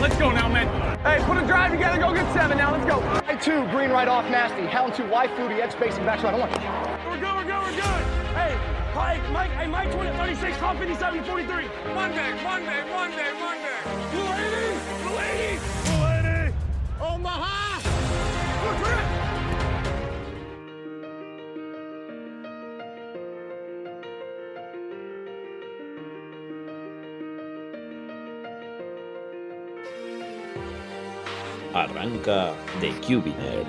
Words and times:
Let's 0.00 0.16
go 0.16 0.30
now, 0.32 0.48
man. 0.48 0.66
Hey, 1.00 1.22
put 1.26 1.36
a 1.36 1.46
drive 1.46 1.72
together. 1.72 1.98
Go 1.98 2.14
get 2.14 2.32
seven 2.32 2.56
now. 2.56 2.72
Let's 2.72 2.86
go. 2.86 3.02
I 3.28 3.36
two, 3.36 3.68
green 3.68 3.90
right 3.90 4.08
off, 4.08 4.24
nasty. 4.30 4.64
Hound 4.64 4.94
two, 4.94 5.06
wide 5.06 5.30
fluty, 5.36 5.56
X 5.56 5.74
spacing, 5.74 6.06
back 6.06 6.20
shot. 6.20 6.32
I 6.32 6.38
want. 6.38 6.52
We're 6.52 7.20
good, 7.20 7.36
we're 7.36 7.44
good, 7.44 7.62
we're 7.62 7.76
good. 7.76 8.02
Hey, 8.32 8.56
Mike, 8.94 9.30
Mike, 9.30 9.50
hey, 9.50 9.66
Mike 9.66 9.92
20, 9.92 10.16
36, 10.16 10.56
top 10.56 10.78
57, 10.78 11.24
43. 11.24 11.64
One 11.94 12.12
day, 12.12 12.32
one 12.42 12.64
day, 12.64 12.82
one 12.90 13.10
day, 13.10 13.32
one 13.44 13.58
day. 13.60 13.80
Blue 14.10 14.32
80, 14.32 14.80
blue 15.02 15.18
80, 15.18 15.60
blue 15.84 16.06
80. 16.40 16.54
Omaha. 17.02 17.69
Arranca 32.10 32.54
The 32.80 32.90
Cubiner, 33.00 33.64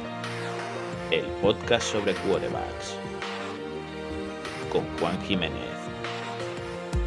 el 1.11 1.25
podcast 1.41 1.91
sobre 1.91 2.13
quarterbacks, 2.15 2.95
con 4.71 4.83
Juan 4.99 5.17
Jiménez. 5.27 5.69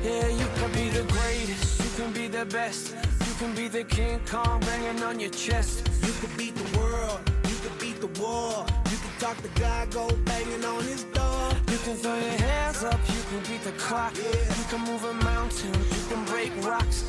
Yeah, 0.05 0.29
you 0.29 0.47
can 0.57 0.71
be 0.73 0.91
the 0.91 1.03
greatest, 1.13 1.83
you 1.83 1.91
can 1.97 2.13
be 2.13 2.29
the 2.29 2.45
best, 2.45 2.95
you 3.27 3.35
can 3.39 3.53
be 3.55 3.69
the 3.69 3.85
King 3.85 4.21
Kong 4.31 4.61
banging 4.61 5.03
on 5.03 5.19
your 5.19 5.31
chest. 5.31 5.89
You 6.03 6.13
could 6.21 6.37
beat 6.37 6.55
the 6.55 6.79
world, 6.79 7.21
you 7.49 7.57
could 7.63 7.79
beat 7.81 8.01
the 8.01 8.21
war. 8.21 8.65
You 8.91 8.99
could 8.99 9.19
talk 9.19 9.37
to 9.43 9.49
God, 9.61 9.91
go 9.91 10.09
banging 10.25 10.65
on 10.65 10.85
his 10.85 11.05
door. 11.05 11.51
You 11.71 11.79
can 11.79 11.97
throw 11.97 12.15
your 12.15 12.39
hands 12.47 12.85
up, 12.85 13.01
you 13.09 13.23
can 13.31 13.41
beat 13.51 13.63
the 13.65 13.73
clock. 13.73 14.15
You 14.17 14.65
can 14.71 14.81
move 14.83 15.03
a 15.05 15.15
mountain, 15.25 15.75
you 15.75 16.03
can 16.09 16.25
break 16.27 16.53
rocks. 16.65 17.05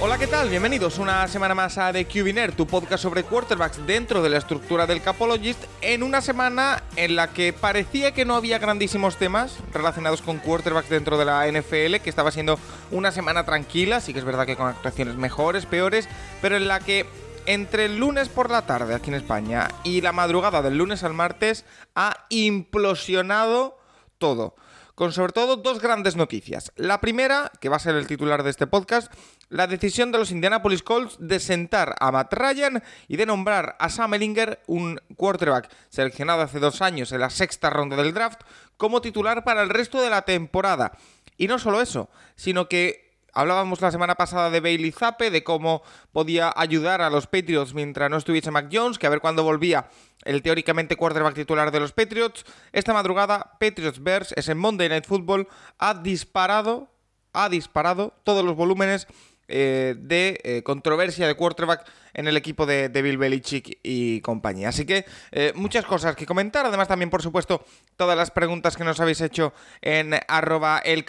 Hola, 0.00 0.18
¿qué 0.18 0.26
tal? 0.26 0.48
Bienvenidos 0.48 0.98
una 0.98 1.26
semana 1.28 1.54
más 1.54 1.78
a 1.78 1.92
The 1.92 2.06
Cubiner, 2.06 2.52
tu 2.52 2.66
podcast 2.66 3.02
sobre 3.02 3.22
quarterbacks 3.22 3.86
dentro 3.86 4.22
de 4.22 4.30
la 4.30 4.38
estructura 4.38 4.86
del 4.86 5.00
Capologist, 5.00 5.62
en 5.80 6.02
una 6.02 6.20
semana 6.20 6.82
en 6.96 7.16
la 7.16 7.32
que 7.32 7.52
parecía 7.52 8.12
que 8.12 8.24
no 8.24 8.34
había 8.34 8.58
grandísimos 8.58 9.16
temas 9.16 9.56
relacionados 9.72 10.22
con 10.22 10.38
quarterbacks 10.38 10.88
dentro 10.88 11.18
de 11.18 11.24
la 11.24 11.46
NFL, 11.46 12.02
que 12.02 12.10
estaba 12.10 12.30
siendo 12.30 12.58
una 12.90 13.12
semana 13.12 13.44
tranquila, 13.44 14.00
sí 14.00 14.12
que 14.12 14.18
es 14.18 14.24
verdad 14.24 14.46
que 14.46 14.56
con 14.56 14.66
actuaciones 14.66 15.16
mejores, 15.16 15.66
peores, 15.66 16.08
pero 16.40 16.56
en 16.56 16.66
la 16.66 16.80
que 16.80 17.06
entre 17.46 17.86
el 17.86 17.98
lunes 17.98 18.28
por 18.28 18.50
la 18.50 18.66
tarde 18.66 18.94
aquí 18.94 19.10
en 19.10 19.16
España 19.16 19.68
y 19.84 20.00
la 20.00 20.12
madrugada 20.12 20.62
del 20.62 20.78
lunes 20.78 21.02
al 21.02 21.14
martes 21.14 21.64
ha 21.94 22.26
implosionado 22.28 23.78
todo. 24.18 24.54
Con 24.94 25.12
sobre 25.12 25.32
todo 25.32 25.56
dos 25.56 25.80
grandes 25.80 26.16
noticias. 26.16 26.70
La 26.76 27.00
primera, 27.00 27.50
que 27.60 27.68
va 27.68 27.76
a 27.76 27.80
ser 27.80 27.96
el 27.96 28.06
titular 28.06 28.42
de 28.42 28.50
este 28.50 28.66
podcast, 28.66 29.12
la 29.48 29.66
decisión 29.66 30.12
de 30.12 30.18
los 30.18 30.30
Indianapolis 30.30 30.82
Colts 30.82 31.16
de 31.18 31.40
sentar 31.40 31.94
a 31.98 32.12
Matt 32.12 32.32
Ryan 32.34 32.82
y 33.08 33.16
de 33.16 33.26
nombrar 33.26 33.76
a 33.78 33.88
Sam 33.88 34.14
Ellinger, 34.14 34.60
un 34.66 35.00
quarterback 35.16 35.70
seleccionado 35.88 36.42
hace 36.42 36.60
dos 36.60 36.82
años 36.82 37.10
en 37.12 37.20
la 37.20 37.30
sexta 37.30 37.70
ronda 37.70 37.96
del 37.96 38.14
draft, 38.14 38.42
como 38.76 39.00
titular 39.00 39.44
para 39.44 39.62
el 39.62 39.70
resto 39.70 40.00
de 40.00 40.10
la 40.10 40.22
temporada. 40.22 40.92
Y 41.38 41.48
no 41.48 41.58
solo 41.58 41.80
eso, 41.80 42.10
sino 42.36 42.68
que 42.68 43.11
Hablábamos 43.34 43.80
la 43.80 43.90
semana 43.90 44.14
pasada 44.14 44.50
de 44.50 44.60
Bailey 44.60 44.92
Zappe, 44.92 45.30
de 45.30 45.42
cómo 45.42 45.82
podía 46.12 46.52
ayudar 46.54 47.00
a 47.00 47.08
los 47.08 47.26
Patriots 47.26 47.72
mientras 47.72 48.10
no 48.10 48.18
estuviese 48.18 48.50
Mac 48.50 48.68
Jones, 48.70 48.98
que 48.98 49.06
a 49.06 49.10
ver 49.10 49.20
cuándo 49.20 49.42
volvía 49.42 49.88
el 50.24 50.42
teóricamente 50.42 50.96
quarterback 50.96 51.34
titular 51.34 51.70
de 51.70 51.80
los 51.80 51.92
Patriots. 51.92 52.44
Esta 52.72 52.92
madrugada, 52.92 53.56
Patriots 53.58 54.02
Bears, 54.02 54.34
ese 54.36 54.54
Monday 54.54 54.90
Night 54.90 55.06
Football, 55.06 55.48
ha 55.78 55.94
disparado, 55.94 56.90
ha 57.32 57.48
disparado 57.48 58.12
todos 58.22 58.44
los 58.44 58.54
volúmenes 58.54 59.06
eh, 59.52 59.94
de 59.98 60.40
eh, 60.42 60.62
controversia 60.62 61.26
de 61.26 61.34
quarterback 61.34 61.84
en 62.14 62.28
el 62.28 62.36
equipo 62.36 62.66
de, 62.66 62.88
de 62.88 63.02
Bill 63.02 63.18
Belichick 63.18 63.78
y 63.82 64.20
compañía. 64.20 64.68
Así 64.68 64.84
que 64.84 65.04
eh, 65.30 65.52
muchas 65.54 65.84
cosas 65.84 66.16
que 66.16 66.26
comentar. 66.26 66.66
Además, 66.66 66.88
también, 66.88 67.10
por 67.10 67.22
supuesto, 67.22 67.64
todas 67.96 68.16
las 68.16 68.30
preguntas 68.30 68.76
que 68.76 68.84
nos 68.84 69.00
habéis 69.00 69.20
hecho 69.20 69.52
en 69.80 70.14
arroba 70.28 70.78
el. 70.78 71.04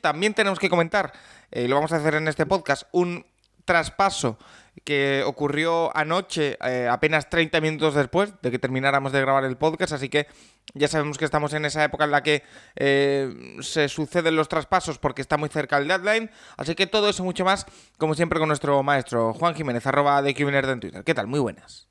También 0.00 0.34
tenemos 0.34 0.58
que 0.58 0.68
comentar, 0.68 1.12
eh, 1.50 1.62
y 1.62 1.68
lo 1.68 1.76
vamos 1.76 1.92
a 1.92 1.96
hacer 1.96 2.14
en 2.14 2.28
este 2.28 2.46
podcast, 2.46 2.84
un 2.92 3.24
traspaso 3.64 4.38
que 4.84 5.22
ocurrió 5.24 5.96
anoche, 5.96 6.58
eh, 6.64 6.88
apenas 6.90 7.28
30 7.30 7.60
minutos 7.60 7.94
después 7.94 8.32
de 8.42 8.50
que 8.50 8.58
termináramos 8.58 9.12
de 9.12 9.20
grabar 9.20 9.44
el 9.44 9.56
podcast, 9.56 9.92
así 9.92 10.08
que 10.08 10.26
ya 10.74 10.88
sabemos 10.88 11.18
que 11.18 11.24
estamos 11.24 11.52
en 11.54 11.64
esa 11.64 11.84
época 11.84 12.04
en 12.04 12.10
la 12.10 12.22
que 12.22 12.42
eh, 12.76 13.56
se 13.60 13.88
suceden 13.88 14.36
los 14.36 14.48
traspasos 14.48 14.98
porque 14.98 15.22
está 15.22 15.36
muy 15.36 15.48
cerca 15.48 15.78
el 15.78 15.88
deadline, 15.88 16.30
así 16.56 16.74
que 16.74 16.86
todo 16.86 17.08
eso 17.08 17.24
mucho 17.24 17.44
más, 17.44 17.66
como 17.98 18.14
siempre, 18.14 18.38
con 18.38 18.48
nuestro 18.48 18.82
maestro 18.82 19.32
Juan 19.34 19.54
Jiménez, 19.54 19.86
arroba 19.86 20.22
de 20.22 20.30
en 20.30 20.80
Twitter. 20.80 21.04
¿Qué 21.04 21.14
tal? 21.14 21.26
Muy 21.26 21.40
buenas. 21.40 21.88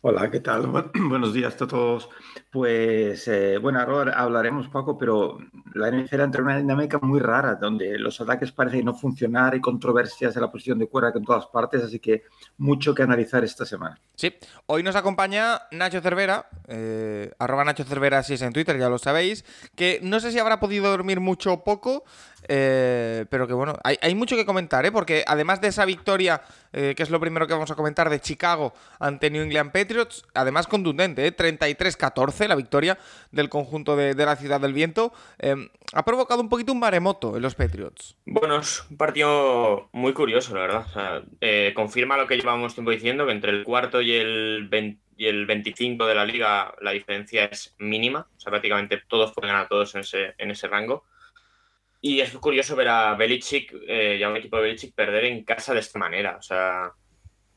Hola, 0.00 0.30
¿qué 0.30 0.38
tal? 0.38 0.66
Bu- 0.68 0.90
Buenos 1.08 1.32
días 1.34 1.60
a 1.60 1.66
todos. 1.66 2.08
Pues, 2.52 3.26
eh, 3.26 3.58
bueno, 3.58 3.80
ahora 3.80 4.12
hablaremos 4.12 4.68
poco, 4.68 4.96
pero 4.96 5.38
la 5.74 5.88
NFL 5.88 6.20
entra 6.20 6.40
en 6.40 6.46
una 6.46 6.56
dinámica 6.58 6.98
muy 7.02 7.18
rara, 7.18 7.56
donde 7.56 7.98
los 7.98 8.20
ataques 8.20 8.52
parecen 8.52 8.84
no 8.84 8.94
funcionar, 8.94 9.54
hay 9.54 9.60
controversias 9.60 10.36
en 10.36 10.42
la 10.42 10.50
posición 10.52 10.78
de 10.78 10.86
cuerda 10.86 11.12
en 11.14 11.24
todas 11.24 11.46
partes, 11.46 11.82
así 11.82 11.98
que 11.98 12.22
mucho 12.58 12.94
que 12.94 13.02
analizar 13.02 13.42
esta 13.42 13.66
semana. 13.66 14.00
Sí, 14.14 14.32
hoy 14.66 14.84
nos 14.84 14.94
acompaña 14.94 15.62
Nacho 15.72 16.00
Cervera, 16.00 16.48
eh, 16.68 17.32
arroba 17.38 17.64
Nacho 17.64 17.84
Cervera 17.84 18.22
si 18.22 18.34
es 18.34 18.42
en 18.42 18.52
Twitter, 18.52 18.78
ya 18.78 18.88
lo 18.88 18.98
sabéis, 18.98 19.44
que 19.74 19.98
no 20.02 20.20
sé 20.20 20.30
si 20.30 20.38
habrá 20.38 20.60
podido 20.60 20.90
dormir 20.90 21.18
mucho 21.20 21.52
o 21.52 21.64
poco, 21.64 22.04
eh, 22.48 23.26
pero 23.30 23.46
que 23.46 23.52
bueno, 23.52 23.74
hay, 23.84 24.14
mucho 24.14 24.36
que 24.36 24.46
comentar, 24.46 24.84
¿eh? 24.86 24.92
porque 24.92 25.24
además 25.26 25.60
de 25.60 25.68
esa 25.68 25.84
victoria, 25.84 26.42
eh, 26.72 26.94
que 26.96 27.02
es 27.02 27.10
lo 27.10 27.20
primero 27.20 27.46
que 27.46 27.52
vamos 27.52 27.70
a 27.70 27.74
comentar, 27.74 28.10
de 28.10 28.20
Chicago 28.20 28.72
ante 28.98 29.30
New 29.30 29.42
England 29.42 29.70
Patriots, 29.70 30.24
además 30.34 30.66
contundente, 30.66 31.26
¿eh? 31.26 31.36
33-14 31.36 32.48
la 32.48 32.54
victoria 32.54 32.98
del 33.30 33.48
conjunto 33.48 33.96
de, 33.96 34.14
de 34.14 34.26
la 34.26 34.36
Ciudad 34.36 34.60
del 34.60 34.72
Viento, 34.72 35.12
eh, 35.38 35.54
ha 35.92 36.04
provocado 36.04 36.40
un 36.40 36.48
poquito 36.48 36.72
un 36.72 36.80
maremoto 36.80 37.36
en 37.36 37.42
los 37.42 37.54
Patriots. 37.54 38.16
Bueno, 38.26 38.58
es 38.58 38.84
un 38.90 38.96
partido 38.96 39.88
muy 39.92 40.12
curioso, 40.12 40.54
la 40.54 40.60
verdad. 40.60 41.24
Confirma 41.74 42.16
lo 42.16 42.26
que 42.26 42.36
llevamos 42.36 42.74
tiempo 42.74 42.90
diciendo, 42.90 43.26
que 43.26 43.32
entre 43.32 43.50
el 43.50 43.64
cuarto 43.64 44.00
y 44.00 44.14
el, 44.14 44.68
20 44.68 45.08
y 45.18 45.26
el 45.26 45.46
25 45.46 46.06
de 46.06 46.14
la 46.14 46.24
liga 46.24 46.72
la 46.80 46.92
diferencia 46.92 47.44
es 47.44 47.74
mínima. 47.78 48.26
O 48.36 48.40
sea, 48.40 48.50
prácticamente 48.50 49.02
todos 49.08 49.32
pueden 49.32 49.48
ganar 49.48 49.66
a 49.66 49.68
todos 49.68 49.94
en 49.96 50.02
ese, 50.02 50.34
en 50.38 50.52
ese 50.52 50.68
rango. 50.68 51.04
Y 52.00 52.20
es 52.20 52.30
curioso 52.38 52.76
ver 52.76 52.88
a 52.88 53.14
Belichick 53.14 53.74
eh, 53.88 54.16
y 54.18 54.22
a 54.22 54.28
un 54.28 54.36
equipo 54.36 54.56
de 54.56 54.62
Belichick 54.62 54.94
perder 54.94 55.24
en 55.24 55.44
casa 55.44 55.74
de 55.74 55.80
esta 55.80 55.98
manera. 55.98 56.36
O 56.38 56.42
sea, 56.42 56.92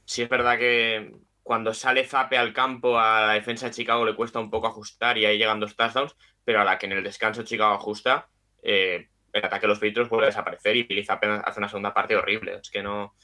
sí 0.06 0.24
es 0.24 0.30
verdad 0.30 0.58
que 0.58 1.12
cuando 1.44 1.74
sale 1.74 2.06
Zape 2.06 2.38
al 2.38 2.54
campo 2.54 3.00
a 3.00 3.28
la 3.28 3.34
defensa 3.34 3.68
de 3.68 3.74
Chicago 3.74 4.06
le 4.06 4.16
cuesta 4.16 4.40
un 4.40 4.50
poco 4.50 4.68
ajustar 4.68 5.18
y 5.18 5.26
ahí 5.26 5.38
llegan 5.38 5.60
dos 5.60 5.76
touchdowns, 5.76 6.16
pero 6.44 6.62
a 6.62 6.64
la 6.64 6.78
que 6.78 6.86
en 6.88 6.94
el 6.94 7.04
descanso 7.04 7.44
Chicago 7.44 7.74
ajusta, 7.76 8.30
eh, 8.64 9.10
el 9.34 9.46
ataque 9.46 9.62
de 9.62 9.68
los 9.68 9.80
Patriots 9.80 10.10
vuelve 10.10 10.26
a 10.26 10.30
desaparecer 10.30 10.76
y 10.76 10.84
Billy 10.84 11.04
Zappe 11.04 11.28
hace 11.28 11.60
una 11.60 11.70
segunda 11.70 11.94
parte 11.94 12.16
horrible. 12.16 12.56
Es 12.62 12.70
que 12.70 12.84
no. 12.84 13.16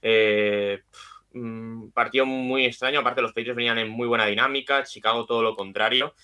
Eh, 0.00 0.82
mm, 1.32 1.90
partido 1.90 2.26
muy 2.26 2.64
extraño. 2.64 3.00
Aparte, 3.00 3.22
los 3.22 3.32
Patriots 3.32 3.56
venían 3.56 3.78
en 3.78 3.88
muy 3.88 4.08
buena 4.08 4.26
dinámica. 4.26 4.84
Chicago 4.84 5.26
todo 5.26 5.42
lo 5.42 5.54
contrario. 5.54 6.14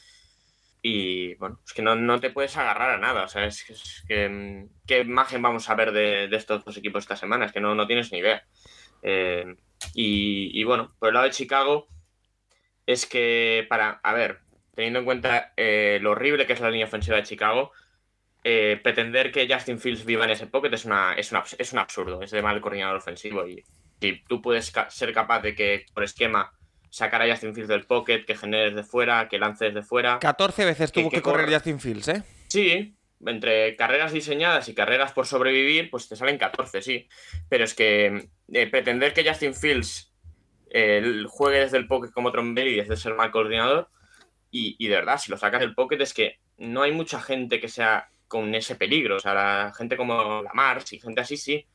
Y 0.83 1.35
bueno, 1.37 1.61
es 1.67 1.73
que 1.75 1.83
no, 1.83 1.95
no 1.95 2.21
te 2.21 2.31
puedes 2.31 2.57
agarrar 2.57 2.91
a 2.91 2.99
nada. 2.99 3.25
O 3.25 3.29
sea, 3.29 3.45
es, 3.47 3.69
es 3.71 4.05
que. 4.09 4.29
mm, 4.29 4.69
¿Qué 4.87 5.01
imagen 5.01 5.43
vamos 5.43 5.69
a 5.71 5.75
ver 5.75 5.93
de, 5.93 6.25
estos 6.35 6.65
dos 6.65 6.77
equipos 6.77 7.05
esta 7.05 7.17
semana? 7.17 7.47
Es 7.47 7.53
que 7.53 7.61
no, 7.61 7.75
no 7.75 7.87
tienes 7.87 8.13
ni 8.13 8.19
idea. 8.19 8.45
Eh, 9.03 9.57
y, 9.95 10.59
y 10.61 10.65
bueno, 10.65 10.95
por 10.99 11.09
el 11.09 11.15
lado 11.15 11.27
de 11.27 11.33
Chicago, 11.33 11.89
es 12.87 13.07
que 13.07 13.67
para. 13.69 14.01
A 14.03 14.13
ver, 14.15 14.41
teniendo 14.75 15.01
en 15.01 15.05
cuenta 15.05 15.53
eh, 15.57 15.99
lo 16.03 16.13
horrible 16.13 16.47
que 16.47 16.53
es 16.55 16.61
la 16.61 16.71
línea 16.71 16.87
ofensiva 16.87 17.17
de 17.17 17.23
Chicago, 17.25 17.73
eh, 18.44 18.81
pretender 18.83 19.33
que 19.33 19.49
Justin 19.53 19.81
Fields 19.81 20.05
viva 20.05 20.25
en 20.25 20.31
ese 20.33 20.47
pocket 20.49 20.73
es, 20.75 20.85
una, 20.87 21.15
es, 21.15 21.33
una- 21.33 21.44
es 21.59 21.73
un 21.73 21.79
absurdo, 21.81 22.23
es 22.23 22.31
de 22.33 22.43
mal 22.43 22.61
coordinador 22.61 22.97
ofensivo. 22.97 23.47
Y 23.49 23.65
si 24.00 24.23
tú 24.29 24.43
puedes 24.43 24.73
ser 24.91 25.12
capaz 25.15 25.41
de 25.43 25.55
que 25.55 25.87
por 25.94 26.05
esquema 26.05 26.53
sacar 26.90 27.22
a 27.22 27.31
Justin 27.31 27.54
Fields 27.54 27.69
del 27.69 27.87
pocket, 27.87 28.25
que 28.26 28.37
generes 28.37 28.75
de 28.75 28.82
fuera, 28.82 29.28
que 29.28 29.38
lances 29.38 29.72
de 29.72 29.82
fuera. 29.82 30.19
14 30.19 30.64
veces 30.64 30.92
tuvo 30.92 31.08
que 31.08 31.16
que 31.16 31.22
correr. 31.22 31.52
Justin 31.52 31.81
Fields, 31.81 32.08
¿eh? 32.08 32.22
Sí, 32.48 32.94
entre 33.25 33.76
carreras 33.76 34.12
diseñadas 34.12 34.69
y 34.69 34.75
carreras 34.75 35.12
por 35.12 35.26
sobrevivir, 35.26 35.90
pues 35.90 36.08
te 36.08 36.16
salen 36.16 36.38
14, 36.38 36.82
sí. 36.82 37.08
Pero 37.48 37.64
es 37.64 37.75
que 37.75 38.28
eh, 38.52 38.66
pretender 38.66 39.12
que 39.12 39.26
Justin 39.26 39.54
Fields 39.54 40.12
eh, 40.70 41.25
juegue 41.28 41.60
desde 41.60 41.78
el 41.78 41.87
pocket 41.87 42.10
como 42.10 42.31
Brady, 42.31 42.76
desde 42.76 42.96
ser 42.96 43.14
mal 43.14 43.31
coordinador, 43.31 43.88
y, 44.50 44.76
y 44.78 44.88
de 44.88 44.96
verdad, 44.96 45.19
si 45.19 45.31
lo 45.31 45.37
sacas 45.37 45.60
del 45.60 45.75
pocket 45.75 46.00
es 46.00 46.12
que 46.12 46.40
no 46.58 46.82
hay 46.82 46.92
mucha 46.92 47.20
gente 47.20 47.60
que 47.60 47.69
sea 47.69 48.08
con 48.31 48.54
ese 48.54 48.76
peligro. 48.76 49.16
O 49.16 49.20
sea, 49.20 49.34
la 49.34 49.72
gente 49.76 49.96
como 49.96 50.42
Lamar 50.42 50.82
y 50.90 50.98
gente 50.98 51.20
así, 51.20 51.37
sí. 51.37 51.66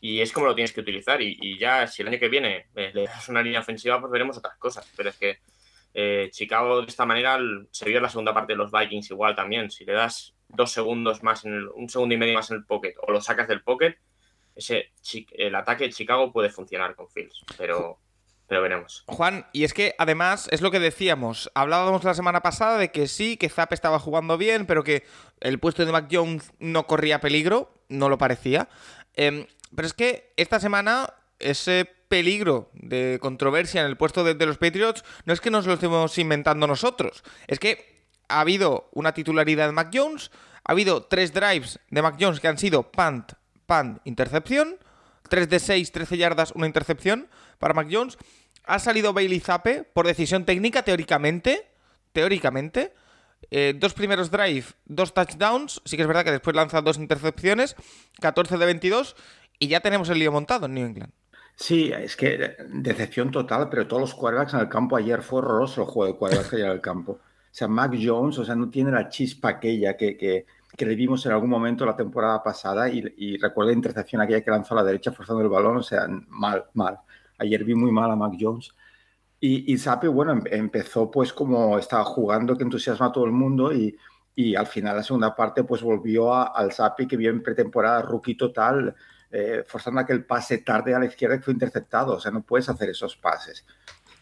Y 0.00 0.20
es 0.20 0.32
como 0.32 0.46
lo 0.46 0.54
tienes 0.54 0.72
que 0.72 0.80
utilizar. 0.80 1.20
Y, 1.22 1.58
ya, 1.58 1.86
si 1.86 2.02
el 2.02 2.08
año 2.08 2.18
que 2.18 2.28
viene 2.28 2.66
eh, 2.74 2.90
le 2.94 3.04
das 3.04 3.28
una 3.28 3.42
línea 3.42 3.60
ofensiva, 3.60 4.00
pues 4.00 4.12
veremos 4.12 4.36
otras 4.36 4.56
cosas. 4.58 4.90
Pero 4.96 5.10
es 5.10 5.16
que 5.16 5.38
eh, 5.94 6.28
Chicago 6.30 6.82
de 6.82 6.88
esta 6.88 7.06
manera 7.06 7.38
se 7.70 7.86
vio 7.86 7.96
en 7.96 8.02
la 8.02 8.10
segunda 8.10 8.34
parte 8.34 8.52
de 8.52 8.58
los 8.58 8.70
Vikings 8.70 9.10
igual 9.10 9.34
también. 9.34 9.70
Si 9.70 9.84
le 9.84 9.94
das 9.94 10.34
dos 10.48 10.70
segundos 10.70 11.22
más, 11.22 11.44
en 11.44 11.54
el, 11.54 11.68
un 11.68 11.88
segundo 11.88 12.14
y 12.14 12.18
medio 12.18 12.34
más 12.34 12.50
en 12.50 12.58
el 12.58 12.64
pocket, 12.64 12.94
o 13.06 13.12
lo 13.12 13.20
sacas 13.20 13.48
del 13.48 13.62
pocket, 13.62 13.96
ese 14.54 14.90
el 15.32 15.54
ataque 15.54 15.84
de 15.84 15.92
Chicago 15.92 16.32
puede 16.32 16.50
funcionar 16.50 16.94
con 16.94 17.08
Fields, 17.08 17.44
pero, 17.56 17.98
pero 18.46 18.62
veremos. 18.62 19.04
Juan, 19.06 19.46
y 19.52 19.64
es 19.64 19.74
que 19.74 19.94
además 19.98 20.48
es 20.50 20.62
lo 20.62 20.70
que 20.70 20.80
decíamos, 20.80 21.50
hablábamos 21.54 22.04
la 22.04 22.14
semana 22.14 22.42
pasada 22.42 22.78
de 22.78 22.90
que 22.90 23.06
sí, 23.06 23.36
que 23.36 23.48
Zap 23.48 23.72
estaba 23.72 23.98
jugando 23.98 24.38
bien, 24.38 24.66
pero 24.66 24.82
que 24.82 25.04
el 25.40 25.58
puesto 25.58 25.84
de 25.84 25.92
Mac 25.92 26.08
Jones 26.10 26.52
no 26.58 26.86
corría 26.86 27.20
peligro, 27.20 27.72
no 27.88 28.08
lo 28.08 28.18
parecía. 28.18 28.68
Em, 29.14 29.46
pero 29.74 29.86
es 29.86 29.94
que 29.94 30.32
esta 30.36 30.60
semana 30.60 31.12
ese 31.38 31.88
peligro 32.08 32.70
de 32.72 33.18
controversia 33.20 33.80
en 33.80 33.88
el 33.88 33.96
puesto 33.96 34.24
de, 34.24 34.46
los 34.46 34.58
Patriots 34.58 35.04
no 35.24 35.32
es 35.32 35.40
que 35.40 35.50
nos 35.50 35.66
lo 35.66 35.74
estemos 35.74 36.16
inventando 36.18 36.66
nosotros, 36.66 37.24
es 37.46 37.58
que 37.58 37.96
ha 38.28 38.40
habido 38.40 38.88
una 38.92 39.12
titularidad 39.12 39.66
de 39.66 39.72
Mac 39.72 39.90
Jones, 39.92 40.30
ha 40.64 40.72
habido 40.72 41.04
tres 41.04 41.32
drives 41.32 41.78
de 41.90 42.02
Mac 42.02 42.16
Jones 42.18 42.40
que 42.40 42.48
han 42.48 42.58
sido 42.58 42.90
punt, 42.90 43.32
punt, 43.66 44.00
intercepción, 44.04 44.78
3 45.28 45.48
de 45.48 45.58
6, 45.58 45.92
13 45.92 46.16
yardas, 46.16 46.52
una 46.54 46.66
intercepción 46.66 47.28
para 47.58 47.74
Mac 47.74 47.88
Jones. 47.90 48.18
Ha 48.64 48.78
salido 48.78 49.12
Bailey 49.12 49.40
Zappe 49.40 49.84
por 49.84 50.06
decisión 50.06 50.44
técnica, 50.44 50.82
teóricamente, 50.82 51.68
teóricamente. 52.12 52.94
Eh, 53.50 53.74
dos 53.76 53.94
primeros 53.94 54.30
drive, 54.30 54.66
dos 54.86 55.14
touchdowns. 55.14 55.82
Sí 55.84 55.96
que 55.96 56.02
es 56.02 56.08
verdad 56.08 56.24
que 56.24 56.32
después 56.32 56.56
lanza 56.56 56.80
dos 56.80 56.98
intercepciones, 56.98 57.76
14 58.20 58.58
de 58.58 58.66
22, 58.66 59.16
y 59.58 59.68
ya 59.68 59.80
tenemos 59.80 60.08
el 60.10 60.18
lío 60.18 60.32
montado 60.32 60.66
en 60.66 60.74
New 60.74 60.86
England. 60.86 61.12
Sí, 61.54 61.90
es 61.90 62.16
que 62.16 62.56
decepción 62.68 63.30
total, 63.30 63.68
pero 63.70 63.86
todos 63.86 64.02
los 64.02 64.14
quarterbacks 64.14 64.54
en 64.54 64.60
el 64.60 64.68
campo 64.68 64.96
ayer 64.96 65.22
fue 65.22 65.38
horroroso 65.38 65.82
el 65.82 65.88
juego 65.88 66.12
de 66.12 66.18
quarterbacks 66.18 66.52
ayer 66.52 66.66
en 66.66 66.72
el 66.72 66.80
campo. 66.80 67.12
O 67.12 67.18
sea, 67.50 67.68
Mac 67.68 67.96
Jones, 67.98 68.38
o 68.38 68.44
sea, 68.44 68.54
no 68.54 68.68
tiene 68.68 68.90
la 68.90 69.08
chispa 69.08 69.48
aquella 69.48 69.96
que, 69.96 70.16
que, 70.16 70.44
que 70.76 70.86
le 70.86 70.94
vimos 70.94 71.24
en 71.24 71.32
algún 71.32 71.48
momento 71.48 71.86
la 71.86 71.96
temporada 71.96 72.42
pasada 72.42 72.88
y, 72.90 73.02
y 73.16 73.38
recuerdo 73.38 73.70
la 73.70 73.76
intercepción 73.76 74.20
aquella 74.20 74.42
que 74.42 74.50
lanzó 74.50 74.74
a 74.74 74.78
la 74.78 74.84
derecha 74.84 75.12
forzando 75.12 75.42
el 75.42 75.48
balón, 75.48 75.78
o 75.78 75.82
sea, 75.82 76.06
mal, 76.28 76.66
mal. 76.74 76.98
Ayer 77.38 77.64
vi 77.64 77.74
muy 77.74 77.90
mal 77.90 78.10
a 78.10 78.16
Mac 78.16 78.34
Jones. 78.38 78.74
Y, 79.40 79.72
y 79.74 80.06
bueno, 80.08 80.32
em, 80.32 80.42
empezó 80.50 81.10
pues 81.10 81.32
como 81.32 81.78
estaba 81.78 82.04
jugando, 82.04 82.56
que 82.56 82.64
entusiasma 82.64 83.06
a 83.06 83.12
todo 83.12 83.24
el 83.24 83.32
mundo 83.32 83.72
y, 83.72 83.96
y 84.34 84.54
al 84.54 84.66
final, 84.66 84.96
la 84.96 85.02
segunda 85.02 85.34
parte, 85.34 85.64
pues 85.64 85.82
volvió 85.82 86.34
al 86.34 86.72
Sapi 86.72 87.06
que 87.06 87.16
vio 87.16 87.30
en 87.30 87.42
pretemporada 87.42 88.02
rookie 88.02 88.36
total, 88.36 88.94
eh, 89.30 89.64
forzando 89.66 90.00
a 90.00 90.06
que 90.06 90.12
el 90.12 90.24
pase 90.24 90.58
tarde 90.58 90.94
a 90.94 90.98
la 90.98 91.06
izquierda 91.06 91.36
que 91.36 91.42
fue 91.42 91.52
interceptado. 91.52 92.14
O 92.14 92.20
sea, 92.20 92.30
no 92.30 92.42
puedes 92.42 92.68
hacer 92.68 92.90
esos 92.90 93.16
pases. 93.16 93.64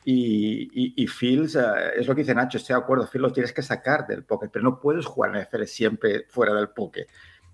Y, 0.07 1.03
y, 1.03 1.07
Fields, 1.07 1.57
eh, 1.57 1.63
es 1.97 2.07
lo 2.07 2.15
que 2.15 2.21
dice 2.21 2.35
Nacho, 2.35 2.59
estoy 2.59 2.75
de 2.75 2.83
acuerdo, 2.83 3.07
Fields 3.07 3.29
lo 3.29 3.33
tienes 3.33 3.53
que 3.55 3.63
sacar 3.63 4.07
del 4.07 4.25
pocket, 4.25 4.51
pero 4.53 4.63
no 4.63 4.79
puedes 4.79 5.07
jugar 5.07 5.35
en 5.35 5.43
NFL 5.43 5.65
siempre 5.65 6.27
fuera 6.29 6.53
del 6.55 6.69
pocket. 6.69 7.07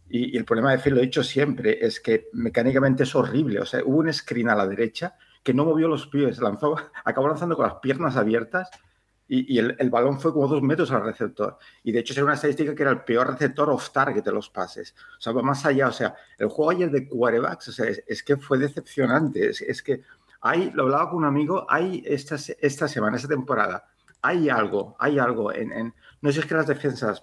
Y, 0.09 0.37
el 0.37 0.45
problema 0.45 0.73
de 0.73 0.79
Fields, 0.79 0.97
lo 0.97 1.03
he 1.03 1.07
dicho 1.07 1.23
siempre, 1.23 1.79
es 1.81 2.01
que 2.01 2.29
mecánicamente 2.33 3.05
es 3.05 3.15
horrible. 3.15 3.61
O 3.61 3.67
sea, 3.67 3.83
hubo 3.85 3.99
un 3.99 4.13
screen 4.13 4.49
a 4.49 4.57
la 4.57 4.67
derecha 4.67 5.15
que 5.45 5.55
no 5.55 5.65
movió 5.65 5.87
los 5.87 6.09
pies, 6.09 6.41
lanzó, 6.41 6.77
acabó 7.05 7.29
lanzando 7.29 7.57
con 7.57 7.67
las 7.67 7.77
piernas 7.77 8.17
abiertas 8.17 8.69
y, 9.33 9.59
el, 9.59 9.77
el, 9.79 9.91
balón 9.91 10.19
fue 10.19 10.33
como 10.33 10.49
dos 10.49 10.61
metros 10.61 10.91
al 10.91 11.05
receptor. 11.05 11.57
Y 11.85 11.93
de 11.93 12.01
hecho, 12.01 12.15
era 12.15 12.25
una 12.25 12.35
estadística 12.35 12.75
que 12.75 12.83
era 12.83 12.91
el 12.91 13.03
peor 13.03 13.31
receptor 13.31 13.71
off 13.71 13.91
target 13.91 14.25
de 14.25 14.33
los 14.33 14.51
pases. 14.51 14.93
O 15.19 15.21
sea, 15.21 15.33
va 15.33 15.41
más 15.41 15.65
allá. 15.65 15.87
O 15.87 15.93
sea, 15.93 16.17
el 16.37 16.49
juego 16.49 16.73
ayer 16.73 16.91
de 16.91 17.09
quarterbacks, 17.09 17.69
o 17.69 17.73
sea, 17.73 17.87
es, 17.87 18.23
que 18.25 18.37
fue 18.37 18.59
decepcionante. 18.59 19.51
Es, 19.51 19.61
es, 19.61 19.85
que 19.85 20.03
hay, 20.41 20.73
lo 20.73 20.83
hablaba 20.83 21.11
con 21.11 21.19
un 21.19 21.27
amigo, 21.27 21.65
hay 21.69 22.03
esta, 22.05 22.37
esta 22.61 22.89
semana, 22.89 23.17
esta 23.17 23.29
temporada, 23.29 23.85
hay 24.21 24.49
algo, 24.49 24.97
hay 24.99 25.21
algo 25.21 25.53
en, 25.53 25.73
en 25.73 25.95
no 26.23 26.33
sé 26.33 26.41
es 26.41 26.47
que 26.47 26.55
las 26.55 26.67
defensas, 26.67 27.23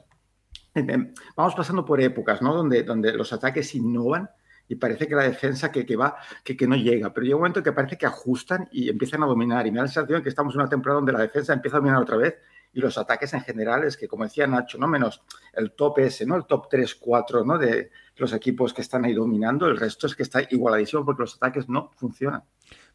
vamos 1.35 1.55
pasando 1.55 1.83
por 1.83 1.99
épocas, 1.99 2.41
¿no? 2.41 2.53
Donde, 2.53 2.83
donde 2.83 3.11
los 3.13 3.33
ataques 3.33 3.75
innovan 3.75 4.29
y 4.67 4.75
parece 4.75 5.07
que 5.07 5.15
la 5.15 5.23
defensa 5.23 5.71
que, 5.71 5.85
que 5.85 5.95
va, 5.95 6.17
que, 6.43 6.57
que, 6.57 6.67
no 6.67 6.75
llega. 6.75 7.13
Pero 7.13 7.23
llega 7.23 7.35
un 7.35 7.41
momento 7.41 7.63
que 7.63 7.71
parece 7.71 7.97
que 7.97 8.05
ajustan 8.05 8.67
y 8.71 8.89
empiezan 8.89 9.23
a 9.23 9.25
dominar. 9.25 9.65
Y 9.65 9.71
me 9.71 9.77
da 9.77 9.83
la 9.83 9.87
sensación 9.87 10.21
que 10.21 10.29
estamos 10.29 10.53
en 10.53 10.61
una 10.61 10.69
temporada 10.69 10.97
donde 10.97 11.13
la 11.13 11.21
defensa 11.21 11.53
empieza 11.53 11.77
a 11.77 11.79
dominar 11.79 12.01
otra 12.01 12.17
vez 12.17 12.35
y 12.73 12.79
los 12.79 12.97
ataques 12.97 13.33
en 13.33 13.41
general 13.41 13.83
es 13.85 13.97
que, 13.97 14.07
como 14.07 14.23
decía 14.23 14.45
Nacho, 14.45 14.77
no 14.77 14.87
menos 14.87 15.23
el 15.53 15.71
top 15.71 15.99
ese, 15.99 16.25
¿no? 16.25 16.35
El 16.35 16.45
top 16.45 16.67
3, 16.69 16.95
4, 16.95 17.43
¿no? 17.43 17.57
De 17.57 17.89
los 18.17 18.33
equipos 18.33 18.73
que 18.73 18.81
están 18.81 19.05
ahí 19.05 19.13
dominando, 19.13 19.67
el 19.67 19.77
resto 19.77 20.05
es 20.07 20.15
que 20.15 20.23
está 20.23 20.41
igualadísimo 20.49 21.05
porque 21.05 21.23
los 21.23 21.35
ataques 21.35 21.69
no 21.69 21.91
funcionan. 21.95 22.43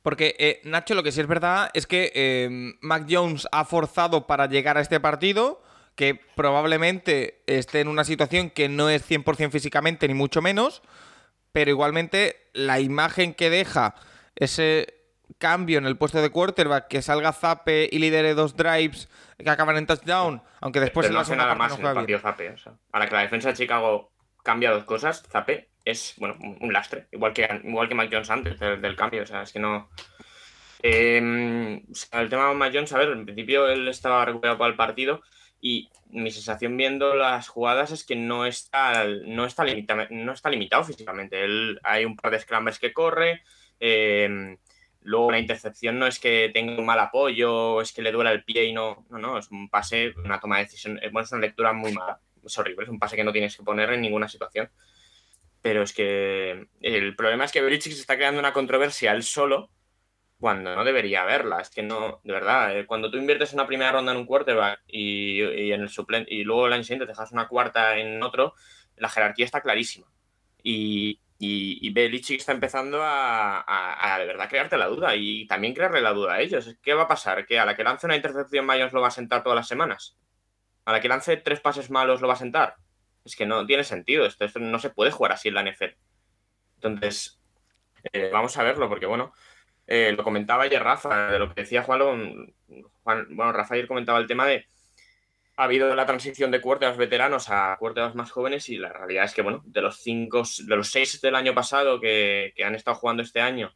Porque, 0.02 0.34
eh, 0.38 0.60
Nacho, 0.64 0.94
lo 0.94 1.02
que 1.02 1.12
sí 1.12 1.20
es 1.20 1.26
verdad 1.26 1.70
es 1.74 1.86
que 1.86 2.12
eh, 2.14 2.74
Mac 2.80 3.06
Jones 3.08 3.48
ha 3.50 3.64
forzado 3.64 4.26
para 4.26 4.46
llegar 4.46 4.78
a 4.78 4.80
este 4.80 5.00
partido, 5.00 5.62
que 5.96 6.19
probablemente 6.36 7.42
esté 7.46 7.80
en 7.80 7.88
una 7.88 8.04
situación 8.04 8.50
que 8.50 8.69
no 8.69 8.88
es 8.88 9.08
100% 9.08 9.50
físicamente, 9.50 10.08
ni 10.08 10.14
mucho 10.14 10.42
menos, 10.42 10.82
pero 11.52 11.70
igualmente 11.70 12.49
la 12.52 12.81
imagen 12.81 13.34
que 13.34 13.50
deja 13.50 13.94
ese 14.34 15.02
cambio 15.38 15.78
en 15.78 15.87
el 15.87 15.96
puesto 15.96 16.20
de 16.20 16.31
quarterback, 16.31 16.88
que 16.88 17.02
salga 17.02 17.32
Zape 17.32 17.88
y 17.90 17.99
lidere 17.99 18.34
dos 18.34 18.56
drives 18.56 19.08
que 19.38 19.50
acaban 19.50 19.76
en 19.76 19.87
touchdown, 19.87 20.43
aunque 20.60 20.81
después 20.81 21.10
no 21.10 21.20
hace 21.20 21.37
nada 21.37 21.54
más 21.54 21.78
en 21.78 21.87
el 21.87 21.94
partido 21.94 22.19
Zape. 22.19 22.54
O 22.93 22.99
la 22.99 23.08
que 23.08 23.14
la 23.14 23.22
defensa 23.22 23.49
de 23.49 23.54
Chicago 23.54 24.12
cambia 24.43 24.70
dos 24.70 24.84
cosas, 24.84 25.22
Zape 25.31 25.70
es 25.84 26.14
bueno 26.16 26.37
un 26.60 26.72
lastre, 26.72 27.08
igual 27.10 27.32
que 27.32 27.49
igual 27.64 27.88
que 27.88 27.94
Mike 27.94 28.14
Jones 28.14 28.31
antes 28.31 28.58
del, 28.58 28.96
cambio, 28.96 29.22
o 29.22 29.26
sea, 29.26 29.43
es 29.43 29.52
que 29.52 29.58
no. 29.58 29.90
Em, 30.82 31.82
el 32.12 32.28
tema 32.28 32.48
de 32.48 32.55
Mike 32.55 32.76
Jones, 32.76 32.93
a 32.93 32.98
ver, 32.98 33.08
en 33.10 33.25
principio 33.25 33.69
él 33.69 33.88
estaba 33.88 34.25
recuperado 34.25 34.58
para 34.58 34.70
el 34.70 34.76
partido 34.76 35.22
y 35.64 35.88
mi 36.10 36.32
sensación 36.32 36.76
viendo 36.76 37.14
las 37.14 37.48
jugadas 37.48 37.92
es 37.92 38.04
que 38.04 38.16
no 38.16 38.44
está, 38.44 39.04
no 39.06 39.46
está, 39.46 39.64
no 40.10 40.32
está 40.32 40.50
limitado 40.50 40.82
físicamente. 40.82 41.44
Él, 41.44 41.78
hay 41.84 42.04
un 42.04 42.16
par 42.16 42.32
de 42.32 42.40
scrambles 42.40 42.80
que 42.80 42.92
corre. 42.92 43.42
Em, 43.78 44.58
luego 45.02 45.30
la 45.30 45.38
intercepción 45.38 46.00
no 46.00 46.08
es 46.08 46.18
que 46.18 46.50
tenga 46.52 46.76
un 46.76 46.84
mal 46.84 46.98
apoyo, 46.98 47.80
es 47.80 47.92
que 47.92 48.02
le 48.02 48.10
duela 48.10 48.32
el 48.32 48.42
pie 48.42 48.64
y 48.64 48.72
no. 48.72 49.06
No, 49.08 49.18
no, 49.18 49.38
es 49.38 49.52
un 49.52 49.68
pase, 49.68 50.12
una 50.24 50.40
toma 50.40 50.58
de 50.58 50.64
decisión. 50.64 50.98
Bueno, 51.12 51.24
es 51.24 51.32
una 51.32 51.42
lectura 51.42 51.72
muy 51.72 51.92
mala. 51.92 52.18
Es 52.44 52.58
horrible, 52.58 52.82
es 52.82 52.90
un 52.90 52.98
pase 52.98 53.14
que 53.14 53.24
no 53.24 53.32
tienes 53.32 53.56
que 53.56 53.62
poner 53.62 53.92
en 53.92 54.00
ninguna 54.00 54.28
situación. 54.28 54.68
Pero 55.62 55.84
es 55.84 55.92
que 55.92 56.66
el 56.80 57.14
problema 57.14 57.44
es 57.44 57.52
que 57.52 57.62
Belichick 57.62 57.92
se 57.92 58.00
está 58.00 58.16
creando 58.16 58.40
una 58.40 58.52
controversia 58.52 59.12
él 59.12 59.22
solo 59.22 59.70
cuando 60.42 60.74
no 60.74 60.82
debería 60.82 61.22
haberla. 61.22 61.60
Es 61.60 61.70
que 61.70 61.84
no, 61.84 62.20
de 62.24 62.32
verdad, 62.32 62.76
eh, 62.76 62.84
cuando 62.84 63.12
tú 63.12 63.16
inviertes 63.16 63.52
una 63.52 63.64
primera 63.64 63.92
ronda 63.92 64.10
en 64.10 64.18
un 64.18 64.26
quarterback 64.26 64.80
y, 64.88 65.40
en 65.40 65.82
el 65.82 65.88
suplente 65.88 66.34
y 66.34 66.42
luego 66.42 66.66
el 66.66 66.72
año 66.72 66.82
siguiente 66.82 67.06
dejas 67.06 67.30
una 67.30 67.46
cuarta 67.46 67.96
en 67.96 68.20
otro, 68.24 68.56
la 68.96 69.08
jerarquía 69.08 69.44
está 69.44 69.60
clarísima. 69.60 70.08
Y, 70.60 71.20
y, 71.38 71.78
y 71.86 71.93
Belichick 71.93 72.40
está 72.40 72.50
empezando 72.50 72.98
a, 73.00 74.17
de 74.19 74.26
verdad 74.26 74.48
crearte 74.48 74.76
la 74.76 74.88
duda 74.88 75.14
y 75.14 75.46
también 75.46 75.74
crearle 75.74 76.00
la 76.00 76.12
duda 76.12 76.34
a 76.34 76.40
ellos. 76.40 76.74
¿Qué 76.82 76.93
va 76.93 77.05
a 77.05 77.08
pasar? 77.08 77.46
¿Que 77.46 77.60
a 77.60 77.64
la 77.64 77.76
que 77.76 77.84
lance 77.84 78.06
una 78.06 78.17
intercepción 78.17 78.67
Mayos 78.67 78.93
lo 78.93 79.00
va 79.00 79.08
a 79.08 79.12
sentar 79.12 79.44
todas 79.44 79.55
las 79.55 79.69
semanas? 79.69 80.19
¿A 80.84 80.90
la 80.90 81.00
que 81.00 81.06
lance 81.06 81.36
tres 81.36 81.60
pases 81.60 81.88
malos 81.88 82.20
lo 82.20 82.26
va 82.26 82.34
a 82.34 82.36
sentar? 82.36 82.74
Es 83.24 83.36
que 83.36 83.46
no 83.46 83.64
tiene 83.64 83.84
sentido. 83.84 84.26
Esto 84.26 84.48
no 84.58 84.81
se 84.81 84.90
puede 84.90 85.12
jugar 85.12 85.31
así 85.31 85.50
en 85.50 85.55
la 85.55 85.62
NFL. 85.62 85.94
Entonces, 86.81 87.40
eh, 88.12 88.31
vamos 88.32 88.58
a 88.58 88.64
verlo 88.64 88.88
porque, 88.88 89.06
bueno, 89.06 89.32
eh, 89.94 90.11
lo 90.13 90.25
comentaba 90.25 90.63
ayer 90.63 90.82
Rafa, 90.82 91.31
de 91.31 91.39
lo 91.39 91.53
que 91.53 91.61
decía 91.61 91.82
Juan, 91.82 92.01
Juan, 93.03 93.27
bueno, 93.29 93.53
Rafa 93.53 93.75
ayer 93.75 93.87
comentaba 93.87 94.19
el 94.19 94.27
tema 94.27 94.46
de 94.46 94.65
ha 95.56 95.65
habido 95.65 95.94
la 95.94 96.06
transición 96.06 96.51
de 96.51 96.63
los 96.65 96.96
veteranos 96.96 97.51
a 97.51 97.77
los 97.79 98.15
más 98.15 98.31
jóvenes 98.31 98.70
y 98.70 98.79
la 98.79 98.91
realidad 98.91 99.27
es 99.27 99.34
que, 99.34 99.43
bueno, 99.43 99.61
de 99.67 99.82
los 99.82 99.99
cinco, 100.01 100.44
de 100.65 100.77
los 100.77 100.89
seis 100.89 101.20
del 101.20 101.34
año 101.34 101.53
pasado 101.55 102.01
que, 102.01 102.55
han 102.65 102.75
estado 102.75 102.96
jugando 102.96 103.22
este 103.22 103.43
año, 103.43 103.70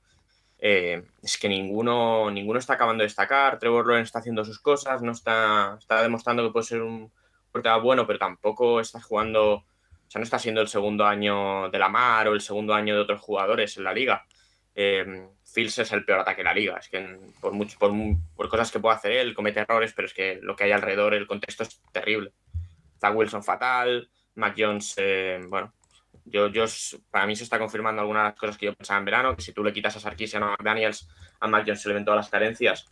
eh, 0.59 1.05
es 1.23 1.37
que 1.37 1.51
ninguno, 1.51 2.31
ninguno 2.31 2.59
está 2.59 2.73
acabando 2.73 3.03
de 3.03 3.09
destacar. 3.09 3.59
Trevor 3.59 3.87
Lawrence 3.87 4.09
está 4.09 4.21
haciendo 4.21 4.43
sus 4.43 4.59
cosas, 4.59 5.03
no 5.03 5.13
está, 5.13 5.77
está 5.79 6.03
demostrando 6.03 6.43
que 6.45 6.51
puede 6.51 6.65
ser 6.65 6.81
un 6.81 7.13
quarterback 7.53 7.83
bueno, 7.83 8.07
pero 8.07 8.19
tampoco 8.19 8.81
está 8.81 9.03
jugando, 9.03 9.57
o 9.57 9.65
sea, 10.09 10.19
no 10.19 10.25
está 10.25 10.39
siendo 10.39 10.63
el 10.63 10.69
segundo 10.69 11.05
año 11.05 11.69
de 11.69 11.79
la 11.79 11.91
Mar 11.91 12.29
o 12.29 12.33
el 12.33 12.41
segundo 12.41 12.73
año 12.73 12.95
de 12.95 13.03
otros 13.03 13.21
jugadores 13.21 13.77
en 13.77 13.85
la 13.85 13.93
liga. 13.93 14.25
Eh, 14.75 15.29
Fields 15.57 15.79
es 15.79 15.93
el 15.93 16.05
peor 16.05 16.21
ataque 16.21 16.43
de 16.43 16.45
la 16.45 16.55
liga. 16.55 16.77
Es 16.77 16.89
que 16.91 17.19
por, 17.41 17.55
mucho, 17.55 17.79
por, 17.79 18.49
cosas 18.51 18.71
que 18.71 18.79
puede 18.79 18.95
hacer 18.95 19.13
él, 19.13 19.35
comete 19.35 19.61
errores, 19.61 19.95
pero 19.97 20.07
es 20.07 20.13
que 20.13 20.39
lo 20.43 20.55
que 20.55 20.65
hay 20.65 20.73
alrededor, 20.73 21.15
el 21.15 21.27
contexto 21.27 21.63
es 21.63 21.81
terrible. 21.93 22.33
Zach 23.01 23.17
Wilson 23.17 23.43
fatal, 23.43 24.11
Mac 24.35 24.55
Jones, 24.57 24.95
eh, 24.99 25.41
bueno, 25.49 25.73
yo, 26.27 26.49
yo, 26.49 26.67
para 27.11 27.27
mí 27.27 27.35
se 27.35 27.45
está 27.45 27.59
confirmando 27.59 28.03
algunas 28.03 28.25
de 28.25 28.29
las 28.31 28.39
cosas 28.39 28.59
que 28.59 28.67
yo 28.67 28.75
pensaba 28.75 28.99
en 28.99 29.07
verano, 29.07 29.35
que 29.35 29.43
si 29.43 29.55
tú 29.55 29.65
le 29.65 29.73
quitas 29.73 29.97
a 29.97 30.01
Sarkisian 30.01 30.43
a 30.43 30.51
McDaniels, 30.51 31.09
a 31.41 31.49
Mac 31.49 31.65
Jones 31.67 31.81
se 31.81 31.89
le 31.89 31.95
ven 31.95 32.05
todas 32.05 32.19
las 32.19 32.29
carencias. 32.29 32.87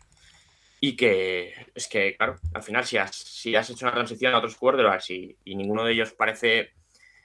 Y 0.80 0.97
que 0.97 1.52
es 1.75 1.87
que, 1.87 2.16
claro, 2.16 2.37
al 2.54 2.62
final 2.62 2.85
si 2.87 2.97
has, 2.97 3.14
si 3.14 3.54
has 3.56 3.68
hecho 3.68 3.85
una 3.85 3.94
transición 3.94 4.33
a 4.33 4.38
otros 4.38 4.56
quarterbacks 4.56 5.11
y, 5.11 5.37
y 5.44 5.54
ninguno 5.54 5.85
de 5.85 5.92
ellos 5.92 6.12
parece 6.12 6.73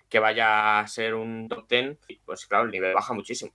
que 0.09 0.19
vaya 0.19 0.79
a 0.79 0.87
ser 0.87 1.15
un 1.15 1.47
top 1.47 1.67
ten, 1.67 1.97
pues 2.25 2.45
claro, 2.45 2.65
el 2.65 2.71
nivel 2.71 2.93
baja 2.93 3.13
muchísimo. 3.13 3.51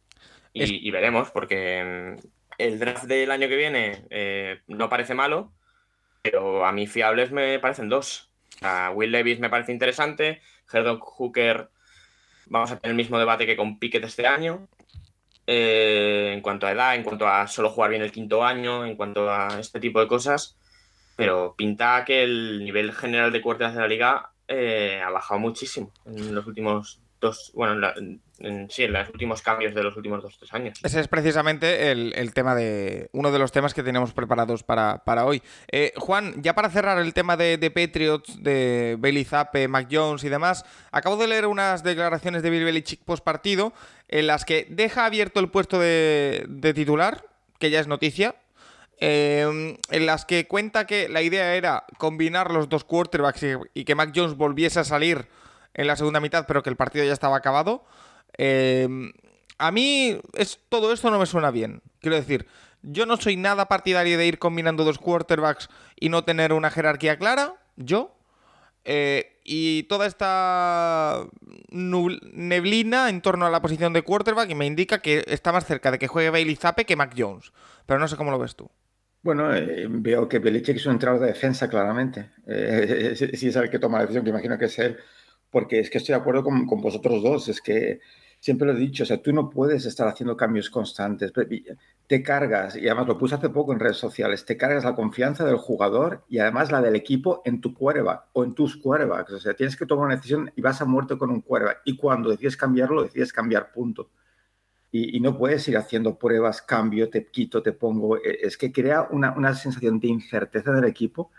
Y, 0.54 0.90
veremos, 0.92 1.30
porque 1.32 2.16
mm, 2.16 2.26
el 2.58 2.78
draft 2.78 3.04
del 3.04 3.30
año 3.32 3.48
que 3.48 3.56
viene 3.56 4.06
eh, 4.10 4.60
no 4.68 4.88
parece 4.88 5.14
malo, 5.14 5.52
pero 6.22 6.64
a 6.64 6.72
mí 6.72 6.86
fiables 6.86 7.32
me 7.32 7.58
parecen 7.58 7.88
dos. 7.88 8.30
Will 8.94 9.10
Levis 9.10 9.40
me 9.40 9.50
parece 9.50 9.72
interesante, 9.72 10.40
Herdon 10.72 11.00
Hooker 11.00 11.68
vamos 12.46 12.70
a 12.70 12.78
tener 12.78 12.90
el 12.90 12.96
mismo 12.96 13.18
debate 13.18 13.46
que 13.46 13.56
con 13.56 13.78
Pickett 13.78 14.04
este 14.04 14.26
año. 14.26 14.68
Eh, 15.46 16.32
en 16.32 16.40
cuanto 16.40 16.66
a 16.66 16.72
edad, 16.72 16.94
en 16.94 17.02
cuanto 17.02 17.28
a 17.28 17.46
solo 17.46 17.68
jugar 17.68 17.90
bien 17.90 18.02
el 18.02 18.12
quinto 18.12 18.44
año, 18.44 18.86
en 18.86 18.96
cuanto 18.96 19.30
a 19.30 19.60
este 19.60 19.80
tipo 19.80 20.00
de 20.00 20.08
cosas. 20.08 20.56
Pero 21.16 21.54
pinta 21.56 22.04
que 22.04 22.22
el 22.22 22.64
nivel 22.64 22.92
general 22.92 23.30
de 23.30 23.42
cuartas 23.42 23.74
de 23.74 23.80
la 23.80 23.88
liga 23.88 24.30
eh, 24.48 25.02
ha 25.04 25.10
bajado 25.10 25.40
muchísimo 25.40 25.92
en 26.06 26.34
los 26.34 26.46
últimos 26.46 27.00
dos, 27.20 27.52
bueno, 27.54 27.92
en, 27.96 28.20
sí, 28.68 28.84
en 28.84 28.92
los 28.92 29.08
últimos 29.10 29.42
cambios 29.42 29.74
de 29.74 29.82
los 29.82 29.96
últimos 29.96 30.22
dos 30.22 30.36
tres 30.38 30.52
años. 30.52 30.78
Ese 30.82 31.00
es 31.00 31.08
precisamente 31.08 31.90
el, 31.90 32.34
tema 32.34 32.54
de 32.54 33.08
uno 33.12 33.30
de 33.30 33.38
los 33.38 33.52
temas 33.52 33.74
que 33.74 33.82
tenemos 33.82 34.12
preparados 34.12 34.62
para, 34.62 35.24
hoy. 35.24 35.42
Eh, 35.70 35.92
Juan, 35.96 36.42
ya 36.42 36.54
para 36.54 36.70
cerrar 36.70 36.98
el 36.98 37.14
tema 37.14 37.36
de, 37.36 37.58
Patriots, 37.70 38.42
de 38.42 38.96
Bailey 38.98 39.24
Zappe, 39.24 39.68
Mac 39.68 39.88
Jones 39.90 40.24
y 40.24 40.28
demás, 40.28 40.64
acabo 40.90 41.16
de 41.16 41.28
leer 41.28 41.46
unas 41.46 41.82
declaraciones 41.82 42.42
de 42.42 42.50
Bill 42.50 42.64
Belichick 42.64 43.04
post 43.04 43.24
partido 43.24 43.72
en 44.08 44.26
las 44.26 44.44
que 44.44 44.66
deja 44.68 45.06
abierto 45.06 45.40
el 45.40 45.50
puesto 45.50 45.78
de, 45.78 46.72
titular, 46.74 47.24
que 47.58 47.70
ya 47.70 47.80
es 47.80 47.86
noticia, 47.86 48.36
eh, 49.00 49.76
en 49.90 50.06
las 50.06 50.24
que 50.24 50.46
cuenta 50.46 50.86
que 50.86 51.08
la 51.08 51.22
idea 51.22 51.54
era 51.54 51.84
combinar 51.98 52.50
los 52.50 52.68
dos 52.68 52.84
quarterbacks 52.84 53.44
y, 53.74 53.84
que 53.84 53.94
Mac 53.94 54.12
Jones 54.14 54.36
volviese 54.36 54.80
a 54.80 54.84
salir 54.84 55.26
en 55.74 55.86
la 55.86 55.96
segunda 55.96 56.20
mitad, 56.20 56.46
pero 56.46 56.62
que 56.62 56.70
el 56.70 56.76
partido 56.76 57.04
ya 57.04 57.12
estaba 57.12 57.36
acabado. 57.36 57.84
Eh, 58.38 58.88
a 59.58 59.70
mí 59.70 60.20
es, 60.34 60.60
todo 60.68 60.92
esto 60.92 61.10
no 61.10 61.18
me 61.18 61.26
suena 61.26 61.50
bien. 61.50 61.82
Quiero 62.00 62.16
decir, 62.16 62.46
yo 62.82 63.06
no 63.06 63.16
soy 63.16 63.36
nada 63.36 63.66
partidario 63.68 64.18
de 64.18 64.26
ir 64.26 64.38
combinando 64.38 64.84
dos 64.84 64.98
quarterbacks 64.98 65.68
y 65.98 66.08
no 66.08 66.24
tener 66.24 66.52
una 66.52 66.70
jerarquía 66.70 67.18
clara. 67.18 67.54
Yo. 67.76 68.16
Eh, 68.86 69.40
y 69.44 69.84
toda 69.84 70.06
esta 70.06 71.26
neblina 71.70 73.08
en 73.08 73.22
torno 73.22 73.46
a 73.46 73.50
la 73.50 73.62
posición 73.62 73.94
de 73.94 74.02
quarterback 74.02 74.50
y 74.50 74.54
me 74.54 74.66
indica 74.66 75.00
que 75.00 75.24
está 75.26 75.52
más 75.52 75.64
cerca 75.64 75.90
de 75.90 75.98
que 75.98 76.06
juegue 76.06 76.30
Bailey 76.30 76.56
Zappe 76.56 76.84
que 76.84 76.96
Mac 76.96 77.14
Jones. 77.16 77.52
Pero 77.86 77.98
no 77.98 78.08
sé 78.08 78.16
cómo 78.16 78.30
lo 78.30 78.38
ves 78.38 78.56
tú. 78.56 78.70
Bueno, 79.22 79.54
eh, 79.54 79.86
veo 79.88 80.28
que 80.28 80.38
Belichick 80.38 80.76
es 80.76 80.84
un 80.84 80.92
entrenador 80.92 81.22
de 81.22 81.32
defensa, 81.32 81.68
claramente. 81.68 82.30
si 83.36 83.48
es 83.48 83.56
el 83.56 83.70
que 83.70 83.78
toma 83.78 83.98
la 83.98 84.02
decisión, 84.02 84.24
que 84.24 84.30
imagino 84.30 84.58
que 84.58 84.66
es 84.66 84.78
él 84.78 84.98
porque 85.54 85.78
es 85.78 85.88
que 85.88 85.98
estoy 85.98 86.14
de 86.14 86.20
acuerdo 86.20 86.42
con, 86.42 86.66
vosotros 86.66 87.22
dos, 87.22 87.48
es 87.48 87.60
que 87.60 88.00
siempre 88.44 88.66
lo 88.66 88.74
he 88.74 88.78
dicho, 88.78 89.04
o 89.04 89.06
sea, 89.06 89.22
tú 89.22 89.32
no 89.32 89.48
puedes 89.48 89.86
estar 89.86 90.06
haciendo 90.06 90.36
cambios 90.36 90.68
constantes, 90.68 91.32
te 92.06 92.22
cargas, 92.22 92.76
y 92.76 92.86
además 92.86 93.06
lo 93.06 93.16
puse 93.16 93.36
hace 93.36 93.48
poco 93.48 93.72
en 93.72 93.80
redes 93.80 93.96
sociales, 93.96 94.44
te 94.44 94.58
cargas 94.58 94.84
la 94.84 94.94
confianza 94.94 95.46
del 95.46 95.56
jugador 95.56 96.24
y 96.28 96.40
además 96.40 96.70
la 96.70 96.82
del 96.82 96.94
equipo 96.94 97.40
en 97.46 97.62
tu 97.62 97.72
quarterback 97.72 98.24
o 98.34 98.44
en 98.44 98.54
tus 98.54 98.76
quarterbacks, 98.76 99.32
o 99.32 99.40
sea, 99.40 99.54
tienes 99.54 99.78
que 99.78 99.86
tomar 99.86 100.04
una 100.04 100.16
decisión 100.16 100.52
y 100.54 100.60
vas 100.60 100.82
a 100.82 100.84
muerte 100.84 101.16
con 101.16 101.30
un 101.30 101.40
quarterback, 101.40 101.80
y 101.86 101.96
cuando 101.96 102.28
decides 102.28 102.58
cambiarlo, 102.58 103.04
decides 103.04 103.32
cambiar 103.32 103.72
punto. 103.72 104.10
Y, 104.92 105.18
no 105.20 105.38
puedes 105.38 105.66
ir 105.68 105.78
haciendo 105.78 106.18
pruebas, 106.18 106.60
cambio, 106.60 107.08
te 107.08 107.26
quito, 107.26 107.62
te 107.62 107.72
pongo, 107.72 108.18
e, 108.18 108.40
es 108.42 108.58
que 108.58 108.70
crea 108.70 109.08
una, 109.10 109.32
una 109.32 109.54
sensación 109.54 109.98
de 109.98 110.08
incerteza 110.08 110.70
del 110.70 110.84
equipo 110.84 111.30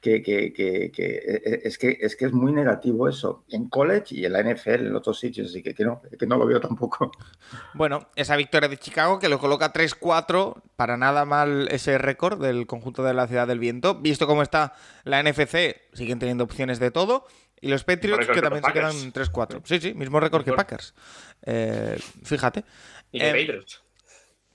que, 0.00 0.22
que, 0.22 0.52
que, 0.52 0.90
que, 0.92 1.04
e, 1.04 1.42
e, 1.44 1.60
es 1.64 1.76
que 1.78 1.98
es 2.00 2.14
que 2.16 2.26
es 2.26 2.32
muy 2.32 2.52
negativo 2.52 3.08
eso 3.08 3.44
en 3.50 3.68
college 3.68 4.14
y 4.14 4.24
en 4.24 4.32
la 4.32 4.42
NFL 4.42 4.86
en 4.86 4.94
otros 4.94 5.18
sitios, 5.18 5.48
así 5.48 5.62
que, 5.62 5.74
no, 5.84 6.00
que 6.18 6.26
no 6.26 6.36
lo 6.36 6.46
veo 6.46 6.60
tampoco. 6.60 7.10
Bueno, 7.74 8.08
esa 8.16 8.36
victoria 8.36 8.68
de 8.68 8.76
Chicago 8.76 9.18
que 9.18 9.28
lo 9.28 9.38
coloca 9.38 9.72
3-4, 9.72 10.62
para 10.76 10.96
nada 10.96 11.24
mal 11.24 11.68
ese 11.70 11.98
récord 11.98 12.42
del 12.42 12.66
conjunto 12.66 13.02
de 13.02 13.14
la 13.14 13.26
Ciudad 13.26 13.46
del 13.46 13.58
Viento, 13.58 13.94
visto 13.94 14.26
cómo 14.26 14.42
está 14.42 14.74
la 15.04 15.22
NFC, 15.22 15.76
siguen 15.92 16.18
teniendo 16.18 16.44
opciones 16.44 16.78
de 16.78 16.90
todo. 16.90 17.26
Y 17.60 17.68
los 17.68 17.84
Patriots 17.84 18.26
que 18.28 18.40
también 18.40 18.64
se 18.64 18.72
quedan 18.72 19.12
3-4. 19.12 19.62
Sí, 19.64 19.80
sí, 19.80 19.94
mismo 19.94 20.20
récord 20.20 20.44
que 20.44 20.52
Packers. 20.52 20.94
Eh, 21.42 21.98
fíjate. 22.22 22.64
Y 23.10 23.20
eh, 23.20 23.32
Patriots. 23.32 23.82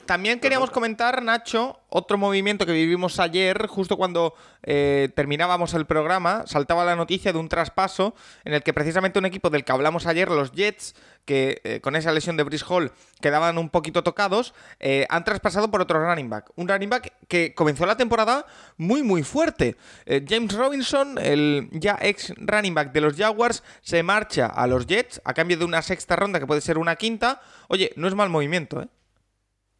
También 0.06 0.42
queríamos 0.42 0.70
comentar, 0.70 1.24
Nacho, 1.24 1.80
otro 1.88 2.18
movimiento 2.18 2.66
que 2.66 2.74
vivimos 2.74 3.20
ayer, 3.20 3.68
justo 3.68 3.96
cuando 3.96 4.34
eh, 4.64 5.10
terminábamos 5.16 5.74
el 5.76 5.86
programa, 5.86 6.44
saltaba 6.46 6.84
la 6.84 6.98
noticia 6.98 7.32
de 7.32 7.40
un 7.40 7.48
traspaso 7.48 8.14
en 8.44 8.54
el 8.54 8.64
que 8.64 8.74
precisamente 8.74 9.20
un 9.20 9.26
equipo 9.26 9.50
del 9.50 9.64
que 9.64 9.72
hablamos 9.72 10.06
ayer, 10.06 10.30
los 10.30 10.52
Jets, 10.52 10.94
que 11.24 11.62
eh, 11.64 11.80
con 11.80 11.96
esa 11.96 12.12
lesión 12.12 12.36
de 12.36 12.44
Brice 12.44 12.66
Hall 12.68 12.92
quedaban 13.22 13.58
un 13.58 13.70
poquito 13.70 14.04
tocados, 14.04 14.54
eh, 14.82 15.06
han 15.10 15.24
traspasado 15.24 15.72
por 15.72 15.80
otro 15.80 16.06
running 16.06 16.30
back. 16.30 16.52
Un 16.58 16.68
running 16.68 16.90
back 16.90 17.14
que 17.30 17.56
comenzó 17.56 17.86
la 17.86 17.96
temporada 17.96 18.46
muy, 18.76 19.04
muy 19.04 19.24
fuerte. 19.24 19.78
James 20.06 20.54
Robinson, 20.54 21.18
el 21.18 21.70
ya 21.72 21.98
ex 22.02 22.34
running 22.36 22.74
back 22.74 22.92
de 22.92 23.00
los 23.00 23.16
Jaguars, 23.16 23.64
se 23.82 24.04
marcha 24.04 24.48
a 24.48 24.68
los 24.68 24.86
Jets 24.86 25.22
a 25.24 25.34
cambio 25.34 25.58
de 25.58 25.64
una 25.64 25.82
sexta 25.82 26.18
ronda 26.18 26.42
que 26.42 26.48
puede 26.48 26.60
ser 26.60 26.78
una 26.78 26.98
quinta. 26.98 27.42
Oye, 27.70 27.94
no 27.96 28.10
es 28.10 28.16
mal 28.16 28.30
movimiento, 28.30 28.82
¿eh? 28.82 28.88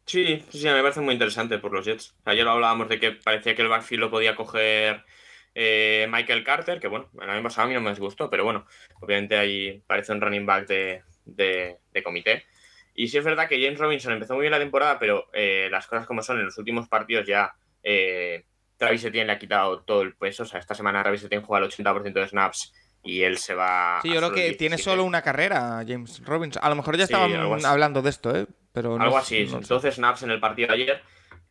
Sí, 0.06 0.44
sí, 0.50 0.64
me 0.66 0.82
parece 0.82 1.00
muy 1.00 1.14
interesante 1.14 1.58
por 1.58 1.72
los 1.72 1.86
Jets. 1.86 2.14
Ayer 2.24 2.46
hablábamos 2.46 2.88
de 2.88 3.00
que 3.00 3.12
parecía 3.12 3.54
que 3.54 3.62
el 3.62 3.68
backfield 3.68 4.00
lo 4.00 4.10
podía 4.10 4.36
coger 4.36 5.04
eh, 5.54 6.06
Michael 6.10 6.44
Carter, 6.44 6.78
que 6.78 6.88
bueno, 6.88 7.08
el 7.20 7.30
año 7.30 7.42
pasado 7.42 7.64
a 7.64 7.68
mí 7.68 7.74
no 7.74 7.80
me 7.80 7.90
disgustó, 7.90 8.28
pero 8.28 8.44
bueno, 8.44 8.66
obviamente 9.00 9.36
ahí 9.36 9.82
parece 9.86 10.12
un 10.12 10.20
running 10.20 10.44
back 10.44 10.66
de, 10.66 11.78
comité. 12.02 12.44
Y 12.94 13.08
sí 13.08 13.18
es 13.18 13.24
verdad 13.24 13.48
que 13.48 13.60
James 13.62 13.78
Robinson 13.78 14.12
empezó 14.12 14.34
muy 14.34 14.42
bien 14.42 14.52
la 14.52 14.58
temporada, 14.58 14.98
pero 14.98 15.26
eh, 15.32 15.68
las 15.70 15.86
cosas 15.86 16.06
como 16.06 16.22
son, 16.22 16.38
en 16.38 16.46
los 16.46 16.58
últimos 16.58 16.88
partidos 16.88 17.26
ya 17.26 17.54
eh, 17.82 18.44
Travis 18.76 19.04
Etienne 19.04 19.26
le 19.26 19.32
ha 19.32 19.38
quitado 19.38 19.80
todo 19.82 20.02
el 20.02 20.14
peso. 20.14 20.42
O 20.42 20.46
sea, 20.46 20.60
esta 20.60 20.74
semana 20.74 21.02
Travis 21.02 21.24
Etienne 21.24 21.44
juega 21.44 21.64
el 21.64 21.72
80% 21.72 22.12
de 22.12 22.28
snaps 22.28 22.72
y 23.02 23.22
él 23.22 23.38
se 23.38 23.54
va. 23.54 24.00
Sí, 24.02 24.12
yo 24.12 24.18
creo 24.18 24.32
que 24.32 24.52
tiene 24.54 24.78
solo 24.78 25.04
una 25.04 25.22
carrera, 25.22 25.84
James 25.86 26.22
Robinson. 26.24 26.62
A 26.64 26.68
lo 26.68 26.76
mejor 26.76 26.96
ya 26.96 27.04
estaban 27.04 27.64
hablando 27.64 28.02
de 28.02 28.10
esto, 28.10 28.36
¿eh? 28.36 28.46
Algo 28.74 29.18
así, 29.18 29.46
no 29.46 29.60
12 29.60 29.92
snaps 29.92 30.24
en 30.24 30.30
el 30.30 30.40
partido 30.40 30.68
de 30.68 30.74
ayer. 30.74 31.02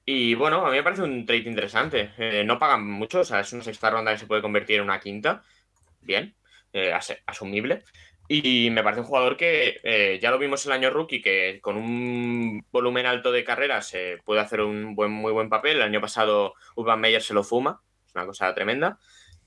Y 0.06 0.36
bueno, 0.36 0.66
a 0.66 0.70
mí 0.70 0.76
me 0.76 0.84
parece 0.84 1.04
un 1.04 1.26
trade 1.26 1.50
interesante. 1.50 2.12
Eh, 2.18 2.44
no 2.44 2.60
pagan 2.60 2.86
mucho, 2.86 3.22
o 3.22 3.24
sea, 3.24 3.40
es 3.40 3.54
una 3.54 3.64
sexta 3.64 3.90
ronda 3.90 4.12
que 4.12 4.18
se 4.18 4.28
puede 4.28 4.42
convertir 4.42 4.78
en 4.78 4.84
una 4.84 5.00
quinta. 5.00 5.44
Bien, 6.02 6.36
eh, 6.74 6.94
asumible. 7.26 7.84
Y 8.28 8.70
me 8.72 8.84
parece 8.84 9.02
un 9.02 9.08
jugador 9.08 9.38
que 9.38 9.80
eh, 9.84 10.20
ya 10.22 10.32
lo 10.32 10.38
vimos 10.38 10.66
el 10.66 10.74
año 10.74 10.90
rookie, 10.90 11.22
que 11.22 11.60
con 11.62 11.78
un 11.78 12.66
volumen 12.72 13.06
alto 13.06 13.32
de 13.32 13.44
carreras 13.44 13.94
puede 14.26 14.42
hacer 14.42 14.62
un 14.62 14.96
buen, 14.96 15.12
muy 15.12 15.32
buen 15.32 15.50
papel. 15.50 15.78
El 15.78 15.84
año 15.84 16.02
pasado 16.02 16.56
Urban 16.76 17.00
Meyer 17.00 17.22
se 17.22 17.34
lo 17.34 17.44
fuma, 17.44 17.82
es 18.06 18.14
una 18.16 18.26
cosa 18.26 18.54
tremenda. 18.54 19.00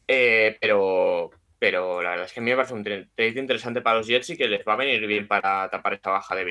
pero, 0.07 1.31
pero 1.59 2.03
la 2.03 2.11
verdad 2.11 2.27
es 2.27 2.33
que 2.33 2.41
a 2.41 2.43
mí 2.43 2.51
me 2.51 2.57
parece 2.57 2.75
un 2.75 2.85
trade 2.85 3.39
interesante 3.39 3.83
para 3.83 3.99
los 3.99 4.07
Jets 4.07 4.31
y 4.31 4.37
que 4.39 4.49
les 4.49 4.67
va 4.67 4.75
a 4.75 4.77
venir 4.77 5.07
bien 5.07 5.29
para 5.29 5.69
tapar 5.69 5.95
esta 5.95 6.11
baja 6.11 6.35
de 6.35 6.45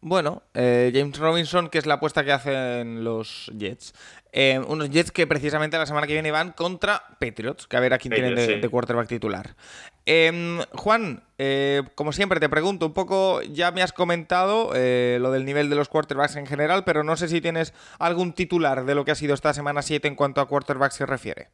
Bueno, 0.00 0.42
eh, 0.54 0.90
James 0.94 1.18
Robinson, 1.18 1.68
que 1.68 1.78
es 1.78 1.86
la 1.86 1.94
apuesta 1.94 2.24
que 2.24 2.32
hacen 2.32 3.04
los 3.04 3.50
Jets. 3.54 3.92
Eh, 4.32 4.58
unos 4.66 4.88
Jets 4.88 5.10
que 5.10 5.26
precisamente 5.26 5.76
la 5.76 5.84
semana 5.84 6.06
que 6.06 6.14
viene 6.14 6.30
van 6.30 6.52
contra 6.52 7.02
Patriots, 7.20 7.66
que 7.66 7.76
a 7.76 7.80
ver 7.80 7.92
a 7.92 7.98
quién 7.98 8.14
tienen 8.14 8.34
de, 8.34 8.68
quarterback 8.68 9.08
titular. 9.08 9.56
Em, 10.06 10.60
Juan, 10.72 11.24
eh, 11.36 11.82
como 11.94 12.12
siempre 12.12 12.40
te 12.40 12.48
pregunto 12.48 12.86
un 12.86 12.94
poco, 12.94 13.42
ya 13.42 13.70
me 13.70 13.82
has 13.82 13.92
comentado 13.92 14.70
lo 14.72 15.30
del 15.30 15.44
nivel 15.44 15.68
de 15.68 15.76
los 15.76 15.88
quarterbacks 15.88 16.36
en 16.36 16.46
general, 16.46 16.84
pero 16.84 17.04
no 17.04 17.16
sé 17.16 17.28
si 17.28 17.40
tienes 17.40 17.74
algún 17.98 18.32
titular 18.32 18.84
de 18.84 18.94
lo 18.94 19.04
que 19.04 19.10
ha 19.10 19.16
sido 19.16 19.34
esta 19.34 19.52
semana 19.52 19.82
7 19.82 20.08
en 20.08 20.14
cuanto 20.14 20.40
a 20.40 20.48
quarterbacks 20.48 20.94
se 20.94 21.06
refiere. 21.06 21.50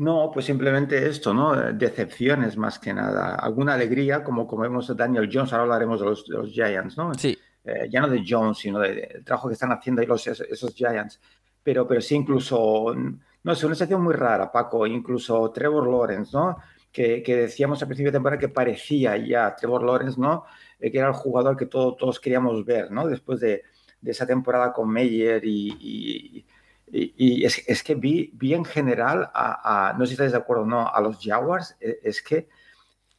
No, 0.00 0.30
pues 0.32 0.46
simplemente 0.46 1.06
esto, 1.06 1.34
¿no? 1.34 1.54
Decepciones 1.74 2.56
más 2.56 2.78
que 2.78 2.94
nada. 2.94 3.34
Alguna 3.34 3.74
alegría, 3.74 4.24
como, 4.24 4.48
a 4.48 4.94
Daniel 4.94 5.28
Jones, 5.30 5.52
ahora 5.52 5.64
hablaremos 5.64 6.00
de 6.00 6.06
los, 6.06 6.50
Giants, 6.50 6.96
¿no? 6.96 7.12
Sí. 7.12 7.36
Eh, 7.62 7.86
ya 7.90 8.00
no 8.00 8.08
de 8.08 8.24
Jones, 8.26 8.56
sino 8.56 8.78
del 8.78 9.22
trabajo 9.22 9.48
que 9.48 9.52
están 9.52 9.72
haciendo 9.72 10.00
ahí 10.00 10.06
los, 10.06 10.26
esos 10.26 10.74
Giants. 10.74 11.20
Pero, 11.62 11.86
pero 11.86 12.00
sí, 12.00 12.14
incluso, 12.14 12.94
no 13.42 13.54
sé, 13.54 13.66
una 13.66 13.74
situación 13.74 14.02
muy 14.02 14.14
rara, 14.14 14.50
Paco, 14.50 14.86
incluso 14.86 15.50
Trevor 15.50 15.86
Lawrence, 15.86 16.30
¿no? 16.34 16.56
Que, 16.90 17.22
que 17.22 17.36
decíamos 17.36 17.82
al 17.82 17.88
principio 17.88 18.10
de 18.10 18.16
temporada 18.16 18.40
que 18.40 18.48
parecía 18.48 19.18
ya 19.18 19.54
Trevor 19.54 19.82
Lawrence, 19.82 20.18
¿no? 20.18 20.46
Eh, 20.78 20.90
que 20.90 20.96
era 20.96 21.08
el 21.08 21.14
jugador 21.14 21.58
que 21.58 21.66
todos 21.66 22.18
queríamos 22.20 22.64
ver, 22.64 22.90
¿no? 22.90 23.06
Después 23.06 23.38
de, 23.40 23.64
de 24.00 24.10
esa 24.10 24.26
temporada 24.26 24.72
con 24.72 24.88
Meyer 24.88 25.44
y 25.44 25.76
y, 25.78 26.46
es, 26.92 27.82
que 27.82 27.94
vi, 27.94 28.30
vi, 28.34 28.54
en 28.54 28.64
general, 28.64 29.30
a, 29.34 29.94
no 29.98 30.04
sé 30.04 30.08
si 30.08 30.12
estáis 30.14 30.32
de 30.32 30.38
acuerdo 30.38 30.64
o 30.64 30.66
no, 30.66 30.88
a 30.88 31.00
los 31.00 31.18
Jaguars, 31.20 31.76
e, 31.80 32.00
es 32.02 32.22
que, 32.22 32.48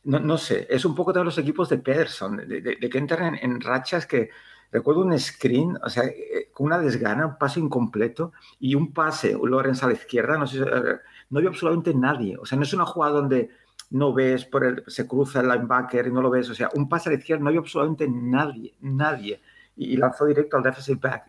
no, 0.03 0.19
no 0.19 0.37
sé, 0.37 0.67
es 0.69 0.83
un 0.85 0.95
poco 0.95 1.13
de 1.13 1.23
los 1.23 1.37
equipos 1.37 1.69
de 1.69 1.77
Pederson, 1.77 2.37
de, 2.47 2.89
que 2.89 2.97
entran 2.97 3.35
en, 3.35 3.61
rachas 3.61 4.05
que, 4.05 4.29
recuerdo 4.71 5.01
un 5.01 5.17
screen, 5.19 5.77
o 5.83 5.89
sea, 5.89 6.03
eh, 6.05 6.49
con 6.53 6.67
una 6.67 6.79
desgana, 6.79 7.25
un 7.25 7.37
pase 7.37 7.59
incompleto 7.59 8.31
y 8.59 8.75
un 8.75 8.93
pase, 8.93 9.37
Lorenz 9.41 9.83
a 9.83 9.87
la 9.87 9.93
izquierda, 9.93 10.37
no 10.37 10.47
sé, 10.47 10.59
eh, 10.59 10.99
no 11.29 11.39
había 11.39 11.49
absolutamente 11.49 11.93
nadie, 11.93 12.37
o 12.37 12.45
sea, 12.45 12.57
no 12.57 12.63
es 12.63 12.73
una 12.73 12.85
jugada 12.85 13.13
donde 13.13 13.49
no 13.89 14.13
ves, 14.13 14.45
por 14.45 14.63
el, 14.63 14.83
se 14.87 15.07
cruza 15.07 15.41
el 15.41 15.49
linebacker 15.49 16.07
y 16.07 16.11
no 16.11 16.21
lo 16.21 16.29
ves, 16.29 16.49
o 16.49 16.55
sea, 16.55 16.69
un 16.73 16.87
pase 16.87 17.09
a 17.09 17.11
la 17.11 17.19
izquierda, 17.19 17.43
no 17.43 17.49
había 17.49 17.59
absolutamente 17.59 18.07
nadie, 18.09 18.75
nadie, 18.81 19.41
y, 19.75 19.93
y 19.93 19.97
lanzó 19.97 20.25
directo 20.25 20.57
al 20.57 20.63
defensive 20.63 20.99
back. 21.01 21.25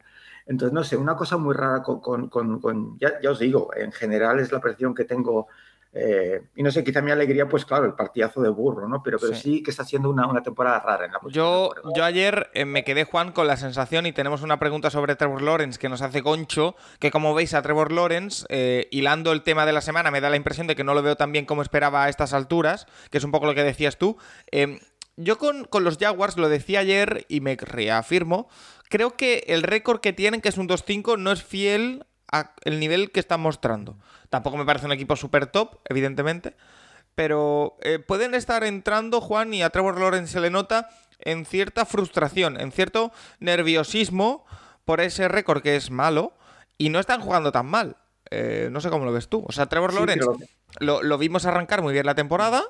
Entonces, 0.53 0.75
no 0.75 0.85
sé, 0.85 0.99
una 0.99 1.17
cosa 1.17 1.39
muy 1.39 1.55
rara 1.55 1.83
con, 1.83 2.29
con, 2.29 2.61
con, 2.61 2.99
ya, 2.99 3.31
os 3.31 3.39
digo, 3.39 3.71
en 3.75 3.91
general 3.91 4.39
es 4.39 4.53
la 4.53 4.61
percepción 4.61 4.95
que 4.95 5.05
tengo 5.05 5.49
Eh, 5.95 6.41
y 6.57 6.63
no 6.63 6.71
sé, 6.71 6.83
quizá 6.83 7.03
mi 7.03 7.11
alegría, 7.11 7.47
pues 7.47 7.67
claro, 7.67 7.85
el 7.85 7.93
partidazo 7.93 8.41
de 8.41 8.49
burro, 8.49 8.89
¿no? 8.89 9.03
Pero, 9.03 9.19
pero 9.19 9.35
sí, 9.35 9.63
que 9.63 9.71
está 9.71 9.85
siendo 9.85 10.09
una, 10.09 10.27
una, 10.27 10.43
temporada 10.43 10.81
rara 10.81 11.05
en 11.05 11.13
la 11.13 11.21
Yo, 11.29 11.75
yo 11.95 12.03
ayer 12.03 12.49
eh, 12.55 12.65
me 12.65 12.83
quedé, 12.83 13.05
Juan, 13.05 13.33
con 13.33 13.47
la 13.47 13.59
sensación, 13.59 14.07
y 14.07 14.13
tenemos 14.13 14.41
una 14.41 14.59
pregunta 14.59 14.89
sobre 14.89 15.17
Trevor 15.17 15.43
Lawrence 15.43 15.79
que 15.79 15.91
nos 15.91 16.01
hace 16.01 16.23
Concho, 16.23 16.77
que 16.99 17.11
como 17.11 17.35
veis 17.35 17.53
a 17.53 17.61
Trevor 17.61 17.93
Lawrence, 17.93 18.47
eh, 18.49 18.89
hilando 18.91 19.33
el 19.33 19.43
tema 19.43 19.67
de 19.67 19.75
la 19.75 19.83
semana, 19.83 20.11
me 20.11 20.23
da 20.23 20.31
la 20.31 20.37
impresión 20.37 20.67
de 20.67 20.77
que 20.77 20.83
no 20.83 20.95
lo 20.95 21.03
veo 21.03 21.17
tan 21.17 21.31
bien 21.31 21.45
como 21.45 21.61
esperaba 21.61 22.05
a 22.05 22.09
estas 22.09 22.33
alturas, 22.33 22.87
que 23.11 23.19
es 23.19 23.25
un 23.25 23.31
poco 23.31 23.45
lo 23.45 23.55
que 23.55 23.63
decías 23.63 23.99
tú. 23.99 24.17
Em, 24.51 24.79
yo 25.19 25.37
con, 25.37 25.65
con, 25.65 25.85
los 25.85 25.99
Jaguars, 25.99 26.39
lo 26.39 26.49
decía 26.49 26.81
ayer 26.81 27.27
y 27.29 27.43
me 27.43 27.55
reafirmo, 27.61 28.49
creo 28.93 29.17
que 29.17 29.45
el 29.49 29.63
récord 29.63 30.01
que 30.01 30.13
tienen, 30.13 30.43
que 30.43 30.51
es 30.51 30.59
un 30.59 30.69
2-5, 30.69 31.19
no 31.19 31.33
es 31.33 31.43
fiel 31.43 32.05
al 32.29 32.79
nivel 32.79 33.11
que 33.11 33.21
están 33.21 33.41
mostrando. 33.41 33.97
Tampoco 34.29 34.59
me 34.59 34.67
parece 34.67 34.85
un 34.85 34.93
equipo 34.93 35.17
súper 35.17 35.47
top, 35.47 35.79
evidentemente. 35.89 36.55
Pero 37.15 37.79
eh, 37.81 37.99
pueden 37.99 38.35
estar 38.35 38.65
entrando, 38.65 39.23
Juan, 39.23 39.55
y 39.55 39.63
a 39.63 39.71
Trevor 39.71 39.99
Lawrence 39.99 40.35
se 40.35 40.41
le 40.41 40.51
nota 40.51 40.91
en 41.21 41.47
cierta 41.47 41.87
frustración, 41.87 42.61
en 42.61 42.71
cierto 42.71 43.13
nerviosismo 43.41 44.45
por 44.85 45.01
ese 45.01 45.27
récord 45.27 45.63
que 45.63 45.77
es 45.77 45.91
malo. 45.91 46.35
Y 46.77 46.91
no 46.91 47.01
están 47.01 47.23
jugando 47.23 47.51
tan 47.51 47.67
mal. 47.67 47.97
Eh, 48.31 48.69
no 48.71 48.83
sé 48.83 48.91
cómo 48.91 49.07
lo 49.07 49.13
ves 49.13 49.29
tú. 49.29 49.43
O 49.49 49.53
sea, 49.53 49.67
Trevor 49.67 49.95
Lawrence 49.95 50.27
lo, 50.81 51.03
lo, 51.03 51.19
vimos 51.19 51.47
arrancar 51.47 51.81
muy 51.81 51.95
bien 51.95 52.05
la 52.05 52.15
temporada. 52.15 52.63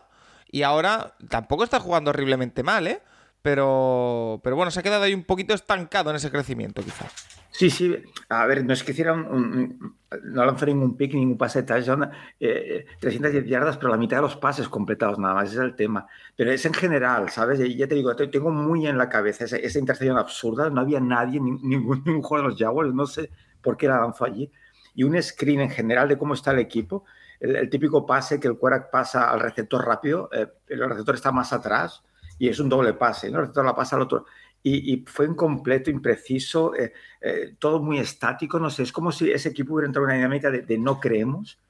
Y 0.53 0.63
ahora 0.63 1.15
tampoco 1.29 1.65
está 1.65 1.81
jugando 1.81 2.11
horriblemente 2.11 2.63
mal, 2.63 2.87
¿eh? 2.87 3.03
Pero, 3.43 4.41
pero 4.45 4.55
bueno, 4.55 4.71
se 4.71 4.79
ha 4.79 4.83
quedado 4.85 5.03
ahí 5.03 5.15
un 5.15 5.25
poquito 5.25 5.53
estancado 5.53 6.11
en 6.11 6.17
ese 6.17 6.31
crecimiento, 6.31 6.81
quizás. 6.81 7.13
Sí, 7.51 7.71
sí. 7.71 7.95
A 8.29 8.47
ver, 8.47 8.65
no 8.65 8.73
es 8.73 8.85
que 8.85 8.93
hiciera 8.93 9.13
un, 9.13 9.27
un, 9.27 9.97
no 10.23 10.45
lanzó 10.45 10.65
ningún 10.65 10.97
pick, 10.97 11.13
ningún 11.13 11.37
pase 11.37 11.63
de 11.63 11.67
touchdown, 11.67 12.09
eh, 12.39 12.87
310 13.01 13.45
yardas, 13.47 13.77
pero 13.77 13.91
la 13.91 13.99
mitad 13.99 14.19
de 14.19 14.23
los 14.23 14.37
pases 14.37 14.69
completados 14.69 15.19
nada 15.19 15.35
más, 15.35 15.51
ese 15.51 15.57
es 15.57 15.63
el 15.63 15.75
tema. 15.75 16.07
Pero 16.37 16.53
es 16.53 16.65
en 16.65 16.73
general, 16.73 17.31
¿sabes? 17.31 17.59
Ya 17.77 17.89
te 17.89 17.97
digo, 17.97 18.15
tengo 18.15 18.51
muy 18.51 18.87
en 18.87 18.97
la 18.97 19.09
cabeza 19.09 19.45
esa, 19.45 19.57
esa 19.57 19.79
intercepción 19.81 20.19
absurda, 20.19 20.71
no 20.71 20.81
había 20.81 21.01
nadie, 21.01 21.41
ni, 21.41 21.51
ningún, 21.51 22.03
ningún 22.07 22.23
jugador 22.23 22.47
de 22.47 22.53
los 22.53 22.61
Jaguars, 22.61 22.95
no 22.95 23.07
sé 23.07 23.31
por 23.61 23.77
qué 23.77 23.89
la 23.89 24.01
lanzó 24.01 24.25
allí. 24.25 24.51
Y 24.95 25.03
un 25.03 25.21
screen 25.21 25.63
en 25.63 25.71
general 25.71 26.09
de 26.09 26.17
cómo 26.17 26.35
está 26.35 26.53
el 26.53 26.61
equipo, 26.61 27.05
el, 27.41 27.57
el 27.57 27.69
típico 27.69 28.07
pase 28.07 28.39
que 28.39 28.47
el 28.47 28.57
quarterback 28.57 28.91
pasa 28.91 29.31
al 29.31 29.41
receptor 29.41 29.85
rápido, 29.85 30.31
eh, 30.33 30.47
el 30.69 30.89
receptor 30.89 31.17
está 31.17 31.33
más 31.33 31.53
atrás 31.53 32.05
y 32.43 32.49
es 32.49 32.59
un 32.59 32.69
doble 32.69 32.95
pase, 32.95 33.31
¿no? 33.31 33.39
Receptor 33.39 33.65
la 33.65 33.73
pasa 33.73 33.95
al 33.95 34.03
otro 34.03 34.27
y, 34.65 34.95
y 34.95 35.05
fue 35.07 35.27
incompleto, 35.27 35.91
impreciso, 35.91 36.75
eh, 36.75 36.93
eh, 37.21 37.55
todo 37.57 37.81
muy 37.81 38.01
estático, 38.01 38.59
no 38.59 38.69
sé, 38.69 38.83
es 38.83 38.91
como 38.91 39.13
si 39.13 39.31
ese 39.31 39.51
equipo 39.51 39.75
hubiera 39.75 39.87
entrado 39.87 40.09
en 40.09 40.11
una 40.11 40.17
dinámica 40.17 40.51
de, 40.51 40.63
de 40.63 40.77
no 40.77 40.99
creemos 40.99 41.61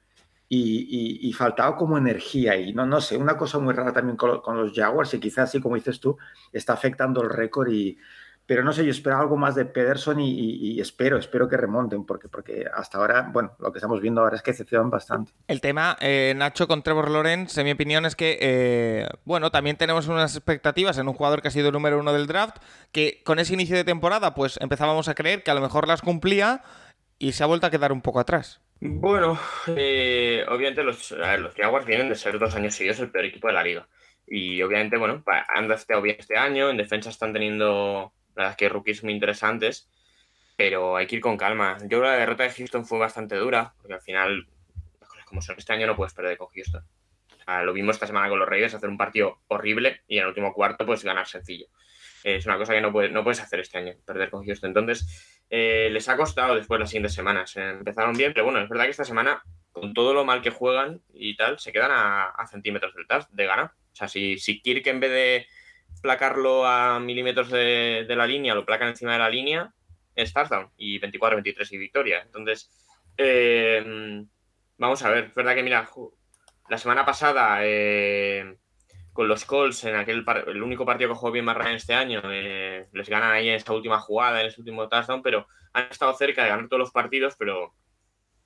y, 0.49 0.87
y, 0.89 1.29
y, 1.29 1.33
faltaba 1.33 1.75
como 1.75 1.95
energía 1.95 2.55
y 2.55 2.73
no, 2.73 2.87
no 2.87 3.01
sé, 3.01 3.17
una 3.17 3.37
cosa 3.37 3.59
muy 3.59 3.75
rara 3.75 3.93
también 3.93 4.17
con, 4.17 4.41
con 4.41 4.57
los 4.57 4.73
Jaguars 4.73 5.13
y 5.13 5.19
quizás 5.19 5.49
así 5.49 5.61
como 5.61 5.75
dices 5.75 5.99
tú, 5.99 6.17
está 6.51 6.73
afectando 6.73 7.21
el 7.21 7.29
récord 7.29 7.71
y, 7.71 7.95
pero 8.45 8.63
no 8.63 8.73
sé, 8.73 8.83
yo 8.83 8.91
espero 8.91 9.17
algo 9.17 9.37
más 9.37 9.55
de 9.55 9.65
Pederson 9.65 10.19
y, 10.19 10.31
y, 10.31 10.73
y, 10.73 10.81
espero, 10.81 11.17
espero 11.17 11.47
que 11.47 11.55
remonten, 11.55 12.05
porque, 12.05 12.27
porque 12.27 12.65
hasta 12.73 12.97
ahora, 12.97 13.29
bueno, 13.31 13.53
lo 13.59 13.71
que 13.71 13.77
estamos 13.77 14.01
viendo 14.01 14.21
ahora 14.21 14.35
es 14.35 14.41
que 14.41 14.51
decepcionan 14.51 14.89
bastante. 14.89 15.31
El 15.47 15.61
tema, 15.61 15.95
eh, 16.01 16.33
Nacho, 16.35 16.67
con 16.67 16.83
Trevor 16.83 17.09
Lawrence, 17.09 17.59
en 17.59 17.65
mi 17.65 17.71
opinión, 17.71 18.05
es 18.05 18.15
que, 18.15 18.37
eh, 18.41 19.07
bueno, 19.23 19.49
también 19.49 19.77
tenemos 19.77 20.07
unas 20.07 20.35
expectativas 20.35 20.97
en 20.97 21.07
un 21.07 21.13
jugador 21.13 21.41
que 21.41 21.47
ha 21.47 21.51
sido 21.51 21.67
el 21.67 21.73
número 21.73 21.99
uno 21.99 22.11
del 22.11 22.27
draft, 22.27 22.57
que 22.91 23.21
con 23.23 23.39
ese 23.39 23.53
inicio 23.53 23.77
de 23.77 23.85
temporada, 23.85 24.33
pues 24.33 24.59
empezábamos 24.59 25.07
a 25.07 25.15
creer 25.15 25.43
que 25.43 25.51
a 25.51 25.55
lo 25.55 25.61
mejor 25.61 25.87
las 25.87 26.01
cumplía 26.01 26.63
y 27.19 27.31
se 27.31 27.43
ha 27.43 27.47
vuelto 27.47 27.67
a 27.67 27.71
quedar 27.71 27.93
un 27.93 28.01
poco 28.01 28.19
atrás. 28.19 28.59
Bueno, 28.81 29.39
eh, 29.67 30.45
obviamente 30.49 30.83
los, 30.83 31.13
a 31.13 31.31
ver, 31.31 31.39
los 31.39 31.55
Jaguars 31.55 31.85
vienen 31.85 32.09
de 32.09 32.15
ser 32.15 32.37
dos 32.37 32.53
años 32.55 32.75
seguidos 32.75 32.99
el 32.99 33.09
peor 33.09 33.23
equipo 33.23 33.47
de 33.47 33.53
la 33.53 33.63
liga. 33.63 33.87
Y 34.27 34.61
obviamente, 34.61 34.97
bueno, 34.97 35.23
han 35.47 35.71
estado 35.71 36.01
bien 36.01 36.17
este 36.19 36.37
año, 36.37 36.69
en 36.69 36.75
defensa 36.75 37.09
están 37.09 37.31
teniendo 37.31 38.11
la 38.35 38.43
verdad 38.43 38.51
es 38.51 38.57
que 38.57 38.69
rookies 38.69 39.03
muy 39.03 39.13
interesantes, 39.13 39.89
pero 40.55 40.95
hay 40.95 41.07
que 41.07 41.15
ir 41.15 41.21
con 41.21 41.37
calma. 41.37 41.77
Yo 41.81 41.87
creo 41.87 42.01
que 42.01 42.07
la 42.07 42.17
derrota 42.17 42.43
de 42.43 42.51
Houston 42.51 42.85
fue 42.85 42.99
bastante 42.99 43.35
dura, 43.35 43.73
porque 43.77 43.93
al 43.93 44.01
final, 44.01 44.47
las 44.99 45.25
como 45.25 45.41
son, 45.41 45.55
este 45.57 45.73
año 45.73 45.87
no 45.87 45.95
puedes 45.95 46.13
perder 46.13 46.37
con 46.37 46.49
Houston. 46.49 46.83
O 47.45 47.63
lo 47.63 47.73
vimos 47.73 47.95
esta 47.95 48.07
semana 48.07 48.29
con 48.29 48.39
los 48.39 48.47
Raiders, 48.47 48.73
hacer 48.73 48.89
un 48.89 48.97
partido 48.97 49.39
horrible 49.47 50.01
y 50.07 50.17
en 50.17 50.23
el 50.23 50.29
último 50.29 50.53
cuarto 50.53 50.85
pues 50.85 51.03
ganar 51.03 51.27
sencillo. 51.27 51.67
Es 52.23 52.45
una 52.45 52.57
cosa 52.57 52.73
que 52.73 52.79
no 52.79 52.91
puedes, 52.93 53.11
no 53.11 53.23
puedes 53.23 53.41
hacer 53.41 53.59
este 53.59 53.77
año, 53.77 53.93
perder 54.05 54.29
con 54.29 54.45
Houston. 54.45 54.69
Entonces, 54.69 55.43
eh, 55.49 55.89
les 55.91 56.07
ha 56.07 56.15
costado 56.15 56.55
después 56.55 56.79
las 56.79 56.89
siguientes 56.89 57.13
semanas. 57.13 57.55
Empezaron 57.57 58.13
bien, 58.13 58.31
pero 58.33 58.45
bueno, 58.45 58.61
es 58.61 58.69
verdad 58.69 58.85
que 58.85 58.91
esta 58.91 59.03
semana, 59.03 59.43
con 59.73 59.93
todo 59.93 60.13
lo 60.13 60.23
mal 60.23 60.41
que 60.41 60.49
juegan 60.49 61.01
y 61.13 61.35
tal, 61.35 61.59
se 61.59 61.73
quedan 61.73 61.91
a, 61.91 62.33
centímetros 62.49 62.95
del 62.95 63.07
touch 63.07 63.27
de 63.29 63.45
ganar. 63.45 63.65
O 63.65 63.95
sea, 63.95 64.07
si, 64.07 64.37
si 64.37 64.61
Kirk 64.61 64.87
en 64.87 64.99
vez 65.01 65.11
de 65.11 65.47
placarlo 66.01 66.65
a 66.65 66.99
milímetros 66.99 67.49
de, 67.49 68.05
la 68.09 68.27
línea, 68.27 68.55
lo 68.55 68.65
placan 68.65 68.89
encima 68.89 69.13
de 69.13 69.19
la 69.19 69.29
línea, 69.29 69.73
es 70.15 70.33
touchdown 70.33 70.69
y 70.77 70.99
24-23 70.99 71.71
y 71.71 71.77
victoria. 71.77 72.21
Entonces, 72.23 72.69
eh, 73.17 74.25
vamos 74.77 75.03
a 75.03 75.09
ver, 75.09 75.25
es 75.25 75.35
verdad 75.35 75.55
que 75.55 75.63
mira, 75.63 75.89
la 76.69 76.77
semana 76.77 77.05
pasada 77.05 77.59
eh, 77.61 78.57
con 79.13 79.27
los 79.27 79.45
Colts, 79.45 79.83
en 79.85 79.95
aquel 79.95 80.25
el 80.47 80.63
único 80.63 80.85
partido 80.85 81.09
que 81.11 81.15
jugó 81.15 81.31
bien 81.31 81.45
más 81.45 81.55
Ryan 81.55 81.75
este 81.75 81.93
año, 81.93 82.21
eh, 82.25 82.87
les 82.91 83.09
ganan 83.09 83.31
ahí 83.31 83.47
en 83.47 83.55
esta 83.55 83.73
última 83.73 83.99
jugada, 83.99 84.41
en 84.41 84.47
este 84.47 84.61
último 84.61 84.89
touchdown, 84.89 85.21
pero 85.21 85.47
han 85.73 85.87
estado 85.89 86.13
cerca 86.15 86.43
de 86.43 86.49
ganar 86.49 86.67
todos 86.67 86.79
los 86.79 86.91
partidos, 86.91 87.35
pero, 87.37 87.73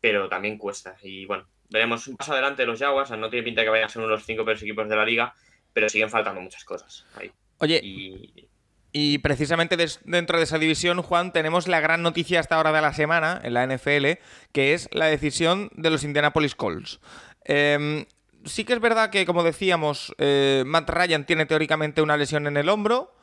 pero 0.01 0.27
también 0.27 0.57
cuesta. 0.57 0.95
Y 1.01 1.25
bueno, 1.25 1.47
veremos 1.69 2.07
un 2.07 2.17
paso 2.17 2.33
adelante 2.33 2.63
de 2.63 2.67
los 2.67 2.79
Jaguars, 2.79 3.11
no 3.11 3.29
tiene 3.29 3.43
pinta 3.43 3.61
de 3.61 3.65
que 3.65 3.71
vayan 3.71 3.85
a 3.85 3.89
ser 3.89 3.99
uno 4.01 4.09
de 4.09 4.15
los 4.15 4.25
cinco 4.25 4.43
peores 4.43 4.61
equipos 4.61 4.87
de 4.89 4.95
la 4.95 5.05
liga, 5.05 5.33
pero 5.77 5.89
siguen 5.89 6.09
faltando 6.09 6.41
muchas 6.41 6.63
cosas 6.63 7.05
ahí. 7.13 7.31
Oye, 7.59 7.79
y, 7.83 8.49
y 8.91 9.19
precisamente 9.19 9.77
des, 9.77 9.99
dentro 10.05 10.39
de 10.39 10.43
esa 10.45 10.57
división, 10.57 11.03
Juan, 11.03 11.31
tenemos 11.31 11.67
la 11.67 11.79
gran 11.79 12.01
noticia 12.01 12.39
hasta 12.39 12.55
ahora 12.55 12.71
de 12.71 12.81
la 12.81 12.93
semana 12.93 13.39
en 13.43 13.53
la 13.53 13.67
NFL, 13.67 14.17
que 14.53 14.73
es 14.73 14.89
la 14.91 15.05
decisión 15.05 15.69
de 15.75 15.91
los 15.91 16.03
Indianapolis 16.03 16.55
Colts. 16.55 16.99
Eh, 17.45 18.07
sí 18.43 18.63
que 18.63 18.73
es 18.73 18.79
verdad 18.79 19.11
que, 19.11 19.27
como 19.27 19.43
decíamos, 19.43 20.15
eh, 20.17 20.63
Matt 20.65 20.89
Ryan 20.89 21.27
tiene 21.27 21.45
teóricamente 21.45 22.01
una 22.01 22.17
lesión 22.17 22.47
en 22.47 22.57
el 22.57 22.69
hombro, 22.69 23.13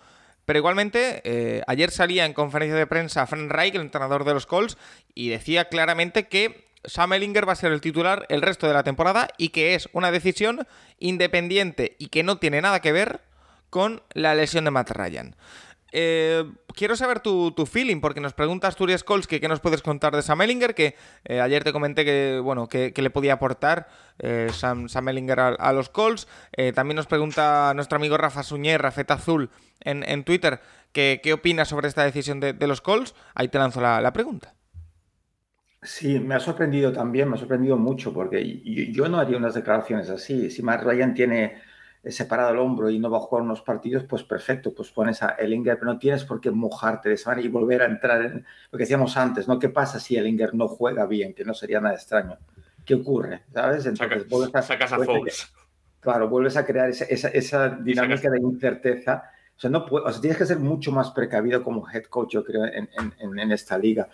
pero 0.44 0.60
igualmente, 0.60 1.22
eh, 1.24 1.62
ayer 1.66 1.90
salía 1.90 2.24
en 2.24 2.34
conferencia 2.34 2.76
de 2.76 2.86
prensa 2.86 3.26
Frank 3.26 3.50
Reich, 3.50 3.74
el 3.74 3.80
entrenador 3.80 4.22
de 4.22 4.34
los 4.34 4.46
Colts, 4.46 4.78
y 5.12 5.30
decía 5.30 5.64
claramente 5.64 6.28
que 6.28 6.63
Sam 6.84 7.12
Ellinger 7.12 7.48
va 7.48 7.52
a 7.52 7.56
ser 7.56 7.72
el 7.72 7.80
titular 7.80 8.26
el 8.28 8.42
resto 8.42 8.66
de 8.66 8.74
la 8.74 8.82
temporada 8.82 9.28
y 9.38 9.50
que 9.50 9.74
es 9.74 9.88
una 9.92 10.10
decisión 10.10 10.66
independiente 10.98 11.96
y 11.98 12.08
que 12.08 12.22
no 12.22 12.38
tiene 12.38 12.60
nada 12.60 12.80
que 12.80 12.92
ver 12.92 13.20
con 13.70 14.02
la 14.12 14.34
lesión 14.34 14.64
de 14.64 14.70
Matt 14.70 14.90
Ryan. 14.90 15.36
Eh, 15.96 16.44
quiero 16.74 16.96
saber 16.96 17.20
tu, 17.20 17.52
tu, 17.52 17.66
feeling, 17.66 18.00
porque 18.00 18.20
nos 18.20 18.32
pregunta 18.34 18.66
Asturias 18.66 19.04
Colts 19.04 19.28
que 19.28 19.40
qué 19.40 19.46
nos 19.46 19.60
puedes 19.60 19.80
contar 19.80 20.14
de 20.14 20.22
Sam 20.22 20.42
Ellinger, 20.42 20.74
que 20.74 20.96
eh, 21.24 21.40
ayer 21.40 21.62
te 21.62 21.72
comenté 21.72 22.04
que, 22.04 22.40
bueno, 22.42 22.68
que, 22.68 22.92
le 22.94 23.10
podía 23.10 23.34
aportar 23.34 23.86
eh, 24.18 24.48
Sam, 24.52 24.88
Ellinger 25.08 25.38
a, 25.38 25.72
los 25.72 25.88
Colts. 25.90 26.26
Eh, 26.56 26.72
también 26.72 26.96
nos 26.96 27.06
pregunta 27.06 27.72
nuestro 27.76 27.96
amigo 27.96 28.16
Rafa 28.16 28.42
Suñer, 28.42 28.82
Rafeta 28.82 29.14
Azul, 29.14 29.50
en, 29.80 30.24
Twitter, 30.24 30.60
qué 30.92 31.32
opina 31.32 31.64
sobre 31.64 31.86
esta 31.86 32.02
decisión 32.02 32.40
de, 32.40 32.52
de 32.52 32.66
los 32.66 32.80
Colts. 32.80 33.14
Ahí 33.36 33.46
te 33.46 33.58
lanzo 33.58 33.80
la, 33.80 34.00
la, 34.00 34.12
pregunta. 34.12 34.54
Sí, 35.84 36.18
me 36.18 36.34
ha 36.34 36.40
sorprendido 36.40 36.92
también, 36.92 37.28
me 37.28 37.36
ha 37.36 37.38
sorprendido 37.38 37.76
mucho, 37.76 38.12
porque 38.12 38.60
yo, 38.60 38.84
yo 38.84 39.08
no 39.08 39.18
haría 39.18 39.36
unas 39.36 39.54
declaraciones 39.54 40.08
así. 40.08 40.50
Si 40.50 40.62
Matt 40.62 40.82
Ryan 40.82 41.12
tiene 41.12 41.60
separado 42.06 42.52
el 42.52 42.58
hombro 42.58 42.90
y 42.90 42.98
no 42.98 43.10
va 43.10 43.18
a 43.18 43.20
jugar 43.20 43.42
unos 43.44 43.60
partidos, 43.62 44.04
pues 44.04 44.22
perfecto, 44.22 44.74
pues 44.74 44.90
pones 44.90 45.22
a 45.22 45.36
Ellinger, 45.38 45.78
pero 45.78 45.92
no 45.92 45.98
tienes 45.98 46.24
por 46.24 46.40
qué 46.40 46.50
mojarte 46.50 47.10
de 47.10 47.14
esa 47.16 47.30
manera 47.30 47.46
y 47.46 47.50
volver 47.50 47.82
a 47.82 47.86
entrar 47.86 48.22
en 48.22 48.46
lo 48.70 48.78
que 48.78 48.84
decíamos 48.84 49.16
antes, 49.16 49.46
¿no? 49.46 49.58
¿Qué 49.58 49.68
pasa 49.68 50.00
si 50.00 50.16
Ellinger 50.16 50.54
no 50.54 50.68
juega 50.68 51.06
bien? 51.06 51.34
Que 51.34 51.44
no 51.44 51.54
sería 51.54 51.80
nada 51.80 51.94
extraño. 51.94 52.38
¿Qué 52.84 52.94
ocurre? 52.94 53.42
¿Sabes? 53.52 53.86
Entonces, 53.86 54.22
Saca, 54.22 54.28
vuelves 54.28 54.54
a, 54.54 54.62
sacas 54.62 54.92
a 54.92 54.96
vuelves 54.96 55.44
a, 55.44 55.64
Claro, 56.00 56.28
vuelves 56.28 56.56
a 56.58 56.66
crear 56.66 56.90
esa, 56.90 57.04
esa, 57.04 57.28
esa 57.28 57.68
dinámica 57.70 58.16
sacas. 58.18 58.32
de 58.32 58.40
incerteza. 58.40 59.30
O 59.56 59.60
sea, 59.60 59.70
no 59.70 59.86
puede, 59.86 60.06
o 60.06 60.10
sea, 60.10 60.20
tienes 60.20 60.38
que 60.38 60.46
ser 60.46 60.58
mucho 60.58 60.90
más 60.92 61.10
precavido 61.12 61.62
como 61.62 61.88
head 61.88 62.04
coach, 62.04 62.32
yo 62.32 62.44
creo, 62.44 62.64
en, 62.64 62.88
en, 63.18 63.38
en 63.38 63.52
esta 63.52 63.78
liga. 63.78 64.08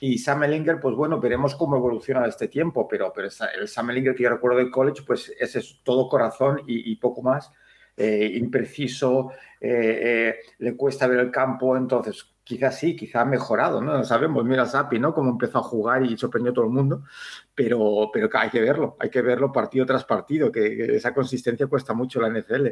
Y 0.00 0.18
Sam 0.18 0.44
Ellinger, 0.44 0.78
pues 0.80 0.94
bueno, 0.94 1.20
veremos 1.20 1.54
cómo 1.54 1.76
evoluciona 1.76 2.26
este 2.26 2.48
tiempo, 2.48 2.86
pero, 2.86 3.12
pero 3.14 3.28
el 3.58 3.68
Sam 3.68 3.90
Ellinger 3.90 4.14
que 4.14 4.24
yo 4.24 4.30
recuerdo 4.30 4.58
del 4.58 4.70
college, 4.70 5.02
pues 5.06 5.32
ese 5.40 5.60
es 5.60 5.80
todo 5.82 6.08
corazón 6.08 6.60
y, 6.66 6.90
y 6.90 6.96
poco 6.96 7.22
más, 7.22 7.50
eh, 7.96 8.30
impreciso, 8.34 9.30
eh, 9.60 10.00
eh, 10.02 10.34
le 10.58 10.76
cuesta 10.76 11.06
ver 11.06 11.20
el 11.20 11.30
campo, 11.30 11.76
entonces 11.76 12.35
quizás 12.46 12.78
sí, 12.78 12.94
quizás 12.94 13.22
ha 13.22 13.24
mejorado, 13.24 13.82
¿no? 13.82 13.92
No 13.92 14.04
sabemos, 14.04 14.44
mira 14.44 14.66
Sapi, 14.66 15.00
¿no? 15.00 15.12
Cómo 15.12 15.30
empezó 15.32 15.58
a 15.58 15.62
jugar 15.64 16.04
y 16.04 16.16
sorprendió 16.16 16.52
a 16.52 16.54
todo 16.54 16.64
el 16.66 16.70
mundo, 16.70 17.02
pero, 17.56 18.08
pero 18.12 18.28
hay 18.34 18.50
que 18.50 18.60
verlo, 18.60 18.96
hay 19.00 19.10
que 19.10 19.20
verlo 19.20 19.50
partido 19.50 19.84
tras 19.84 20.04
partido, 20.04 20.52
que, 20.52 20.94
esa 20.94 21.12
consistencia 21.12 21.66
cuesta 21.66 21.92
mucho 21.92 22.20
la 22.20 22.30
NFL. 22.30 22.68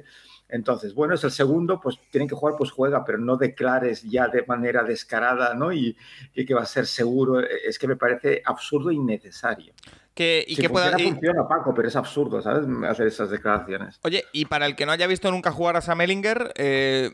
Entonces, 0.49 0.95
bueno, 0.95 1.15
es 1.15 1.25
el 1.25 1.33
segundo, 1.33 1.81
pues 1.81 1.99
tienen 2.09 2.29
que 2.29 2.37
jugar, 2.37 2.55
pues 2.57 2.71
juega, 2.71 3.05
pero 3.05 3.19
no 3.19 3.37
declares 3.37 4.05
ya 4.05 4.29
de 4.29 4.45
manera 4.47 4.85
descarada, 4.85 5.55
¿no? 5.55 5.73
Y, 5.73 5.97
y 6.35 6.47
que 6.47 6.55
va 6.55 6.63
a 6.63 6.67
ser 6.67 6.87
seguro, 6.87 7.41
es 7.41 7.77
que 7.77 7.89
me 7.89 7.97
parece 7.97 8.43
absurdo 8.45 8.91
e 8.91 8.95
innecesario. 8.95 9.75
Que, 10.15 10.45
y 10.47 10.55
si 10.55 10.63
que 10.63 10.71
pueda... 10.71 10.91
funciona, 10.91 11.09
y- 11.11 11.13
funciona, 11.13 11.49
Paco, 11.49 11.75
pero 11.75 11.89
es 11.89 11.97
absurdo, 11.97 12.41
¿sabes? 12.41 12.67
Hacer 12.89 13.07
esas 13.09 13.31
declaraciones. 13.31 13.99
Oye, 14.03 14.25
y 14.33 14.45
para 14.47 14.67
el 14.67 14.77
que 14.77 14.87
no 14.87 14.93
haya 14.93 15.07
visto 15.07 15.31
nunca 15.31 15.51
jugar 15.53 15.77
a 15.77 15.81
Sam 15.81 16.01
Ellinger, 16.03 16.53
eh, 16.57 17.11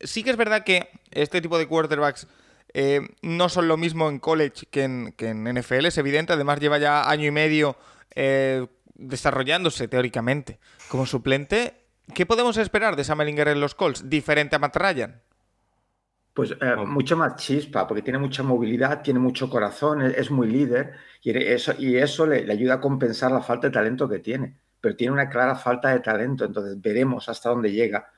sí 0.00 0.22
que 0.24 0.30
es 0.30 0.36
verdad 0.36 0.64
que 0.64 0.88
este 1.10 1.40
tipo 1.40 1.58
de 1.58 1.66
quarterbacks 1.68 2.26
eh, 2.74 3.00
no 3.22 3.48
son 3.48 3.68
lo 3.68 3.76
mismo 3.76 4.08
en 4.08 4.18
college 4.18 4.66
que 4.70 4.82
en, 4.82 5.12
que 5.16 5.28
en 5.28 5.44
NFL, 5.44 5.86
es 5.86 5.96
evidente. 5.98 6.32
Además, 6.32 6.58
lleva 6.58 6.78
ya 6.78 7.08
año 7.08 7.26
y 7.26 7.30
medio 7.30 7.76
eh, 8.16 8.66
desarrollándose 8.96 9.86
teóricamente 9.88 10.58
como 10.88 11.06
suplente. 11.06 11.74
¿Qué 12.14 12.26
podemos 12.26 12.56
esperar 12.56 12.96
de 12.96 13.04
Sam 13.04 13.20
Ellinger 13.22 13.48
en 13.48 13.60
los 13.60 13.74
Colts? 13.74 14.10
Diferente 14.10 14.56
a 14.56 14.58
Matt 14.58 14.76
Ryan. 14.76 15.22
Pues 16.34 16.50
eh, 16.60 16.76
mucho 16.84 17.16
más 17.16 17.36
chispa, 17.36 17.86
porque 17.86 18.02
tiene 18.02 18.18
mucha 18.18 18.42
movilidad, 18.42 19.02
tiene 19.02 19.20
mucho 19.20 19.48
corazón, 19.48 20.02
es, 20.02 20.16
es 20.18 20.30
muy 20.32 20.48
líder 20.50 20.94
y 21.22 21.30
eso, 21.38 21.72
y 21.78 21.96
eso 21.96 22.26
le, 22.26 22.44
le 22.44 22.52
ayuda 22.52 22.74
a 22.74 22.80
compensar 22.80 23.30
la 23.30 23.40
falta 23.40 23.68
de 23.68 23.72
talento 23.72 24.08
que 24.08 24.18
tiene. 24.18 24.58
Pero 24.80 24.96
tiene 24.96 25.12
una 25.12 25.28
clara 25.30 25.54
falta 25.54 25.90
de 25.90 26.00
talento, 26.00 26.44
entonces 26.44 26.80
veremos 26.80 27.28
hasta 27.28 27.50
dónde 27.50 27.70
llega. 27.72 28.10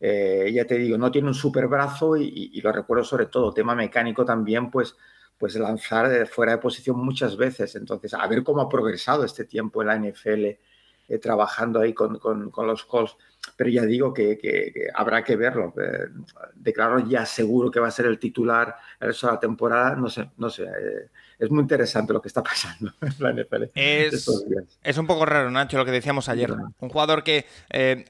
Eh, 0.00 0.50
ya 0.54 0.66
te 0.66 0.78
digo, 0.78 0.98
no 0.98 1.10
tiene 1.10 1.28
un 1.28 1.34
super 1.34 1.66
brazo 1.68 2.16
y, 2.16 2.24
y- 2.26 2.58
y 2.58 2.60
lo 2.62 2.72
recuerdo 2.72 3.04
sobre 3.04 3.26
todo, 3.26 3.52
tema 3.54 3.74
mecánico 3.74 4.24
también, 4.24 4.70
pues, 4.70 4.96
pues 5.38 5.56
lanzar 5.56 6.08
de 6.08 6.26
fuera 6.26 6.52
de 6.52 6.58
posición 6.58 6.98
muchas 7.04 7.36
veces. 7.36 7.74
Entonces, 7.76 8.14
a 8.14 8.26
ver 8.28 8.44
cómo 8.44 8.62
ha 8.62 8.68
progresado 8.68 9.24
este 9.24 9.44
tiempo 9.44 9.82
en 9.82 9.88
la 9.88 9.96
NFL 9.96 10.60
eh, 11.08 11.18
trabajando 11.18 11.80
ahí 11.80 11.92
con, 11.94 12.18
con- 12.18 12.50
con 12.50 12.66
los 12.66 12.84
Colts. 12.84 13.16
Pero 13.56 13.70
ya 13.70 13.82
digo 13.82 14.12
que, 14.12 14.36
que- 14.36 14.70
que 14.72 14.88
habrá 14.94 15.24
que 15.24 15.36
verlo. 15.36 15.72
Eh, 15.80 16.08
declaro 16.54 16.98
ya 17.08 17.24
seguro 17.24 17.70
que 17.70 17.80
va 17.80 17.88
a 17.88 17.92
ser 17.92 18.06
el 18.06 18.18
titular 18.18 18.76
el 19.00 19.08
resto 19.08 19.26
de 19.28 19.32
la 19.34 19.40
temporada. 19.40 19.96
No 19.96 20.08
sé, 20.10 20.28
no 20.36 20.50
sé. 20.50 20.64
eh, 20.64 21.08
es 21.38 21.50
muy 21.50 21.60
interesante 21.62 22.12
lo 22.12 22.20
que 22.20 22.28
está 22.28 22.42
pasando 22.42 22.92
en 23.00 23.14
la 23.18 23.32
NFL 23.32 23.64
Es, 23.74 24.98
un 24.98 25.06
poco 25.06 25.24
raro, 25.24 25.50
Nacho, 25.50 25.78
lo 25.78 25.84
que 25.84 25.92
decíamos 25.92 26.28
ayer. 26.28 26.50
Un 26.80 26.88
jugador 26.88 27.22
que 27.22 27.46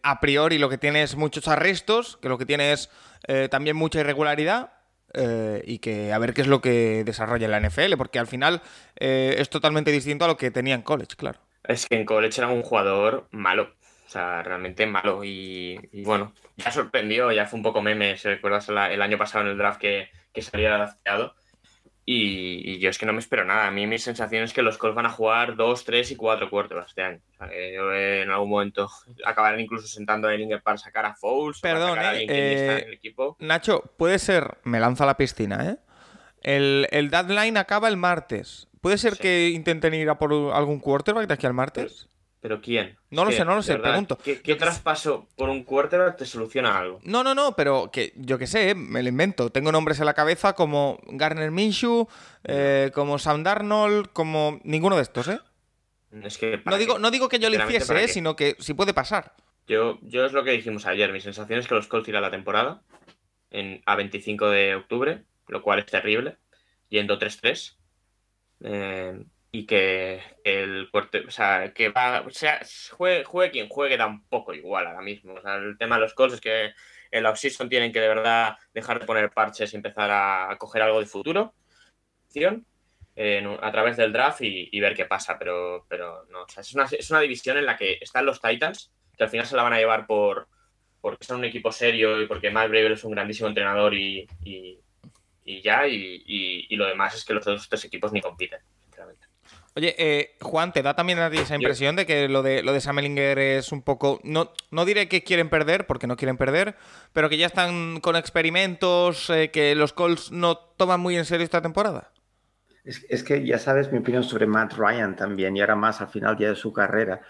a 0.02 0.20
priori 0.20 0.58
lo 0.58 0.68
que 0.68 0.78
tiene 0.78 1.02
es 1.02 1.14
muchos 1.16 1.46
arrestos, 1.46 2.16
que 2.22 2.28
lo 2.28 2.38
que 2.38 2.46
tiene 2.46 2.72
es 2.72 2.90
también 3.50 3.76
mucha 3.76 4.00
irregularidad. 4.00 4.72
eh, 5.14 5.62
y 5.66 5.78
que 5.78 6.12
a 6.12 6.18
ver 6.18 6.34
qué 6.34 6.42
es 6.42 6.46
lo 6.48 6.60
que 6.60 7.02
desarrolla 7.04 7.46
en 7.46 7.50
la 7.52 7.60
NFL, 7.60 7.96
porque 7.96 8.18
al 8.18 8.26
final 8.26 8.60
eh, 8.96 9.36
es 9.38 9.48
totalmente 9.50 9.90
distinto 9.90 10.24
a 10.24 10.28
lo 10.28 10.36
que 10.36 10.50
tenía 10.50 10.74
en 10.74 10.82
college, 10.82 11.16
claro. 11.16 11.38
Es 11.68 11.86
que 11.86 11.94
en 11.96 12.04
college 12.04 12.40
era 12.40 12.48
un 12.48 12.62
jugador 12.62 13.28
malo. 13.30 13.74
O 14.06 14.10
sea, 14.10 14.42
realmente 14.42 14.86
malo. 14.86 15.22
Y, 15.22 15.78
y 15.92 16.02
bueno, 16.02 16.32
ya 16.56 16.72
sorprendió, 16.72 17.30
ya 17.30 17.46
fue 17.46 17.58
un 17.58 17.62
poco 17.62 17.82
meme, 17.82 18.16
si 18.16 18.26
recuerdas 18.28 18.68
la- 18.70 18.90
el 18.92 19.02
año 19.02 19.18
pasado 19.18 19.44
en 19.44 19.50
el 19.52 19.58
draft 19.58 19.78
que, 19.80 20.08
que 20.32 20.42
salía 20.42 20.72
drafteado. 20.74 21.34
Y, 22.06 22.62
y 22.70 22.78
yo 22.78 22.88
es 22.88 22.96
que 22.96 23.04
no 23.04 23.12
me 23.12 23.18
espero 23.18 23.44
nada. 23.44 23.66
A 23.66 23.70
mí 23.70 23.86
mi 23.86 23.98
sensación 23.98 24.42
es 24.42 24.54
que 24.54 24.62
los 24.62 24.78
Colts 24.78 24.96
van 24.96 25.04
a 25.04 25.10
jugar 25.10 25.56
2, 25.56 25.84
3 25.84 26.10
y 26.12 26.16
4 26.16 26.48
quarterbacks 26.48 26.88
este 26.88 27.02
año. 27.02 27.20
O 27.32 27.36
sea, 27.36 27.48
que 27.50 27.74
yo 27.74 27.92
eh, 27.92 28.22
en 28.22 28.30
algún 28.30 28.48
momento 28.48 28.88
acabarán 29.26 29.60
incluso 29.60 29.86
sentando 29.86 30.26
a 30.26 30.34
Ellinger 30.34 30.62
para 30.62 30.78
sacar 30.78 31.04
a 31.04 31.14
Fouls. 31.14 31.58
o 31.58 31.60
para 31.60 31.74
Perdón, 31.74 31.96
sacar 31.96 32.14
a 32.14 32.18
eh, 32.18 32.26
que 32.26 32.32
ni 32.32 32.38
está 32.54 32.72
eh, 32.78 32.80
en 32.80 32.88
el 32.88 32.94
equipo. 32.94 33.36
Nacho, 33.40 33.82
puede 33.98 34.18
ser, 34.18 34.56
me 34.64 34.80
lanza 34.80 35.04
a 35.04 35.06
la 35.08 35.18
piscina, 35.18 35.68
¿eh? 35.68 35.76
El, 36.40 36.86
el 36.92 37.10
deadline 37.10 37.58
acaba 37.58 37.88
el 37.88 37.98
martes. 37.98 38.68
¿Puede 38.80 38.98
ser 38.98 39.14
Sí. 39.14 39.22
que 39.22 39.48
intenten 39.48 39.94
ir 39.94 40.08
a 40.08 40.18
por 40.18 40.32
algún 40.54 40.78
quarterback 40.80 41.26
de 41.26 41.34
aquí 41.34 41.46
al 41.46 41.54
martes? 41.54 42.08
¿Pero 42.40 42.60
quién? 42.60 42.96
No 43.10 43.24
lo 43.24 43.32
sé, 43.32 43.44
no 43.44 43.56
lo 43.56 43.62
sé, 43.62 43.72
verdad, 43.72 43.90
pregunto. 43.90 44.16
¿Qué, 44.18 44.40
qué 44.40 44.54
traspaso 44.54 45.26
por 45.36 45.48
un 45.48 45.64
quarterback 45.64 46.18
te 46.18 46.24
soluciona 46.24 46.78
algo? 46.78 47.00
No, 47.02 47.24
no, 47.24 47.34
no, 47.34 47.56
pero 47.56 47.90
que 47.90 48.12
yo 48.14 48.38
que 48.38 48.46
sé, 48.46 48.76
me 48.76 49.02
lo 49.02 49.08
invento. 49.08 49.50
Tengo 49.50 49.72
nombres 49.72 49.98
en 49.98 50.06
la 50.06 50.14
cabeza 50.14 50.52
como 50.52 51.00
Garner 51.08 51.50
Minshew, 51.50 52.06
eh, 52.44 52.92
como 52.94 53.18
Sam 53.18 53.42
Darnold, 53.42 54.12
como 54.12 54.60
ninguno 54.62 54.94
de 54.94 55.02
estos, 55.02 55.26
¿eh? 55.26 55.40
Es 56.22 56.38
que 56.38 56.58
¿para 56.58 56.76
No 56.76 56.78
digo, 56.80 56.98
no 57.00 57.10
digo 57.10 57.28
que 57.28 57.40
yo 57.40 57.50
lo 57.50 57.56
hiciese, 57.56 57.88
¿para 57.88 58.02
¿eh? 58.02 58.08
sino 58.08 58.36
que 58.36 58.54
sí 58.60 58.72
puede 58.72 58.94
pasar. 58.94 59.34
Yo, 59.66 59.98
yo 60.02 60.24
es 60.24 60.32
lo 60.32 60.44
que 60.44 60.52
dijimos 60.52 60.86
ayer. 60.86 61.12
Mi 61.12 61.20
sensación 61.20 61.58
es 61.58 61.66
que 61.66 61.74
los 61.74 61.88
Colts 61.88 62.06
tiran 62.06 62.22
la 62.22 62.30
temporada 62.30 62.82
en, 63.50 63.82
a 63.84 63.96
25 63.96 64.48
de 64.48 64.76
octubre, 64.76 65.24
lo 65.48 65.60
cual 65.62 65.80
es 65.80 65.86
terrible, 65.86 66.38
yendo 66.88 67.18
3-3. 67.18 67.74
Eh, 68.62 69.24
y 69.50 69.66
que 69.66 70.20
el 70.44 70.88
cuarto, 70.90 71.18
o 71.26 71.30
sea, 71.30 71.72
que 71.72 71.88
va, 71.88 72.20
o 72.20 72.30
sea, 72.30 72.60
juegue, 72.92 73.24
juegue 73.24 73.50
quien 73.50 73.68
juegue, 73.68 73.96
da 73.96 74.06
un 74.06 74.24
poco 74.28 74.52
igual 74.54 74.86
ahora 74.86 75.00
mismo. 75.00 75.34
O 75.34 75.40
sea, 75.40 75.56
el 75.56 75.78
tema 75.78 75.96
de 75.96 76.02
los 76.02 76.14
Colts 76.14 76.34
es 76.34 76.40
que 76.40 76.72
en 77.10 77.22
la 77.22 77.30
offseason 77.30 77.68
tienen 77.68 77.92
que 77.92 78.00
de 78.00 78.08
verdad 78.08 78.56
dejar 78.74 79.00
de 79.00 79.06
poner 79.06 79.30
parches 79.30 79.72
y 79.72 79.76
empezar 79.76 80.10
a, 80.10 80.54
coger 80.58 80.82
algo 80.82 81.00
de 81.00 81.06
futuro 81.06 81.54
eh, 82.34 83.58
a 83.60 83.72
través 83.72 83.96
del 83.96 84.12
draft 84.12 84.42
y, 84.42 84.68
y 84.70 84.80
ver 84.80 84.94
qué 84.94 85.06
pasa. 85.06 85.38
Pero, 85.38 85.86
pero 85.88 86.26
no, 86.30 86.42
o 86.42 86.48
sea, 86.48 86.60
es 86.60 86.74
una, 86.74 86.84
es 86.84 87.10
una 87.10 87.20
división 87.20 87.56
en 87.56 87.66
la 87.66 87.76
que 87.76 87.98
están 88.00 88.26
los 88.26 88.40
Titans, 88.40 88.92
que 89.16 89.24
al 89.24 89.30
final 89.30 89.46
se 89.46 89.56
la 89.56 89.62
van 89.62 89.72
a 89.72 89.78
llevar 89.78 90.06
por 90.06 90.48
porque 91.00 91.24
son 91.24 91.38
un 91.38 91.44
equipo 91.44 91.72
serio 91.72 92.20
y 92.20 92.26
porque 92.26 92.50
Matt 92.50 92.68
Bravel 92.68 92.92
es 92.92 93.04
un 93.04 93.12
grandísimo 93.12 93.48
entrenador 93.48 93.94
y, 93.94 94.28
y, 94.44 94.80
y 95.50 95.62
ya, 95.62 95.86
y, 95.86 95.94
y- 96.26 96.66
y 96.68 96.76
lo 96.76 96.86
demás 96.86 97.14
es 97.14 97.24
que 97.24 97.32
los 97.34 97.46
otros 97.46 97.68
tres 97.68 97.84
equipos 97.84 98.12
ni 98.12 98.20
compiten, 98.20 98.60
sinceramente. 98.84 99.26
Oye, 99.74 99.94
eh, 99.96 100.36
Juan, 100.40 100.72
¿te 100.72 100.82
da 100.82 100.94
también 100.94 101.20
a 101.20 101.30
ti 101.30 101.38
esa 101.38 101.54
impresión 101.54 101.94
de 101.96 102.04
que 102.04 102.28
lo 102.28 102.42
de, 102.42 102.62
lo 102.62 102.72
de 102.72 102.80
Sam 102.80 102.98
Ellinger 102.98 103.38
es 103.38 103.70
un 103.70 103.82
poco... 103.82 104.18
No, 104.24 104.52
no 104.72 104.84
diré 104.84 105.08
que 105.08 105.22
quieren 105.22 105.48
perder, 105.48 105.86
porque 105.86 106.06
no 106.08 106.16
quieren 106.16 106.36
perder, 106.36 106.74
pero 107.12 107.28
que 107.28 107.36
ya 107.36 107.46
están 107.46 108.00
con 108.00 108.16
experimentos, 108.16 109.30
eh, 109.30 109.50
que 109.52 109.74
los 109.74 109.92
Colts 109.92 110.32
no 110.32 110.56
toman 110.58 111.00
muy 111.00 111.16
en 111.16 111.24
serio 111.24 111.44
esta 111.44 111.62
temporada? 111.62 112.10
Es, 112.84 113.06
es 113.08 113.22
que 113.22 113.44
ya 113.46 113.58
sabes 113.58 113.92
mi 113.92 113.98
opinión 113.98 114.24
sobre 114.24 114.46
Matt 114.46 114.72
Ryan 114.74 115.14
también, 115.14 115.56
y 115.56 115.60
ahora 115.60 115.76
más 115.76 116.00
al 116.00 116.08
final 116.08 116.36
ya 116.38 116.48
de 116.48 116.56
su 116.56 116.72
carrera. 116.72 117.20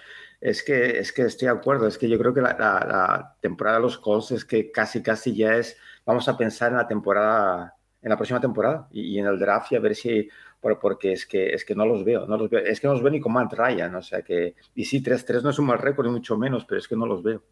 Es 0.40 0.62
que, 0.62 0.98
es 1.00 1.12
que 1.12 1.22
estoy 1.22 1.46
de 1.48 1.52
acuerdo, 1.54 1.86
es 1.86 1.98
que 1.98 2.08
yo 2.08 2.18
creo 2.18 2.32
que 2.32 2.40
la, 2.40 2.56
la- 2.58 2.86
la 2.86 3.36
temporada 3.42 3.76
de 3.76 3.82
los 3.82 3.98
Colts 3.98 4.30
es 4.30 4.44
que 4.44 4.70
casi, 4.70 5.02
casi 5.02 5.36
ya 5.36 5.56
es, 5.56 5.76
vamos 6.06 6.28
a 6.28 6.36
pensar 6.38 6.70
en 6.70 6.78
la 6.78 6.86
temporada, 6.88 7.74
en 8.02 8.10
la 8.10 8.16
próxima 8.16 8.40
temporada 8.40 8.88
y, 8.92 9.18
en 9.18 9.26
el 9.26 9.38
draft 9.38 9.72
y 9.72 9.76
a 9.76 9.80
ver 9.80 9.94
si, 9.94 10.28
por- 10.60 10.78
porque 10.78 11.12
es 11.12 11.26
que, 11.26 11.48
es 11.54 11.64
que 11.64 11.74
no 11.74 11.84
los 11.86 12.04
veo, 12.04 12.26
no 12.26 12.36
los 12.36 12.52
es 12.52 12.80
que 12.80 12.86
no 12.86 12.92
los 12.94 13.02
veo 13.02 13.10
ni 13.10 13.20
con 13.20 13.32
Matt 13.32 13.52
Ryan, 13.54 13.94
o 13.94 14.02
sea 14.02 14.22
que, 14.22 14.54
y 14.74 14.84
sí, 14.84 15.02
3-3 15.02 15.42
no 15.42 15.50
es 15.50 15.58
un 15.58 15.66
mal 15.66 15.78
récord, 15.78 16.06
ni 16.06 16.12
mucho 16.12 16.36
menos, 16.36 16.64
pero 16.64 16.78
es 16.78 16.86
que 16.88 16.96
no 16.96 17.06
los 17.06 17.22
veo. 17.22 17.42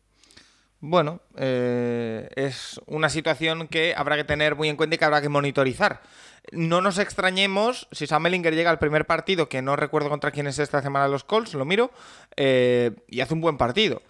Bueno, 0.78 1.20
eh, 1.36 2.28
es 2.36 2.78
una 2.86 3.08
situación 3.08 3.66
que 3.66 3.94
habrá 3.96 4.14
que 4.16 4.24
tener 4.24 4.56
muy 4.56 4.68
en 4.68 4.76
cuenta 4.76 4.94
y 4.94 4.98
que 4.98 5.04
habrá 5.06 5.22
que 5.22 5.30
monitorizar. 5.30 6.02
No 6.52 6.82
nos 6.82 6.98
extrañemos 6.98 7.88
si 7.92 8.06
Sam 8.06 8.26
Ellinger 8.26 8.54
llega 8.54 8.70
al 8.70 8.78
primer 8.78 9.06
partido, 9.06 9.48
que 9.48 9.62
no 9.62 9.74
recuerdo 9.74 10.10
contra 10.10 10.30
quién 10.32 10.46
es 10.46 10.58
esta 10.58 10.82
semana 10.82 11.08
los 11.08 11.24
Colts, 11.24 11.54
lo 11.54 11.64
miro, 11.64 11.90
eh, 12.36 12.92
y 13.08 13.20
hace 13.22 13.32
un 13.34 13.40
buen 13.40 13.56
partido. 13.56 14.02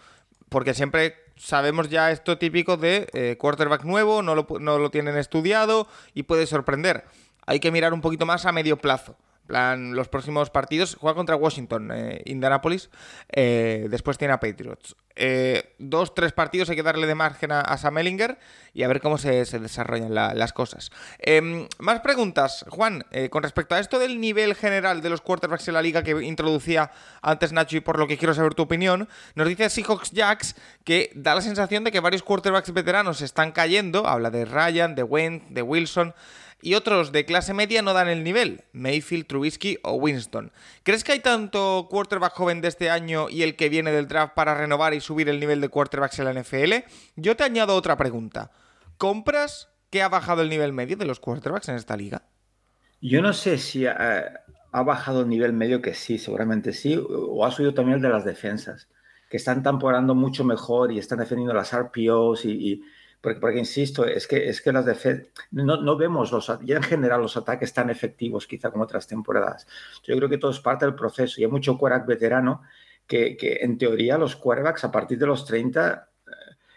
Porque 0.48 0.74
siempre 0.74 1.14
sabemos 1.36 1.88
ya 1.88 2.10
esto 2.10 2.38
típico 2.38 2.76
de 2.76 3.08
eh, 3.12 3.36
quarterback 3.38 3.84
nuevo, 3.84 4.22
no 4.22 4.34
lo, 4.34 4.46
no 4.60 4.78
lo 4.78 4.90
tienen 4.90 5.16
estudiado 5.16 5.86
y 6.14 6.24
puede 6.24 6.46
sorprender. 6.46 7.04
Hay 7.46 7.60
que 7.60 7.70
mirar 7.70 7.94
un 7.94 8.00
poquito 8.00 8.26
más 8.26 8.46
a 8.46 8.52
medio 8.52 8.76
plazo. 8.78 9.16
Plan, 9.46 9.94
los 9.94 10.08
próximos 10.08 10.50
partidos 10.50 10.96
juega 11.00 11.14
contra 11.14 11.36
Washington, 11.36 11.92
eh, 11.92 12.22
Indianapolis, 12.24 12.90
eh, 13.30 13.86
después 13.88 14.18
tiene 14.18 14.34
a 14.34 14.40
Patriots. 14.40 14.96
Eh, 15.16 15.74
dos, 15.78 16.14
tres 16.14 16.32
partidos 16.32 16.68
hay 16.68 16.76
que 16.76 16.82
darle 16.82 17.06
de 17.06 17.14
margen 17.14 17.50
a, 17.50 17.60
a 17.62 17.78
Sam 17.78 17.98
Ellinger 17.98 18.38
y 18.74 18.82
a 18.82 18.88
ver 18.88 19.00
cómo 19.00 19.16
se, 19.16 19.30
desarrollan 19.58 20.14
la- 20.14 20.34
las 20.34 20.52
cosas. 20.52 20.90
Em, 21.18 21.66
más 21.78 22.00
preguntas, 22.00 22.66
Juan, 22.68 23.04
eh, 23.10 23.30
con 23.30 23.42
respecto 23.42 23.74
a 23.74 23.78
esto 23.78 23.98
del 23.98 24.20
nivel 24.20 24.54
general 24.54 25.00
de 25.00 25.08
los 25.08 25.22
quarterbacks 25.22 25.66
en 25.68 25.74
la 25.74 25.80
liga 25.82 26.02
que 26.02 26.10
introducía 26.22 26.90
antes 27.22 27.52
Nacho 27.52 27.78
y 27.78 27.80
por 27.80 27.98
lo 27.98 28.06
que 28.06 28.18
quiero 28.18 28.34
saber 28.34 28.54
tu 28.54 28.62
opinión, 28.62 29.08
nos 29.34 29.48
dice 29.48 29.70
Seahawks 29.70 30.10
Jacks 30.10 30.54
que 30.84 31.10
da 31.14 31.34
la 31.34 31.40
sensación 31.40 31.82
de 31.84 31.92
que 31.92 32.00
varios 32.00 32.22
quarterbacks 32.22 32.72
veteranos 32.74 33.22
están 33.22 33.52
cayendo, 33.52 34.06
habla 34.06 34.30
de 34.30 34.44
Ryan, 34.44 34.94
de 34.94 35.02
Wentz, 35.02 35.44
de 35.48 35.62
Wilson, 35.62 36.14
y 36.62 36.74
otros 36.74 37.12
de 37.12 37.24
clase 37.24 37.52
media 37.54 37.82
no 37.82 37.92
dan 37.92 38.08
el 38.08 38.24
nivel, 38.24 38.64
Mayfield, 38.72 39.26
Trubisky 39.26 39.78
o 39.82 39.94
Winston. 39.94 40.50
¿Crees 40.82 41.04
que 41.04 41.12
hay 41.12 41.20
tanto 41.20 41.86
quarterback 41.90 42.32
joven 42.32 42.60
de 42.60 42.68
este 42.68 42.90
año 42.90 43.28
y 43.28 43.42
el 43.42 43.56
que 43.56 43.68
viene 43.68 43.92
del 43.92 44.08
draft 44.08 44.34
para 44.34 44.54
renovar 44.54 44.94
y 44.94 45.00
subir 45.00 45.28
el 45.28 45.38
nivel 45.38 45.60
de 45.60 45.68
quarterbacks 45.68 46.18
en 46.18 46.24
la 46.24 46.32
NFL? 46.32 46.84
Yo 47.16 47.36
te 47.36 47.44
añado 47.44 47.74
otra 47.74 47.96
pregunta. 47.96 48.50
¿Compras 48.98 49.68
que 49.90 50.02
ha 50.02 50.08
bajado 50.08 50.42
el 50.42 50.48
nivel 50.48 50.72
medio 50.72 50.96
de 50.96 51.04
los 51.04 51.20
quarterbacks 51.20 51.68
en 51.68 51.76
esta 51.76 51.96
liga? 51.96 52.22
Yo 53.00 53.20
no 53.22 53.32
sé 53.34 53.58
si 53.58 53.86
ha, 53.86 54.42
ha 54.72 54.82
bajado 54.82 55.20
el 55.22 55.28
nivel 55.28 55.52
medio, 55.52 55.82
que 55.82 55.94
sí, 55.94 56.18
seguramente 56.18 56.72
sí, 56.72 56.98
o 56.98 57.44
ha 57.44 57.50
subido 57.50 57.74
también 57.74 57.96
el 57.96 58.02
de 58.02 58.08
las 58.08 58.24
defensas, 58.24 58.88
que 59.30 59.36
están 59.36 59.62
temporando 59.62 60.14
mucho 60.14 60.44
mejor 60.44 60.90
y 60.92 60.98
están 60.98 61.18
defendiendo 61.18 61.52
las 61.54 61.72
RPOs 61.72 62.44
y- 62.46 62.82
porque, 63.26 63.40
porque, 63.40 63.58
insisto, 63.58 64.04
es 64.04 64.28
que, 64.28 64.48
es 64.48 64.62
que 64.62 64.70
las 64.70 64.86
defensas... 64.86 65.26
No, 65.50 65.76
no 65.82 65.96
vemos 65.96 66.30
los... 66.30 66.46
Ya 66.62 66.76
en 66.76 66.82
general 66.84 67.20
los 67.22 67.36
ataques 67.36 67.72
tan 67.72 67.90
efectivos 67.90 68.46
quizá 68.46 68.70
como 68.70 68.84
otras 68.84 69.08
temporadas. 69.08 69.66
Yo 70.04 70.16
creo 70.16 70.28
que 70.28 70.38
todo 70.38 70.52
es 70.52 70.60
parte 70.60 70.84
del 70.84 70.94
proceso 70.94 71.40
y 71.40 71.44
hay 71.44 71.50
mucho 71.50 71.76
quarterback 71.76 72.06
veterano 72.06 72.62
que, 73.04 73.36
que 73.36 73.54
en 73.62 73.78
teoría 73.78 74.16
los 74.16 74.36
quarterbacks 74.36 74.84
a 74.84 74.92
partir 74.92 75.18
de 75.18 75.26
los 75.26 75.44
30 75.44 76.08
eh, 76.24 76.30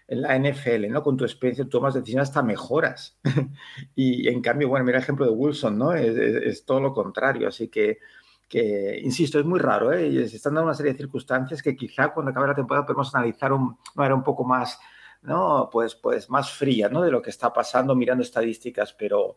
en 0.08 0.22
la 0.24 0.36
NFL, 0.40 0.90
¿no? 0.90 1.04
Con 1.04 1.18
tu 1.18 1.24
experiencia 1.24 1.70
tomas 1.70 1.94
decisiones 1.94 2.30
hasta 2.30 2.42
mejoras. 2.42 3.20
y 3.96 4.28
en 4.28 4.42
cambio, 4.42 4.70
bueno, 4.70 4.86
mira 4.86 4.98
el 4.98 5.04
ejemplo 5.04 5.26
de 5.26 5.32
Wilson, 5.32 5.78
¿no? 5.78 5.94
Es, 5.94 6.16
es- 6.18 6.44
es 6.44 6.66
todo 6.66 6.82
lo 6.82 6.94
contrario. 6.96 7.48
Así 7.48 7.68
que 7.68 8.00
que, 8.48 9.00
insisto, 9.04 9.38
es 9.40 9.46
muy 9.46 9.60
raro, 9.60 9.94
¿eh? 9.94 10.28
Se 10.28 10.38
están 10.38 10.56
dando 10.56 10.66
una 10.70 10.74
serie 10.74 10.94
de 10.94 10.98
circunstancias 10.98 11.62
que 11.62 11.76
quizá 11.76 12.10
cuando 12.12 12.32
acabe 12.32 12.48
la 12.48 12.56
temporada 12.56 12.84
podemos 12.88 13.14
analizar 13.14 13.54
un, 13.54 13.78
manera 13.94 14.16
un 14.16 14.24
poco 14.24 14.44
más, 14.44 14.80
¿no? 15.22 15.70
Pues, 15.72 15.96
pues 15.96 16.30
más 16.30 16.52
fría, 16.52 16.90
¿no? 16.90 17.02
De 17.02 17.12
lo 17.12 17.22
que 17.22 17.30
está 17.30 17.52
pasando 17.52 17.96
mirando 17.96 18.24
estadísticas, 18.24 18.94
pero, 18.94 19.36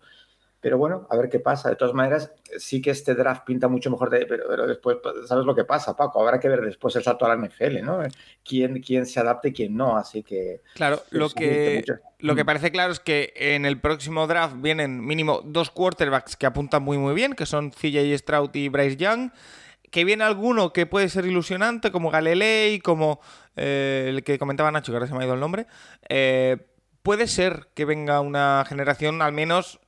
pero 0.60 0.78
bueno, 0.78 1.06
a 1.10 1.16
ver 1.16 1.28
qué 1.28 1.40
pasa. 1.40 1.68
De 1.68 1.76
todas 1.76 1.94
maneras, 1.94 2.32
sí 2.58 2.80
que 2.80 2.90
este 2.90 3.14
draft 3.14 3.44
pinta 3.44 3.68
mucho 3.68 3.90
mejor, 3.90 4.10
de, 4.10 4.26
pero, 4.26 4.44
pero, 4.48 4.66
después, 4.66 4.98
pues, 5.02 5.26
¿sabes 5.26 5.44
lo 5.44 5.54
que 5.54 5.64
pasa, 5.64 5.96
Paco? 5.96 6.20
Habrá 6.20 6.38
que 6.38 6.48
ver 6.48 6.60
después 6.60 6.94
el 6.96 7.02
salto 7.02 7.26
a 7.26 7.34
la 7.34 7.46
NFL, 7.46 7.82
¿no? 7.82 8.00
¿Quién, 8.44 8.80
quién 8.80 9.06
se 9.06 9.18
adapte 9.18 9.48
y 9.48 9.52
quién 9.52 9.76
no? 9.76 9.96
Así 9.96 10.22
que... 10.22 10.62
Claro, 10.74 11.02
lo 11.10 11.30
que, 11.30 11.84
lo 12.20 12.36
que 12.36 12.44
parece 12.44 12.70
claro 12.70 12.92
es 12.92 13.00
que 13.00 13.32
en 13.34 13.66
el 13.66 13.80
próximo 13.80 14.26
draft 14.26 14.54
vienen 14.58 15.04
mínimo 15.04 15.42
dos 15.44 15.70
quarterbacks 15.70 16.36
que 16.36 16.46
apuntan 16.46 16.82
muy 16.82 16.96
muy 16.96 17.14
bien, 17.14 17.34
que 17.34 17.46
son 17.46 17.72
CJ 17.72 18.16
Stroud 18.18 18.50
y 18.54 18.68
Bryce 18.68 18.96
Young. 18.96 19.30
Que 19.92 20.04
viene 20.04 20.24
alguno 20.24 20.72
que 20.72 20.86
puede 20.86 21.08
ser 21.08 21.26
ilusionante, 21.26 21.92
como 21.92 22.10
Galilei, 22.10 22.80
como 22.80 23.20
eh, 23.54 24.06
el 24.08 24.24
que 24.24 24.38
comentaba 24.38 24.72
Nacho, 24.72 24.90
que 24.90 24.96
ahora 24.96 25.06
se 25.06 25.14
me 25.14 25.20
ha 25.20 25.26
ido 25.26 25.34
el 25.34 25.40
nombre. 25.40 25.66
Eh, 26.08 26.56
puede 27.04 27.28
ser 27.28 27.68
que 27.74 27.84
venga 27.84 28.20
una 28.20 28.64
generación 28.66 29.22
al 29.22 29.32
menos 29.32 29.78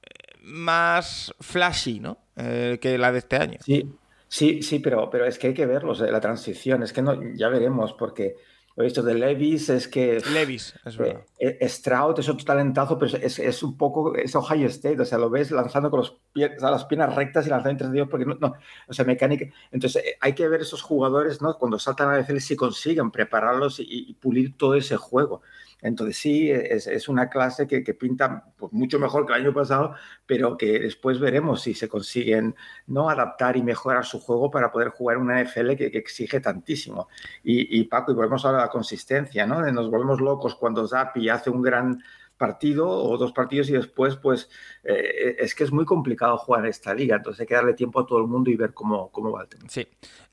más 0.43 1.35
flashy, 1.41 1.99
¿no? 1.99 2.19
Eh, 2.37 2.79
que 2.81 2.99
la 2.99 3.11
de 3.11 3.19
este 3.19 3.37
año. 3.37 3.59
Sí, 3.65 3.93
sí, 4.29 4.63
sí, 4.63 4.79
pero, 4.79 5.09
pero 5.11 5.25
es 5.25 5.39
que 5.39 5.49
hay 5.49 5.55
que 5.55 5.67
verlos, 5.67 6.01
la 6.01 6.21
transición. 6.21 6.83
Es 6.83 6.93
que 6.93 7.03
no, 7.03 7.19
ya 7.35 7.49
veremos, 7.49 7.95
porque 7.95 8.37
lo 8.77 8.83
he 8.83 8.87
visto 8.87 9.03
de 9.03 9.15
Levis, 9.15 9.69
es 9.69 9.87
que. 9.87 10.21
Levis, 10.33 10.75
es 10.85 10.97
verdad. 10.97 11.23
Eh, 11.39 11.59
eh, 11.61 11.69
Stroud 11.69 12.19
es 12.19 12.29
otro 12.29 12.45
talentazo, 12.45 12.99
pero 12.99 13.17
es, 13.17 13.39
es, 13.39 13.63
un 13.63 13.77
poco. 13.77 14.17
Es 14.17 14.35
Ohio 14.35 14.67
State, 14.67 15.01
o 15.01 15.05
sea, 15.05 15.17
lo 15.17 15.31
ves 15.31 15.53
lanzando 15.53 15.91
con 15.91 16.01
los 16.01 16.19
pies, 16.33 16.51
o 16.57 16.61
sea, 16.61 16.73
las 16.73 16.85
piernas 16.87 17.15
rectas 17.15 17.47
y 17.47 17.51
lanzando 17.51 17.71
entre 17.71 17.91
Dios, 17.91 18.09
porque 18.11 18.27
no, 18.27 18.35
no. 18.35 18.55
O 18.89 18.93
sea, 18.93 19.05
mecánica. 19.05 19.47
Entonces, 19.71 20.03
eh, 20.05 20.17
hay 20.21 20.33
que 20.33 20.49
ver 20.49 20.63
esos 20.63 20.83
jugadores, 20.83 21.41
¿no? 21.41 21.57
Cuando 21.57 21.79
saltan 21.79 22.09
a 22.09 22.17
veces 22.17 22.45
si 22.45 22.57
consiguen 22.57 23.13
prepararlos 23.13 23.79
y, 23.79 23.87
y 23.89 24.15
pulir 24.15 24.57
todo 24.57 24.75
ese 24.75 24.97
juego. 24.97 25.43
Entonces 25.85 26.17
sí, 26.17 26.51
es, 26.51 26.87
es 26.87 27.09
una 27.09 27.29
clase 27.29 27.67
que, 27.67 27.83
pinta 27.95 28.43
pues, 28.57 28.73
mucho 28.73 28.99
mejor 28.99 29.27
que 29.27 29.35
el 29.35 29.43
año 29.43 29.53
pasado, 29.53 29.95
pero 30.27 30.57
que 30.57 30.81
después 30.81 31.21
veremos 31.21 31.61
si 31.61 31.75
se 31.75 31.89
consiguen 31.89 32.57
no 32.87 33.11
adaptar 33.11 33.57
y 33.59 33.63
mejorar 33.63 34.07
su 34.07 34.19
juego 34.19 34.51
para 34.51 34.73
poder 34.73 34.89
jugar 34.89 35.19
una 35.19 35.43
NFL 35.43 35.75
que, 35.77 35.91
que 35.91 35.99
exige 35.99 36.41
tantísimo. 36.41 37.09
Y, 37.43 37.79
y, 37.79 37.85
Paco, 37.85 38.13
y 38.13 38.15
volvemos 38.15 38.45
ahora 38.47 38.59
a 38.59 38.63
la 38.63 38.71
consistencia, 38.71 39.47
¿no? 39.47 39.61
Nos 39.71 39.91
volvemos 39.91 40.23
locos 40.23 40.55
cuando 40.55 40.89
Zappi 40.89 41.29
hace 41.29 41.51
un 41.51 41.61
gran 41.61 42.03
partido 42.37 42.89
o 42.89 43.17
dos 43.17 43.33
partidos 43.33 43.69
y 43.71 43.73
después, 43.73 44.17
pues 44.17 44.51
eh, 44.83 45.37
es 45.39 45.55
que 45.55 45.65
es 45.65 45.73
muy 45.73 45.85
complicado 45.85 46.37
jugar 46.37 46.67
esta 46.67 46.93
liga, 46.93 47.17
entonces 47.17 47.41
hay 47.41 47.47
que 47.47 47.55
darle 47.55 47.75
tiempo 47.75 48.01
a 48.01 48.07
todo 48.07 48.19
el 48.19 48.27
mundo 48.27 48.51
y 48.51 48.57
ver 48.57 48.75
cómo, 48.75 49.11
cómo 49.11 49.31
va 49.31 49.43
el 49.43 49.49
tema. 49.49 49.65
Sí. 49.69 49.87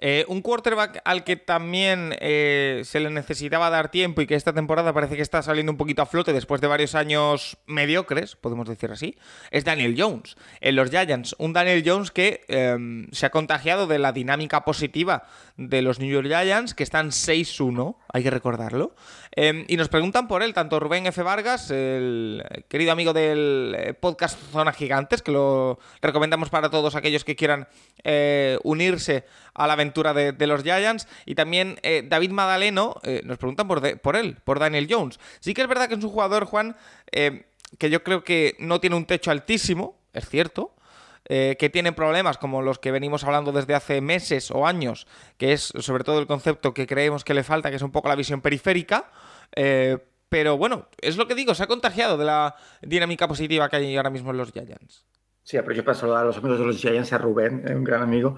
Eh, 0.04 0.26
un 0.28 0.42
quarterback 0.42 1.00
al 1.06 1.24
que 1.24 1.36
también 1.36 2.16
eh, 2.20 2.82
se 2.86 3.00
le 3.00 3.12
necesitaba 3.12 3.70
dar 3.70 3.92
tiempo 3.92 4.22
y 4.22 4.26
que 4.26 4.34
esta 4.34 4.52
temporada 4.52 4.94
parece 4.94 5.16
que 5.16 5.22
está 5.22 5.44
saliendo 5.44 5.72
un 5.72 5.78
poquito 5.78 6.02
a 6.02 6.08
flote 6.08 6.34
después 6.34 6.60
de 6.60 6.66
varios 6.66 6.96
años 6.96 7.58
mediocres, 7.68 8.36
podemos 8.36 8.68
decir 8.68 8.92
así, 8.92 9.16
es 9.52 9.64
Daniel 9.64 9.96
Jones. 9.96 10.38
En 10.60 10.76
los 10.76 10.90
Giants, 10.90 11.36
un 11.38 11.54
Daniel 11.54 11.84
Jones 11.86 12.10
que 12.10 12.42
em, 12.48 13.08
se 13.12 13.28
ha 13.28 13.30
contagiado 13.30 13.86
de 13.86 14.00
la 14.00 14.12
dinámica 14.12 14.66
positiva 14.66 15.24
de 15.56 15.84
los 15.84 16.00
New 16.00 16.10
York 16.10 16.28
Giants, 16.28 16.74
que 16.74 16.84
están 16.84 17.12
6-1, 17.12 17.96
hay 18.12 18.24
que 18.24 18.32
recordarlo. 18.32 18.96
Eh, 19.36 19.66
y 19.68 19.78
nos 19.78 19.88
preguntan 19.90 20.28
por 20.28 20.42
él, 20.42 20.54
tanto 20.54 20.80
Rubén 20.80 21.06
F. 21.06 21.22
Vargas, 21.22 21.72
el 21.98 22.66
querido 22.68 22.92
amigo 22.92 23.14
del 23.14 23.96
podcast 24.00 24.40
Zona 24.52 24.74
Gigantes, 24.74 25.22
que 25.22 25.32
lo 25.32 25.80
recomendamos 26.02 26.50
para 26.50 26.70
todos 26.70 26.96
aquellos 26.96 27.24
que 27.24 27.36
quieran 27.36 27.68
eh, 28.04 28.58
unirse 28.64 29.26
a 29.54 29.68
la 29.68 29.74
aventura 29.74 30.14
de, 30.14 30.48
los 30.48 30.64
Giants, 30.64 31.08
y 31.26 31.36
también 31.36 31.80
eh, 31.84 32.04
David 32.08 32.32
Madaleno, 32.32 32.96
eh, 33.04 33.22
nos 33.24 33.38
preguntan 33.38 33.68
por, 33.68 34.16
él, 34.16 34.38
por 34.44 34.60
Daniel 34.60 34.88
Jones. 34.90 35.20
Sí 35.40 35.54
que 35.54 35.62
es 35.62 35.68
verdad 35.68 35.88
que 35.88 35.96
es 35.96 36.04
un 36.04 36.10
jugador, 36.10 36.46
Juan, 36.46 36.76
eh, 37.12 37.46
que 37.78 37.90
yo 37.90 38.04
creo 38.04 38.24
que 38.24 38.56
no 38.60 38.80
tiene 38.80 38.96
un 38.96 39.06
techo 39.06 39.32
altísimo, 39.32 39.98
es 40.14 40.28
cierto, 40.28 40.74
eh, 41.26 41.56
que 41.60 41.70
tiene 41.70 41.94
problemas 41.94 42.38
como 42.38 42.62
los 42.62 42.80
que 42.80 42.92
venimos 42.92 43.24
hablando 43.24 43.52
desde 43.52 43.76
hace 43.76 44.02
meses 44.02 44.52
o 44.52 44.66
años, 44.66 45.08
que 45.38 45.54
es 45.54 45.72
sobre 45.80 46.04
todo 46.04 46.20
el 46.20 46.28
concepto 46.28 46.74
que 46.74 46.88
creemos 46.88 47.24
que 47.24 47.34
le 47.34 47.44
falta, 47.44 47.70
que 47.70 47.76
es 47.76 47.82
un 47.82 47.92
poco 47.92 48.10
la 48.10 48.16
visión 48.16 48.42
periférica. 48.42 49.12
Eh, 49.56 50.00
pero 50.32 50.58
bueno, 50.58 50.88
es 51.02 51.18
lo 51.18 51.28
que 51.28 51.36
digo, 51.36 51.54
se 51.54 51.62
ha 51.62 51.68
contagiado 51.68 52.18
de 52.18 52.24
la 52.24 52.56
dinámica 52.82 53.28
positiva 53.28 53.68
que 53.68 53.76
hay 53.76 53.98
ahora 53.98 54.10
mismo 54.10 54.32
en 54.32 54.38
los 54.38 54.54
Giants. 54.54 55.06
Sí, 55.44 55.58
aprovecho 55.58 55.84
para 55.84 55.98
saludar 55.98 56.22
a 56.24 56.28
los 56.28 56.38
amigos 56.38 56.58
de 56.58 56.66
los 56.68 56.78
Giants, 56.78 57.12
a 57.12 57.18
Rubén, 57.18 57.66
un 57.70 57.84
gran 57.84 58.02
amigo. 58.02 58.38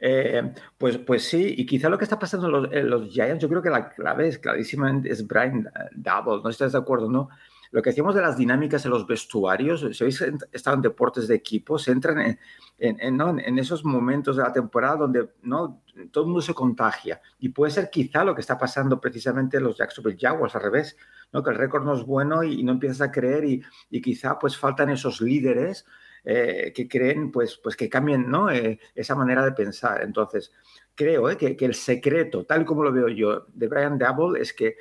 Eh, 0.00 0.54
pues, 0.78 0.96
pues 0.96 1.28
sí, 1.28 1.54
y 1.58 1.66
quizá 1.66 1.90
lo 1.90 1.98
que 1.98 2.04
está 2.04 2.18
pasando 2.18 2.72
en 2.72 2.88
los, 2.88 3.12
Giants, 3.12 3.42
yo 3.42 3.50
creo 3.50 3.60
que 3.60 3.68
la 3.68 3.90
clave 3.90 4.28
es 4.28 4.38
clarísimamente 4.38 5.10
es 5.10 5.26
Brian 5.26 5.70
Double, 5.92 6.42
no 6.42 6.48
estás 6.48 6.72
de 6.72 6.78
acuerdo, 6.78 7.10
¿no? 7.10 7.28
Lo 7.74 7.82
que 7.82 7.90
decíamos 7.90 8.14
de 8.14 8.22
las 8.22 8.36
dinámicas 8.36 8.84
en 8.84 8.92
los 8.92 9.04
vestuarios, 9.04 9.80
si 9.80 10.04
habéis 10.04 10.22
estado 10.52 10.76
en 10.76 10.82
deportes 10.82 11.26
de 11.26 11.34
equipo, 11.34 11.76
se 11.76 11.90
entran 11.90 12.20
en, 12.20 12.38
en, 12.78 13.00
en, 13.00 13.16
¿no? 13.16 13.30
en, 13.36 13.58
esos 13.58 13.84
momentos 13.84 14.36
de 14.36 14.44
la 14.44 14.52
temporada 14.52 14.94
donde 14.94 15.30
¿no? 15.42 15.82
todo 16.12 16.22
el 16.22 16.28
mundo 16.28 16.40
se 16.40 16.54
contagia. 16.54 17.20
Y 17.40 17.48
puede 17.48 17.72
ser 17.72 17.90
quizá 17.90 18.22
lo 18.22 18.32
que 18.32 18.42
está 18.42 18.56
pasando 18.56 19.00
precisamente 19.00 19.56
en 19.56 19.64
los 19.64 19.76
Jacksonville 19.76 20.16
Jaguars, 20.16 20.54
al 20.54 20.62
revés, 20.62 20.96
¿no? 21.32 21.42
que 21.42 21.50
el 21.50 21.56
récord 21.56 21.84
no 21.84 21.96
es 21.96 22.04
bueno 22.04 22.44
y, 22.44 22.60
y 22.60 22.62
no 22.62 22.70
empiezas 22.70 23.00
a 23.00 23.10
creer 23.10 23.44
y, 23.44 23.60
y, 23.90 24.00
quizá 24.00 24.38
pues 24.38 24.56
faltan 24.56 24.90
esos 24.90 25.20
líderes 25.20 25.84
eh, 26.22 26.72
que 26.72 26.86
creen 26.86 27.32
pues, 27.32 27.58
pues 27.60 27.74
que 27.74 27.88
cambien 27.88 28.30
¿no? 28.30 28.52
eh, 28.52 28.78
esa 28.94 29.16
manera 29.16 29.44
de 29.44 29.50
pensar. 29.50 30.00
Entonces, 30.02 30.52
creo 30.94 31.28
eh, 31.28 31.36
que, 31.36 31.56
que, 31.56 31.64
el 31.64 31.74
secreto, 31.74 32.44
tal 32.44 32.64
como 32.64 32.84
lo 32.84 32.92
veo 32.92 33.08
yo, 33.08 33.46
de 33.52 33.66
Brian 33.66 33.98
Double 33.98 34.40
es 34.40 34.52
que 34.52 34.76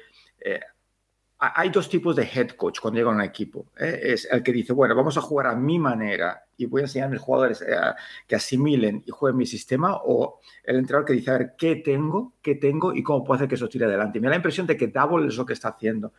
eh, 0.45 0.59
hay 1.55 1.69
dos 1.69 1.89
tipos 1.89 2.15
de 2.15 2.23
head 2.23 2.51
coach 2.51 2.79
cuando 2.79 2.99
llega 2.99 3.11
a 3.11 3.15
un 3.15 3.21
equipo. 3.21 3.65
¿eh? 3.77 3.99
Es 4.03 4.27
el 4.31 4.41
que 4.41 4.53
dice, 4.53 4.71
bueno, 4.73 4.95
vamos 4.95 5.17
a 5.17 5.21
jugar 5.21 5.47
a 5.47 5.55
mi 5.55 5.77
manera 5.77 6.45
y 6.55 6.65
voy 6.65 6.81
a 6.81 6.85
enseñar 6.85 7.07
a 7.07 7.11
mis 7.11 7.19
jugadores 7.19 7.61
eh, 7.61 7.75
que 8.27 8.35
asimilen 8.35 9.03
y 9.05 9.11
jueguen 9.11 9.37
mi 9.37 9.45
sistema, 9.45 9.95
o 10.05 10.39
el 10.63 10.77
entrenador 10.77 11.05
que 11.05 11.13
dice, 11.13 11.31
a 11.31 11.37
ver, 11.37 11.55
¿qué 11.57 11.77
tengo? 11.77 12.33
¿Qué 12.41 12.55
tengo? 12.55 12.93
Y 12.93 13.03
cómo 13.03 13.23
puedo 13.23 13.35
hacer 13.35 13.49
que 13.49 13.55
eso 13.55 13.67
tire 13.67 13.85
adelante. 13.85 14.17
Y 14.17 14.21
me 14.21 14.27
da 14.27 14.31
la 14.31 14.35
impresión 14.37 14.67
de 14.67 14.77
que 14.77 14.87
Double 14.87 15.27
es 15.27 15.35
lo 15.35 15.45
que 15.45 15.53
está 15.53 15.69
haciendo. 15.69 16.13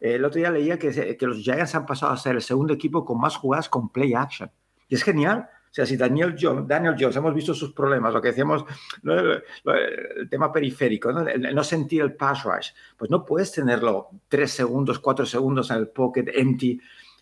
Eh, 0.00 0.16
el 0.16 0.24
otro 0.24 0.38
día 0.38 0.50
leía 0.50 0.78
que, 0.78 1.16
que 1.16 1.26
los 1.26 1.38
Giants 1.38 1.74
han 1.74 1.86
pasado 1.86 2.12
a 2.12 2.16
ser 2.16 2.34
el 2.34 2.42
segundo 2.42 2.74
equipo 2.74 3.04
con 3.04 3.18
más 3.18 3.36
jugadas 3.36 3.68
con 3.68 3.88
play 3.88 4.14
action. 4.14 4.50
Y 4.88 4.94
es 4.94 5.02
genial. 5.02 5.48
Sea, 5.76 5.84
si 5.84 5.98
Daniel 5.98 6.34
Jones, 6.40 6.66
Daniel 6.66 6.96
Jones, 6.98 7.16
hemos 7.16 7.34
visto 7.34 7.52
sus 7.52 7.74
problemas, 7.74 8.14
lo 8.14 8.22
que 8.22 8.28
decíamos, 8.28 8.64
el, 9.04 10.26
tema 10.30 10.50
periférico, 10.50 11.12
¿no? 11.12 11.64
Sentir 11.64 12.00
el 12.00 12.14
pass 12.14 12.44
rush, 12.44 12.70
pues 12.96 13.10
no 13.10 13.26
puedes 13.26 13.52
tenerlo 13.52 14.08
tres 14.26 14.52
segundos, 14.52 15.00
cuatro 15.00 15.26
segundos 15.26 15.70
en 15.70 15.76
el 15.76 15.88
pocket 15.88 16.28
empty. 16.32 16.80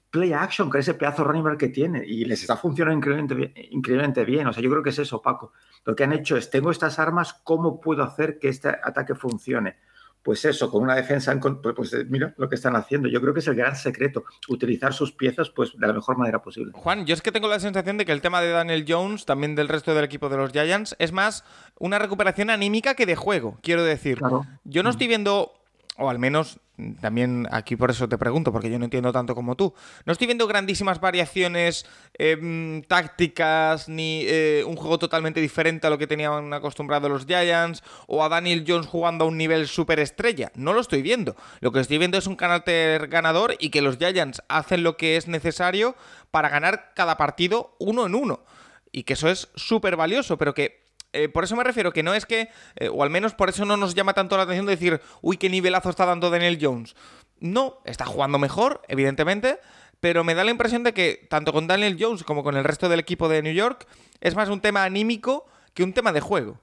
Play 0.09 0.33
action, 0.33 0.71
con 0.71 0.79
ese 0.79 0.95
pedazo 0.95 1.25
running 1.25 1.43
back 1.43 1.59
que 1.59 1.69
tiene, 1.71 2.05
y 2.07 2.25
les 2.27 2.43
está 2.43 2.57
funcionando 2.57 2.97
increíblemente, 2.97 3.67
increíblemente 3.73 4.25
bien. 4.25 4.47
O 4.47 4.53
sea, 4.53 4.63
yo 4.63 4.71
creo 4.71 4.85
que 4.85 4.91
es 4.91 5.01
eso, 5.01 5.21
Paco. 5.21 5.53
Lo 5.85 5.97
que 5.97 6.05
han 6.05 6.13
hecho 6.13 6.37
es, 6.37 6.49
tengo 6.49 6.71
estas 6.71 7.01
armas, 7.01 7.35
¿cómo 7.43 7.81
puedo 7.81 8.05
hacer 8.05 8.39
que 8.39 8.51
este 8.51 8.69
ataque 8.69 9.17
funcione? 9.17 9.79
Pues 10.25 10.43
eso, 10.47 10.71
con 10.71 10.83
una 10.83 10.95
defensa, 10.95 11.31
en, 11.33 11.39
pues, 11.39 11.75
pues 11.77 11.95
mira 12.09 12.35
lo 12.39 12.49
que 12.49 12.55
están 12.55 12.75
haciendo. 12.77 13.09
Yo 13.09 13.21
creo 13.21 13.35
que 13.35 13.41
es 13.41 13.47
el 13.47 13.55
gran 13.55 13.77
secreto, 13.77 14.25
utilizar 14.49 14.95
sus 14.95 15.13
piezas 15.13 15.51
pues 15.51 15.77
de 15.77 15.87
la 15.87 15.93
mejor 15.93 16.17
manera 16.17 16.41
posible. 16.41 16.73
Juan, 16.75 17.05
yo 17.05 17.13
es 17.13 17.21
que 17.21 17.31
tengo 17.31 17.47
la 17.47 17.61
sensación 17.61 17.99
de 17.99 18.07
que 18.07 18.13
el 18.13 18.23
tema 18.23 18.41
de 18.41 18.49
Daniel 18.49 18.87
Jones, 18.89 19.27
también 19.27 19.55
del 19.55 19.69
resto 19.69 19.95
del 19.95 20.05
equipo 20.05 20.31
de 20.31 20.39
los 20.39 20.51
Giants, 20.51 20.97
es 20.99 21.13
más 21.13 21.45
una 21.79 21.99
recuperación 21.99 22.49
anímica 22.49 22.95
que 22.95 23.05
de 23.05 23.17
juego, 23.17 23.59
quiero 23.63 23.85
decir. 23.85 24.17
Claro. 24.17 24.47
Yo 24.65 24.83
no 24.83 24.89
estoy 24.89 25.09
viendo, 25.09 25.53
o 25.97 26.11
al 26.11 26.19
menos 26.19 26.59
también 27.01 27.47
aquí 27.53 27.77
por 27.77 27.91
eso 27.91 28.09
te 28.09 28.19
pregunto, 28.19 28.51
porque 28.51 28.69
yo 28.69 28.79
no 28.79 28.85
entiendo 28.85 29.13
tanto 29.13 29.35
como 29.35 29.55
tú. 29.55 29.75
No 30.05 30.13
estoy 30.13 30.27
viendo 30.27 30.49
grandísimas 30.49 31.01
variaciones 31.01 31.87
eh, 32.19 32.83
tácticas 32.89 33.89
ni 33.89 34.23
eh, 34.27 34.65
un 34.67 34.75
juego 34.75 34.99
totalmente 34.99 35.41
diferente 35.41 35.87
a 35.87 35.91
lo 35.91 35.99
que 35.99 36.09
tenían 36.09 36.53
acostumbrados 36.53 37.11
los 37.11 37.27
Giants 37.27 37.83
o 38.09 38.25
a 38.25 38.29
Daniel 38.29 38.65
Jones 38.67 38.89
jugando 38.89 39.25
a 39.25 39.29
un 39.29 39.39
nivel 39.39 39.69
superestrella. 39.69 40.51
No 40.57 40.73
lo 40.73 40.81
estoy 40.81 41.03
viendo. 41.03 41.37
Lo 41.61 41.71
que 41.71 41.79
estoy 41.79 41.99
viendo 41.99 42.19
es 42.19 42.27
un 42.27 42.37
carácter 42.37 43.07
ganador 43.07 43.55
y 43.61 43.71
que 43.71 43.83
los 43.83 43.99
Giants 43.99 44.43
hacen 44.49 44.83
lo 44.83 44.97
que 44.97 45.17
es 45.17 45.29
necesario 45.29 45.95
para 46.33 46.49
ganar 46.49 46.93
cada 46.97 47.17
partido 47.17 47.77
uno 47.79 48.07
en 48.07 48.17
uno. 48.17 48.45
Y 48.91 49.05
que 49.05 49.13
eso 49.13 49.29
es 49.29 49.49
súper 49.55 49.97
valioso, 49.97 50.39
pero 50.39 50.55
que 50.55 50.84
eh, 51.15 51.29
por 51.29 51.45
eso 51.45 51.57
me 51.57 51.65
refiero 51.65 51.93
que 51.93 52.03
no 52.03 52.13
es 52.13 52.27
que, 52.27 52.51
eh, 52.77 52.89
o 52.89 53.03
al 53.03 53.11
menos 53.11 53.35
por 53.35 53.49
eso 53.49 53.65
no 53.65 53.77
nos 53.77 53.95
llama 53.95 54.13
tanto 54.13 54.37
la 54.37 54.43
atención 54.43 54.67
de 54.67 54.73
decir, 54.73 55.01
uy, 55.23 55.37
qué 55.37 55.49
nivelazo 55.49 55.91
está 55.91 56.05
dando 56.05 56.29
Daniel 56.29 56.59
Jones. 56.61 56.97
No, 57.39 57.81
está 57.85 58.05
jugando 58.05 58.39
mejor, 58.39 58.83
evidentemente, 58.89 59.61
pero 60.01 60.25
me 60.25 60.35
da 60.35 60.45
la 60.45 60.51
impresión 60.51 60.83
de 60.83 60.93
que 60.93 61.27
tanto 61.31 61.53
con 61.53 61.67
Daniel 61.67 61.97
Jones 61.99 62.25
como 62.25 62.43
con 62.43 62.57
el 62.57 62.65
resto 62.65 62.89
del 62.89 63.01
equipo 63.01 63.29
de 63.29 63.43
New 63.43 63.55
York 63.55 63.87
es 64.21 64.35
más 64.35 64.49
un 64.49 64.61
tema 64.61 64.85
anímico 64.85 65.47
que 65.73 65.83
un 65.83 65.93
tema 65.93 66.13
de 66.13 66.21
juego. 66.21 66.61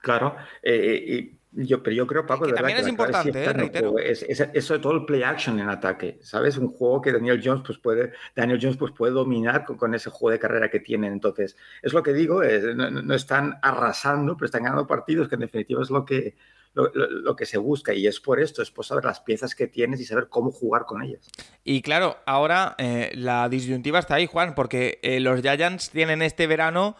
Claro, 0.00 0.36
eh, 0.62 1.04
y 1.06 1.37
Yo, 1.52 1.82
pero 1.82 1.96
yo 1.96 2.06
creo, 2.06 2.26
Paco, 2.26 2.44
que 2.44 2.50
de 2.50 2.56
también 2.56 2.76
verdad 2.76 2.88
es 2.88 2.92
importante, 2.92 3.32
que 3.32 3.44
¿eh? 3.44 3.52
reitero. 3.52 3.98
es, 3.98 4.22
es, 4.22 4.40
es, 4.52 4.64
sobre 4.64 4.80
todo 4.80 4.92
el 4.92 5.06
play 5.06 5.22
action 5.22 5.58
en 5.58 5.70
ataque, 5.70 6.18
¿sabes? 6.20 6.58
Un 6.58 6.68
juego 6.68 7.00
que 7.00 7.10
Daniel 7.10 7.40
Jones 7.42 7.62
pues 7.64 7.78
puede, 7.78 8.12
Daniel 8.36 8.58
Jones 8.60 8.76
pues 8.76 8.92
puede 8.92 9.14
dominar 9.14 9.64
con, 9.64 9.78
con 9.78 9.94
ese 9.94 10.10
juego 10.10 10.32
de 10.32 10.38
carrera 10.38 10.70
que 10.70 10.80
tienen. 10.80 11.12
Entonces, 11.14 11.56
es 11.82 11.94
lo 11.94 12.02
que 12.02 12.12
digo, 12.12 12.42
no, 12.42 12.90
no, 12.90 13.14
están 13.14 13.58
arrasando, 13.62 14.36
pero 14.36 14.44
están 14.46 14.64
ganando 14.64 14.86
partidos, 14.86 15.28
que 15.28 15.36
en 15.36 15.40
definitiva 15.40 15.80
es 15.80 15.88
lo 15.88 16.04
que, 16.04 16.36
lo, 16.74 16.92
lo, 16.92 17.10
lo, 17.10 17.34
que 17.34 17.46
se 17.46 17.56
busca. 17.56 17.94
Y 17.94 18.06
es 18.06 18.20
por 18.20 18.40
esto, 18.40 18.60
es 18.60 18.70
por 18.70 18.84
saber 18.84 19.06
las 19.06 19.20
piezas 19.20 19.54
que 19.54 19.66
tienes 19.66 20.00
y 20.00 20.04
saber 20.04 20.28
cómo 20.28 20.50
jugar 20.50 20.84
con 20.84 21.02
ellas. 21.02 21.26
Y 21.64 21.80
claro, 21.80 22.18
ahora 22.26 22.74
eh, 22.76 23.10
la 23.14 23.48
disyuntiva 23.48 23.98
está 23.98 24.16
ahí, 24.16 24.26
Juan, 24.26 24.54
porque 24.54 25.00
eh, 25.02 25.18
los 25.18 25.40
Giants 25.40 25.90
tienen 25.90 26.20
este 26.20 26.46
verano 26.46 26.94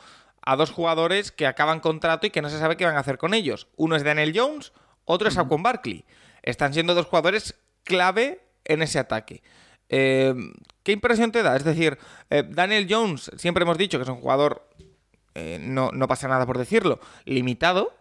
a 0.49 0.57
dos 0.57 0.71
jugadores 0.71 1.31
que 1.31 1.47
acaban 1.47 1.79
contrato 1.79 2.27
y 2.27 2.31
que 2.31 2.41
no 2.41 2.49
se 2.49 2.59
sabe 2.59 2.79
qué 2.79 2.87
van 2.87 2.97
a 2.97 3.01
hacer 3.01 3.19
con 3.19 3.35
ellos. 3.35 3.69
Uno 3.77 3.97
es 3.97 4.03
Daniel 4.03 4.33
Jones, 4.35 4.73
otro 5.05 5.29
es 5.29 5.35
Saquon 5.35 5.63
Barkley. 5.63 6.07
Están 6.43 6.73
siendo 6.73 6.95
dos 6.95 7.05
jugadores 7.05 7.55
clave 7.85 8.41
en 8.65 8.81
ese 8.81 8.99
ataque. 8.99 9.43
Eh, 9.91 10.35
¿Qué 10.83 10.93
impresión 10.93 11.33
te 11.33 11.43
da? 11.43 11.55
Es 11.55 11.65
decir, 11.65 11.99
eh, 12.31 12.45
Daniel 12.49 12.87
Jones, 12.89 13.31
siempre 13.37 13.65
hemos 13.65 13.77
dicho 13.77 13.99
que 13.99 14.05
es 14.05 14.09
un 14.09 14.23
jugador, 14.23 14.67
eh, 15.35 15.59
no, 15.61 15.91
no, 15.93 16.09
pasa 16.09 16.29
nada 16.29 16.47
por 16.47 16.57
decirlo, 16.57 16.99
limitado 17.27 17.93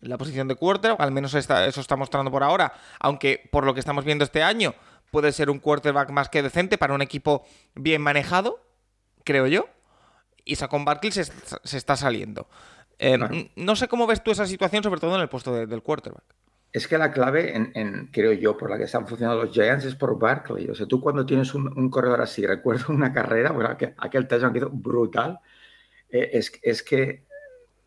en 0.00 0.10
la 0.10 0.18
posición 0.18 0.48
de 0.48 0.56
quarterback, 0.56 1.00
al 1.00 1.12
menos 1.12 1.34
está, 1.34 1.66
eso 1.66 1.80
está 1.80 1.94
mostrando 1.94 2.32
por 2.32 2.42
ahora, 2.42 2.72
aunque 2.98 3.48
por 3.52 3.64
lo 3.64 3.74
que 3.74 3.80
estamos 3.80 4.04
viendo 4.04 4.24
este 4.24 4.42
año 4.42 4.74
puede 5.12 5.30
ser 5.30 5.50
un 5.50 5.60
quarterback 5.60 6.10
más 6.10 6.28
que 6.28 6.42
decente 6.42 6.78
para 6.78 6.94
un 6.94 7.02
equipo 7.02 7.44
bien 7.76 8.02
manejado, 8.02 8.58
creo 9.22 9.46
yo 9.46 9.68
y 10.44 10.56
Saquon 10.56 10.84
Barkley 10.84 11.12
se, 11.12 11.24
se 11.24 11.76
está 11.76 11.96
saliendo. 11.96 12.48
Eh, 12.98 13.16
claro. 13.16 13.34
No 13.56 13.76
sé 13.76 13.88
cómo 13.88 14.06
ves 14.06 14.22
tú 14.22 14.30
esa 14.30 14.46
situación, 14.46 14.82
sobre 14.82 15.00
todo 15.00 15.14
en 15.16 15.22
el 15.22 15.28
puesto 15.28 15.54
de, 15.54 15.66
del 15.66 15.82
quarterback. 15.82 16.24
Es 16.72 16.88
que 16.88 16.96
la 16.96 17.12
clave, 17.12 17.54
en, 17.54 17.70
en, 17.74 18.06
creo 18.12 18.32
yo, 18.32 18.56
por 18.56 18.70
la 18.70 18.78
que 18.78 18.84
están 18.84 19.06
funcionando 19.06 19.44
los 19.44 19.52
Giants 19.52 19.84
es 19.84 19.94
por 19.94 20.18
Barkley. 20.18 20.68
O 20.68 20.74
sea, 20.74 20.86
tú 20.86 21.00
cuando 21.00 21.26
tienes 21.26 21.54
un, 21.54 21.66
un 21.76 21.90
corredor 21.90 22.20
así, 22.22 22.46
recuerdo 22.46 22.92
una 22.94 23.12
carrera, 23.12 23.52
bueno, 23.52 23.70
aquel, 23.70 23.94
aquel 23.98 24.26
touchdown 24.26 24.52
que 24.52 24.58
hizo 24.58 24.70
brutal, 24.70 25.38
eh, 26.08 26.30
es, 26.32 26.52
es 26.62 26.82
que 26.82 27.24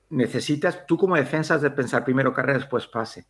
necesitas, 0.10 0.86
tú 0.86 0.98
como 0.98 1.16
defensa 1.16 1.58
de 1.58 1.72
pensar 1.72 2.04
primero 2.04 2.34
carrera, 2.34 2.60
después 2.60 2.86
pase 2.88 3.26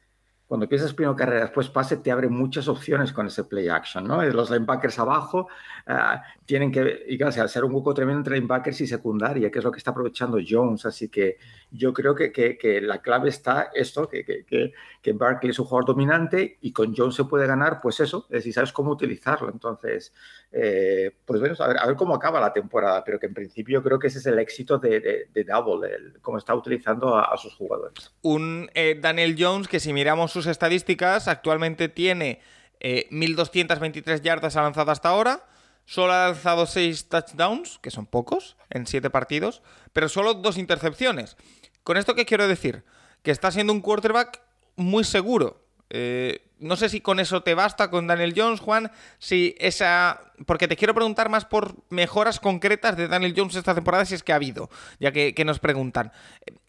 cuando 0.47 0.69
piensas 0.69 0.93
primero 0.93 1.15
carrera, 1.15 1.41
después 1.41 1.69
pase, 1.69 1.97
te 1.97 2.11
abre 2.11 2.29
muchas 2.29 2.67
opciones 2.67 3.11
con 3.11 3.25
ese 3.25 3.45
play 3.45 3.67
action, 3.67 4.07
¿no? 4.07 4.23
Los 4.23 4.51
linebackers 4.51 4.99
abajo 4.99 5.47
uh, 5.87 6.19
tienen 6.45 6.71
que, 6.71 7.03
y 7.07 7.17
claro, 7.17 7.43
hacer 7.43 7.63
un 7.63 7.73
hueco 7.73 7.95
tremendo 7.95 8.19
entre 8.19 8.35
linebackers 8.35 8.81
y 8.81 8.87
secundaria, 8.87 9.49
que 9.49 9.57
es 9.57 9.65
lo 9.65 9.71
que 9.71 9.79
está 9.79 9.89
aprovechando 9.89 10.37
Jones. 10.47 10.85
Así 10.85 11.09
que 11.09 11.37
yo 11.71 11.93
creo 11.93 12.13
que, 12.13 12.31
que, 12.31 12.57
que 12.59 12.79
la 12.79 13.01
clave 13.01 13.29
está 13.29 13.71
esto, 13.73 14.07
que, 14.07 14.23
que, 14.23 14.71
que, 15.01 15.13
Barkley 15.13 15.49
es 15.49 15.59
un 15.59 15.65
jugador 15.65 15.85
dominante 15.85 16.59
y 16.61 16.71
con 16.71 16.95
Jones 16.95 17.15
se 17.15 17.23
puede 17.23 17.47
ganar, 17.47 17.81
pues 17.81 17.99
eso, 17.99 18.27
es 18.29 18.43
si 18.43 18.53
sabes 18.53 18.71
cómo 18.71 18.91
utilizarlo. 18.91 19.49
Entonces, 19.51 20.13
eh, 20.57 21.11
pues 21.25 21.41
bueno, 21.41 21.53
a 21.59 21.85
ver, 21.85 21.95
cómo 21.97 22.15
acaba 22.15 22.39
la 22.39 22.53
temporada, 22.53 23.03
pero 23.03 23.19
que 23.19 23.25
en 23.25 23.33
principio 23.33 23.83
creo 23.83 23.99
que 23.99 24.07
ese 24.07 24.19
es 24.19 24.25
el 24.25 24.39
éxito 24.39 24.77
de, 24.77 25.27
de, 25.33 25.43
Double, 25.43 25.93
el, 25.93 26.21
cómo 26.21 26.37
está 26.37 26.55
utilizando 26.55 27.17
a, 27.17 27.35
sus 27.35 27.53
jugadores. 27.55 28.13
Un 28.21 28.69
eh, 28.73 28.97
Daniel 28.97 29.35
Jones 29.37 29.67
que 29.67 29.81
si 29.81 29.91
miramos 29.91 30.31
sus 30.31 30.47
estadísticas, 30.47 31.27
actualmente 31.27 31.89
tiene 31.89 32.39
eh, 32.79 33.09
1.223 33.11 34.21
yardas 34.21 34.55
lanzadas 34.55 34.93
hasta 34.93 35.09
ahora, 35.09 35.43
solo 35.83 36.13
ha 36.13 36.27
lanzado 36.27 36.65
6 36.65 37.09
touchdowns, 37.09 37.79
que 37.79 37.91
son 37.91 38.05
pocos, 38.05 38.55
en 38.69 38.87
7 38.87 39.09
partidos, 39.09 39.61
pero 39.91 40.07
solo 40.07 40.35
dos 40.35 40.57
intercepciones. 40.57 41.35
¿Con 41.83 41.97
esto 41.97 42.15
qué 42.15 42.25
quiero 42.25 42.47
decir? 42.47 42.85
Que 43.23 43.31
está 43.31 43.51
siendo 43.51 43.73
un 43.73 43.81
quarterback 43.81 44.41
muy 44.77 45.03
seguro. 45.03 45.65
Eh, 45.89 46.44
no 46.59 46.75
sé 46.75 46.89
si 46.89 47.01
con 47.01 47.19
eso 47.19 47.43
te 47.43 47.53
basta 47.53 47.89
con 47.89 48.07
Daniel 48.07 48.33
Jones, 48.35 48.59
Juan, 48.59 48.91
si 49.19 49.55
esa... 49.59 50.21
Porque 50.45 50.67
te 50.67 50.75
quiero 50.75 50.93
preguntar 50.93 51.29
más 51.29 51.45
por 51.45 51.75
mejoras 51.89 52.39
concretas 52.39 52.97
de 52.97 53.07
Daniel 53.07 53.33
Jones 53.35 53.55
esta 53.55 53.75
temporada, 53.75 54.05
si 54.05 54.15
es 54.15 54.23
que 54.23 54.33
ha 54.33 54.35
habido, 54.35 54.69
ya 54.99 55.11
que, 55.11 55.33
que 55.33 55.45
nos 55.45 55.59
preguntan. 55.59 56.11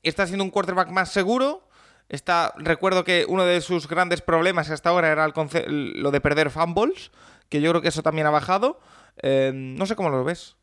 ¿Está 0.02 0.26
siendo 0.26 0.44
un 0.44 0.50
quarterback 0.50 0.90
más 0.90 1.10
seguro? 1.10 1.68
Está, 2.08 2.54
recuerdo 2.56 3.04
que 3.04 3.26
uno 3.28 3.44
de 3.44 3.60
sus 3.60 3.88
grandes 3.88 4.20
problemas 4.20 4.70
hasta 4.70 4.90
ahora 4.90 5.10
era 5.10 5.24
el 5.24 6.02
lo 6.02 6.10
de 6.10 6.20
perder 6.20 6.50
fumbles, 6.50 7.10
que 7.48 7.60
yo 7.60 7.70
creo 7.70 7.82
que 7.82 7.88
eso 7.88 8.02
también 8.02 8.26
ha 8.26 8.30
bajado. 8.30 8.80
Eh, 9.22 9.50
no 9.54 9.86
sé 9.86 9.96
cómo 9.96 10.10
lo 10.10 10.22
ves. 10.22 10.55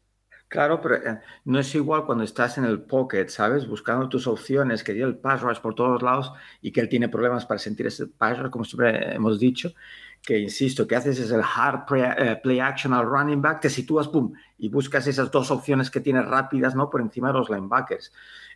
Claro, 0.54 0.80
pero 0.82 0.98
eh, 0.98 1.20
no 1.46 1.58
es 1.58 1.74
igual 1.74 2.06
cuando 2.06 2.24
estás 2.24 2.60
en 2.60 2.66
el 2.66 2.80
pocket, 2.84 3.28
¿sabes? 3.30 3.68
Buscando 3.68 4.08
tus 4.08 4.28
opciones, 4.28 4.84
que 4.84 4.94
dio 4.94 5.08
el 5.08 5.18
pass 5.18 5.42
rush 5.42 5.58
por 5.58 5.74
todos 5.74 6.04
lados 6.04 6.32
y 6.62 6.72
que 6.72 6.80
él 6.80 6.90
tiene 6.90 7.10
problemas 7.10 7.44
para 7.48 7.58
sentir 7.58 7.88
ese 7.88 8.06
pass 8.06 8.38
rush, 8.38 8.52
como 8.52 8.64
siempre 8.64 9.16
hemos 9.16 9.40
dicho, 9.40 9.74
que 10.22 10.38
insisto, 10.38 10.86
que 10.86 10.96
haces 10.96 11.18
es 11.18 11.32
el 11.32 11.42
hard 11.42 11.88
play, 11.88 12.04
uh, 12.04 12.40
play 12.40 12.60
action 12.60 12.94
al 12.94 13.08
running 13.08 13.42
back, 13.42 13.62
te 13.62 13.70
sitúas, 13.72 14.08
pum, 14.08 14.32
y 14.60 14.70
buscas 14.70 15.08
esas 15.08 15.32
dos 15.32 15.50
opciones 15.50 15.90
que 15.90 16.02
tienes 16.02 16.28
rápidas, 16.28 16.76
¿no? 16.76 16.88
Por 16.88 17.02
encima 17.02 17.30
de 17.30 17.34
los 17.34 17.50
linebackers. 17.50 18.14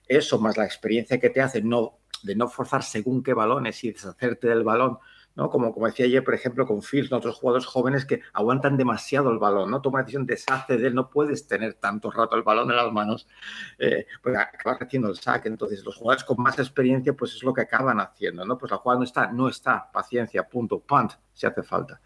Eso 0.07 0.37
más 0.37 0.55
la 0.55 0.65
experiencia 0.65 1.19
que 1.19 1.31
te 1.31 1.41
hace 1.41 1.63
no 1.63 1.97
de 2.21 2.35
no 2.35 2.47
forzar 2.47 2.83
según 2.83 3.23
qué 3.23 3.33
balones 3.33 3.83
y 3.83 3.91
deshacerte 3.91 4.47
del 4.49 4.63
balón, 4.63 4.99
¿no? 5.37 5.51
Como, 5.51 5.71
como 5.71 5.85
decía 5.85 6.07
ayer, 6.07 6.23
por 6.23 6.33
ejemplo, 6.33 6.65
con 6.65 6.81
Fields, 6.81 7.11
¿no? 7.11 7.17
otros 7.17 7.35
jugadores 7.35 7.67
jóvenes 7.67 8.05
que 8.05 8.21
aguantan 8.33 8.75
demasiado 8.75 9.29
el 9.29 9.37
balón, 9.37 9.69
¿no? 9.69 9.81
Toma 9.81 9.99
decisión, 9.99 10.25
deshace 10.25 10.77
de 10.77 10.87
él, 10.87 10.95
no 10.95 11.11
puedes 11.11 11.47
tener 11.47 11.75
tanto 11.75 12.09
rato 12.09 12.35
el 12.35 12.41
balón 12.41 12.71
en 12.71 12.75
las 12.75 12.91
manos, 12.91 13.27
eh, 13.77 14.07
porque 14.23 14.39
acabas 14.39 14.81
haciendo 14.81 15.09
el 15.09 15.15
sack. 15.15 15.45
Entonces, 15.45 15.85
los 15.85 15.95
jugadores 15.95 16.23
con 16.23 16.41
más 16.41 16.57
experiencia, 16.57 17.13
pues 17.13 17.35
es 17.35 17.43
lo 17.43 17.53
que 17.53 17.61
acaban 17.61 17.99
haciendo, 17.99 18.43
¿no? 18.45 18.57
Pues 18.57 18.71
la 18.71 18.79
jugada 18.79 18.97
no 18.97 19.05
está, 19.05 19.31
no 19.31 19.47
está, 19.47 19.91
paciencia, 19.91 20.49
punto, 20.49 20.79
punt, 20.79 21.11
si 21.33 21.45
hace 21.45 21.61
falta. 21.61 22.01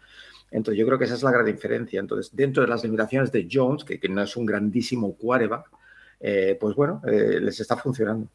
Entonces, 0.50 0.78
yo 0.78 0.86
creo 0.86 0.98
que 0.98 1.06
esa 1.06 1.14
es 1.14 1.22
la 1.22 1.30
gran 1.30 1.46
diferencia. 1.46 2.00
Entonces, 2.00 2.36
dentro 2.36 2.62
de 2.62 2.68
las 2.68 2.84
limitaciones 2.84 3.32
de 3.32 3.48
Jones, 3.50 3.82
que, 3.82 3.98
que 3.98 4.10
no 4.10 4.20
es 4.20 4.36
un 4.36 4.44
grandísimo 4.44 5.16
quarterback, 5.16 5.70
eh, 6.20 6.58
pues 6.60 6.76
bueno, 6.76 7.00
eh, 7.06 7.40
les 7.40 7.58
está 7.58 7.78
funcionando. 7.78 8.28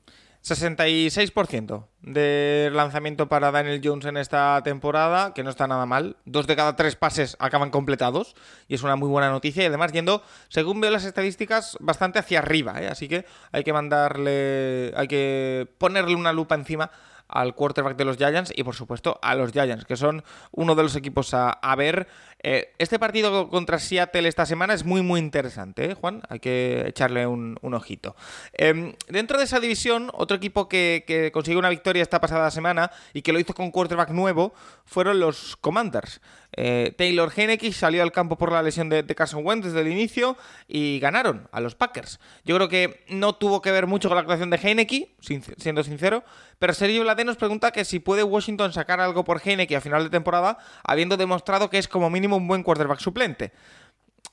66% 0.47 1.87
de 2.01 2.69
lanzamiento 2.73 3.27
para 3.27 3.51
Daniel 3.51 3.81
Jones 3.83 4.05
en 4.05 4.15
esta 4.15 4.61
temporada, 4.63 5.33
que 5.33 5.43
no 5.43 5.49
está 5.49 5.67
nada 5.67 5.85
mal. 5.85 6.15
Dos 6.23 6.47
de 6.47 6.55
cada 6.55 6.77
tres 6.77 6.95
pases 6.95 7.35
acaban 7.39 7.69
completados 7.69 8.33
y 8.69 8.75
es 8.75 8.83
una 8.83 8.95
muy 8.95 9.09
buena 9.09 9.29
noticia. 9.29 9.63
Y 9.63 9.65
además, 9.65 9.91
yendo, 9.91 10.23
según 10.47 10.79
veo 10.79 10.89
las 10.89 11.03
estadísticas, 11.03 11.77
bastante 11.81 12.19
hacia 12.19 12.39
arriba. 12.39 12.81
¿eh? 12.81 12.87
Así 12.87 13.09
que 13.09 13.25
hay 13.51 13.65
que 13.65 13.73
mandarle, 13.73 14.93
hay 14.95 15.07
que 15.07 15.67
ponerle 15.77 16.15
una 16.15 16.31
lupa 16.31 16.55
encima 16.55 16.91
al 17.27 17.55
quarterback 17.55 17.97
de 17.97 18.05
los 18.05 18.17
Giants 18.17 18.53
y 18.55 18.63
por 18.63 18.75
supuesto 18.75 19.19
a 19.21 19.35
los 19.35 19.51
Giants, 19.51 19.85
que 19.85 19.95
son 19.95 20.23
uno 20.51 20.75
de 20.75 20.83
los 20.83 20.95
equipos 20.95 21.33
a, 21.33 21.75
ver. 21.75 22.07
Eh, 22.43 22.73
este 22.77 22.99
partido 22.99 23.49
contra 23.49 23.79
Seattle 23.79 24.27
esta 24.27 24.45
semana 24.45 24.73
es 24.73 24.85
muy 24.85 25.01
muy 25.01 25.19
interesante, 25.19 25.91
¿eh, 25.91 25.93
Juan? 25.95 26.21
Hay 26.29 26.39
que 26.39 26.83
echarle 26.87 27.25
un, 27.25 27.57
un 27.61 27.73
ojito. 27.73 28.15
Eh, 28.53 28.95
dentro 29.07 29.37
de 29.37 29.45
esa 29.45 29.59
división, 29.59 30.11
otro 30.13 30.37
equipo 30.37 30.69
que, 30.69 31.03
que, 31.07 31.31
consiguió 31.31 31.59
una 31.59 31.69
victoria 31.69 32.03
esta 32.03 32.21
pasada 32.21 32.51
semana 32.51 32.91
y 33.13 33.21
que 33.21 33.33
lo 33.33 33.39
hizo 33.39 33.53
con 33.53 33.71
quarterback 33.71 34.09
nuevo 34.09 34.53
fueron 34.85 35.19
los 35.19 35.57
Commanders. 35.57 36.21
Eh, 36.59 36.93
Taylor 36.97 37.31
Heineke 37.33 37.71
salió 37.71 38.01
al 38.01 38.11
campo 38.11 38.35
por 38.35 38.51
la 38.51 38.63
lesión 38.63 38.89
de, 38.89 39.03
de 39.03 39.15
Carson 39.15 39.45
Wentz 39.45 39.65
desde 39.65 39.81
el 39.81 39.87
inicio 39.89 40.35
y 40.67 40.99
ganaron 40.99 41.47
a 41.51 41.61
los 41.61 41.75
Packers. 41.75 42.19
Yo 42.43 42.55
creo 42.55 42.67
que 42.67 43.05
no 43.09 43.35
tuvo 43.35 43.61
que 43.61 43.71
ver 43.71 43.85
mucho 43.85 44.09
con 44.09 44.15
la 44.15 44.21
actuación 44.21 44.49
de 44.49 44.57
Heineke, 44.57 45.15
sin, 45.19 45.43
siendo 45.57 45.83
sincero, 45.83 46.23
pero 46.57 46.73
Sergio 46.73 47.03
Blade 47.03 47.25
nos 47.25 47.37
pregunta 47.37 47.71
que 47.71 47.85
si 47.85 47.99
puede 47.99 48.23
Washington 48.23 48.73
sacar 48.73 48.99
algo 48.99 49.23
por 49.23 49.39
Heineke 49.43 49.75
a 49.75 49.81
final 49.81 50.03
de 50.03 50.09
temporada, 50.09 50.57
habiendo 50.83 51.15
demostrado 51.15 51.69
que 51.69 51.77
es 51.77 51.87
como 51.87 52.09
mínimo 52.09 52.37
un 52.37 52.47
buen 52.47 52.63
quarterback 52.63 52.99
suplente. 52.99 53.51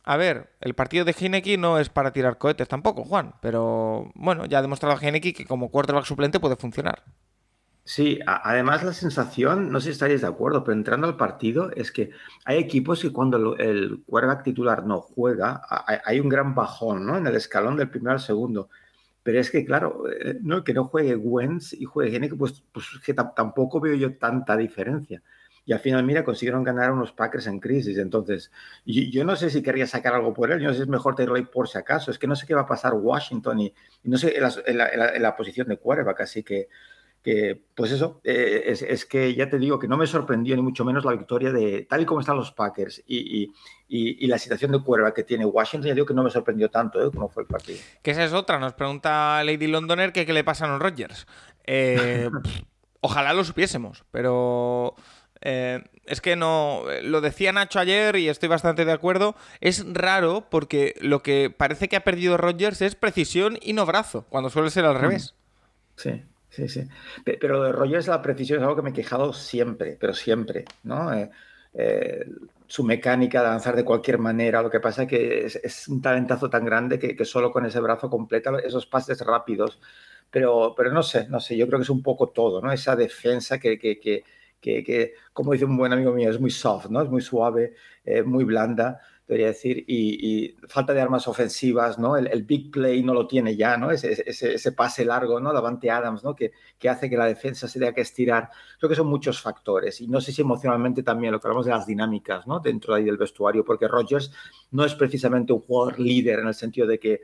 A 0.05 0.17
ver, 0.17 0.51
el 0.61 0.75
partido 0.75 1.05
de 1.05 1.15
Heineke 1.19 1.59
no 1.59 1.79
es 1.79 1.91
para 1.91 2.13
tirar 2.13 2.39
cohetes 2.39 2.69
tampoco, 2.69 3.05
Juan, 3.05 3.35
pero 3.41 4.11
bueno, 4.15 4.47
ya 4.47 4.59
ha 4.59 4.63
demostrado 4.63 4.99
Heineke 4.99 5.35
que 5.35 5.45
como 5.45 5.71
quarterback 5.71 6.05
suplente 6.07 6.41
puede 6.41 6.57
funcionar. 6.57 7.03
Sí, 7.87 8.19
además 8.27 8.83
la 8.83 8.95
sensación, 8.95 9.71
no 9.71 9.79
sé 9.79 9.87
si 9.87 9.91
estaréis 9.93 10.23
de 10.23 10.27
acuerdo, 10.27 10.65
pero 10.65 10.75
entrando 10.75 11.07
al 11.07 11.19
partido 11.19 11.71
es 11.73 11.93
que 11.93 12.11
hay 12.47 12.57
equipos 12.59 13.03
que 13.03 13.13
cuando 13.13 13.57
el 13.59 14.03
quarterback 14.07 14.43
titular 14.43 14.87
no 14.87 15.03
juega, 15.03 15.61
hay 16.05 16.19
un 16.19 16.31
gran 16.31 16.55
bajón 16.55 17.05
¿no? 17.05 17.19
en 17.19 17.27
el 17.27 17.37
escalón 17.37 17.77
del 17.77 17.91
primero 17.91 18.13
al 18.13 18.21
segundo. 18.21 18.71
Pero 19.23 19.41
es 19.41 19.51
que, 19.51 19.65
claro, 19.65 20.05
no, 20.43 20.65
que 20.65 20.75
no 20.75 20.85
juegue 20.85 21.17
Wentz 21.17 21.75
y 21.75 21.85
juegue 21.85 22.15
Heineke, 22.15 22.37
pues, 22.37 22.63
pues 22.73 22.87
que 23.05 23.15
tampoco 23.15 23.81
veo 23.81 23.95
yo 23.95 24.17
tanta 24.19 24.57
diferencia. 24.57 25.23
Y 25.67 25.73
al 25.73 25.81
final, 25.81 26.05
mira, 26.05 26.25
consiguieron 26.25 26.63
ganar 26.63 26.93
unos 26.93 27.13
Packers 27.13 27.47
en 27.47 27.59
crisis. 27.59 27.97
Entonces, 27.99 28.51
yo 28.85 29.25
no 29.25 29.35
sé 29.37 29.49
si 29.49 29.63
quería 29.63 29.87
sacar 29.87 30.15
algo 30.15 30.35
por 30.35 30.53
él, 30.53 30.61
yo 30.61 30.67
no 30.67 30.73
sé 30.73 30.79
si 30.79 30.83
es 30.83 30.89
mejor 30.89 31.17
ahí 31.35 31.45
por 31.45 31.69
si 31.69 31.79
acaso. 31.79 32.11
Es 32.11 32.19
que 32.19 32.27
no 32.27 32.37
sé 32.37 32.47
qué 32.47 32.55
va 32.55 32.63
a 32.63 32.67
pasar 32.67 32.93
Washington 32.95 33.61
y, 33.61 33.75
no 34.05 34.19
sé 34.19 34.35
en, 34.37 34.79
la, 34.79 34.89
en 35.15 35.23
la, 35.23 35.37
posición 35.37 35.69
de 35.69 35.79
quarterback. 35.79 36.21
Así 36.21 36.43
que, 36.43 36.69
que 37.25 37.59
pues 37.75 37.91
eso, 37.91 38.21
eh, 38.23 38.65
es, 38.67 38.83
es, 38.83 39.07
que 39.07 39.35
ya 39.35 39.49
te 39.49 39.59
digo 39.59 39.79
que 39.79 39.89
no 39.89 39.97
me 39.97 40.07
sorprendió 40.07 40.55
ni 40.57 40.61
mucho 40.61 40.85
menos 40.85 41.07
la 41.07 41.13
victoria 41.13 41.51
de 41.53 41.87
tal 41.89 42.03
y 42.03 42.05
como 42.05 42.21
están 42.21 42.37
los 42.37 42.53
Packers 42.53 43.03
y, 43.07 43.45
y, 43.45 43.53
y 43.89 44.27
la 44.27 44.39
situación 44.39 44.73
de 44.73 44.83
quarterback 44.83 45.17
que 45.17 45.23
tiene 45.23 45.47
Washington, 45.47 45.89
ya 45.89 45.95
digo 45.95 46.05
que 46.05 46.13
no 46.13 46.23
me 46.23 46.31
sorprendió 46.31 46.71
tanto 46.71 47.03
¿eh? 47.03 47.11
como 47.11 47.31
fue 47.31 47.45
el 47.45 47.47
partido. 47.47 47.79
Que 48.03 48.11
esa 48.11 48.25
es 48.25 48.35
otra, 48.35 48.59
nos 48.59 48.75
pregunta 48.75 49.43
Lady 49.43 49.67
Londoner 49.67 50.13
que 50.13 50.27
qué 50.27 50.35
le 50.35 50.45
pasa 50.45 50.67
a 50.67 50.69
los 50.69 50.83
Rodgers. 50.83 51.27
Eh, 51.65 52.29
ojalá 53.01 53.33
lo 53.33 53.43
supiésemos, 53.43 54.05
pero 54.11 54.95
eh, 55.41 55.83
es 56.05 56.21
que 56.21 56.37
no, 56.37 56.83
lo 57.05 57.23
decía 57.23 57.53
Nacho 57.55 57.81
ayer 57.81 58.17
y 58.17 58.29
estoy 58.29 58.51
bastante 58.51 58.85
de 58.85 58.93
acuerdo, 58.93 59.35
es 59.63 59.83
raro 59.95 60.47
porque 60.51 60.95
lo 61.01 61.23
que 61.23 61.49
parece 61.49 61.89
que 61.89 61.97
ha 61.97 62.05
perdido 62.05 62.37
Rogers 62.37 62.83
es 62.83 62.95
precisión 62.97 63.59
y 63.63 63.73
no 63.73 63.87
brazo, 63.87 64.27
cuando 64.29 64.51
suele 64.51 64.69
ser 64.69 64.85
al 64.85 65.01
revés. 65.01 65.35
Sí, 65.97 66.23
sí, 66.55 66.69
sí. 66.69 66.89
Pero 67.25 67.63
de 67.63 67.73
Rogers 67.73 68.09
la 68.09 68.23
precisión 68.23 68.59
es 68.59 68.63
algo 68.63 68.77
que 68.77 68.83
me 68.83 68.91
he 68.91 68.93
quejado 68.93 69.33
siempre, 69.33 69.97
pero 69.99 70.15
siempre, 70.15 70.65
¿no? 70.83 71.13
Eh, 71.13 71.31
eh, 71.75 72.25
su 72.67 72.85
mecánica 72.85 73.41
de 73.41 73.49
avanzar 73.49 73.77
de 73.77 73.85
cualquier 73.85 74.19
manera, 74.19 74.63
lo 74.63 74.71
que 74.71 74.81
pasa 74.81 75.03
es 75.03 75.09
que 75.09 75.47
es, 75.47 75.89
un 75.89 76.01
talentazo 76.01 76.49
tan 76.49 76.65
grande 76.65 76.99
que, 76.99 77.17
que, 77.17 77.25
solo 77.25 77.53
con 77.53 77.67
ese 77.67 77.81
brazo 77.81 78.09
completa 78.09 78.53
esos 78.65 78.87
pases 78.87 79.21
rápidos. 79.21 79.81
Pero, 80.31 80.75
pero 80.77 80.91
no 80.93 81.03
sé, 81.03 81.29
no 81.29 81.39
sé, 81.41 81.57
yo 81.57 81.67
creo 81.67 81.79
que 81.79 81.85
es 81.85 81.91
un 81.91 82.03
poco 82.03 82.31
todo, 82.31 82.61
¿no? 82.61 82.73
Esa 82.73 82.97
defensa 82.97 83.59
que, 83.59 83.79
que, 83.79 84.01
que 84.01 84.25
que, 84.65 85.15
como 85.33 85.53
dice 85.53 85.65
un 85.65 85.77
buen 85.77 85.93
amigo 85.93 86.13
mío, 86.13 86.31
es 86.31 86.41
muy 86.41 86.51
soft, 86.51 86.89
¿no? 86.89 87.03
Es 87.03 87.11
muy 87.11 87.21
suave, 87.21 87.75
eh, 88.05 88.23
muy 88.23 88.45
blanda, 88.45 89.01
debería 89.27 89.47
decir, 89.49 89.85
y, 89.87 90.55
falta 90.69 90.93
de 90.93 91.01
armas 91.01 91.27
ofensivas, 91.27 91.99
¿no? 91.99 92.17
El, 92.17 92.43
big 92.43 92.71
play 92.71 93.03
no 93.03 93.15
lo 93.15 93.27
tiene 93.27 93.57
ya, 93.57 93.77
¿no? 93.77 93.91
Ese, 93.91 94.23
ese, 94.27 94.73
pase 94.73 95.05
largo, 95.05 95.41
¿no? 95.41 95.53
Davante 95.53 95.91
Adams, 95.91 96.23
¿no? 96.23 96.35
Que, 96.35 96.53
que, 96.79 96.89
hace 96.89 97.09
que 97.09 97.17
la 97.17 97.27
defensa 97.27 97.67
se 97.67 97.79
tenga 97.79 97.95
que 97.95 98.03
estirar. 98.03 98.51
Creo 98.79 98.91
que 98.91 98.97
son 98.97 99.07
muchos 99.07 99.41
factores, 99.41 100.01
y 100.01 100.09
no 100.09 100.21
sé 100.21 100.33
si 100.33 100.43
emocionalmente 100.43 101.03
también, 101.03 101.33
lo 101.33 101.41
que 101.41 101.47
hablamos 101.47 101.65
de 101.65 101.73
las 101.73 101.87
dinámicas, 101.87 102.47
¿no? 102.47 102.61
Dentro 102.61 102.95
ahí 102.95 103.05
del 103.05 103.17
vestuario, 103.17 103.65
porque 103.65 103.89
Rogers 103.89 104.31
no 104.73 104.85
es 104.85 104.95
precisamente 104.95 105.53
un 105.53 105.61
jugador 105.61 105.99
líder 105.99 106.41
en 106.41 106.49
el 106.49 106.55
sentido 106.55 106.87
de 106.87 106.99
que 106.99 107.21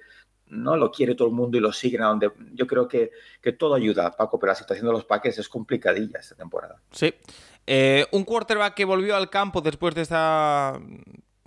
¿no? 0.50 0.76
Lo 0.76 0.90
quiere 0.90 1.14
todo 1.14 1.28
el 1.28 1.34
mundo 1.34 1.56
y 1.56 1.60
lo 1.60 1.72
siguen 1.72 2.02
a 2.02 2.06
donde. 2.06 2.32
Yo 2.54 2.66
creo 2.66 2.88
que, 2.88 3.12
que 3.40 3.52
todo 3.52 3.74
ayuda, 3.74 4.10
Paco, 4.16 4.38
pero 4.40 4.50
la 4.50 4.56
situación 4.56 4.86
de 4.86 4.92
los 4.92 5.04
paques 5.04 5.38
es 5.38 5.48
complicadilla 5.48 6.18
esta 6.18 6.34
temporada. 6.34 6.80
Sí. 6.90 7.14
Eh, 7.66 8.04
un 8.10 8.24
quarterback 8.24 8.74
que 8.74 8.84
volvió 8.84 9.14
al 9.14 9.30
campo 9.30 9.60
después 9.60 9.94
de 9.94 10.02
esta 10.02 10.80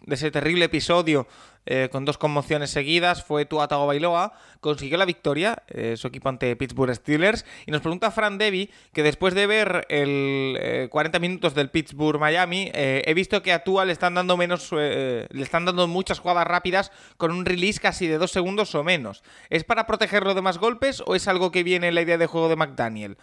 de 0.06 0.16
ese 0.16 0.32
terrible 0.32 0.66
episodio 0.66 1.28
eh, 1.66 1.88
con 1.92 2.04
dos 2.04 2.18
conmociones 2.18 2.72
seguidas 2.72 3.24
fue 3.24 3.46
Tua 3.46 3.68
Bailoa, 3.68 4.34
consiguió 4.60 4.98
la 4.98 5.06
victoria, 5.06 5.64
eh, 5.70 5.96
su 5.96 6.08
equipo 6.08 6.28
ante 6.28 6.54
Pittsburgh 6.58 6.94
Steelers, 6.94 7.46
y 7.66 7.72
nos 7.72 7.80
pregunta 7.80 8.12
Fran 8.12 8.38
Devi 8.38 8.70
que 8.92 9.02
después 9.02 9.34
de 9.34 9.48
ver 9.48 9.86
el 9.88 10.90
40 10.90 11.20
minutos 11.20 11.56
del 11.56 11.70
Pittsburgh 11.70 12.20
Miami, 12.20 12.70
he 12.74 13.14
visto 13.14 13.42
que 13.42 13.54
a 13.54 13.64
Tua 13.64 13.86
le 13.86 13.94
están 13.94 14.14
dando 14.14 14.36
menos, 14.36 14.72
le 14.72 15.28
están 15.42 15.66
dando 15.66 15.88
muchas 15.88 16.20
jugadas 16.20 16.48
rápidas 16.48 16.92
con 17.18 17.32
un 17.32 17.46
release 17.46 17.80
casi 17.80 18.08
de 18.08 18.18
dos 18.18 18.32
segundos 18.32 18.76
o 18.76 18.84
menos. 18.84 19.24
¿Es 19.50 19.64
para 19.64 19.88
protegerlo 19.88 20.34
de 20.34 20.42
más 20.42 20.58
golpes 20.58 21.02
o 21.06 21.16
es 21.16 21.28
algo 21.28 21.52
que 21.52 21.64
viene 21.64 21.88
en 21.88 21.96
la 21.96 22.02
idea 22.02 22.18
de 22.18 22.28
juego 22.28 22.50
de 22.50 22.56
McDaniel? 22.56 23.18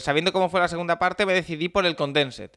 sabiendo 0.00 0.32
cómo 0.32 0.48
fue 0.48 0.60
la 0.60 0.68
segunda 0.68 0.98
parte, 0.98 1.26
me 1.26 1.32
decidí 1.32 1.68
por 1.68 1.86
el 1.86 1.96
condensed. 1.96 2.50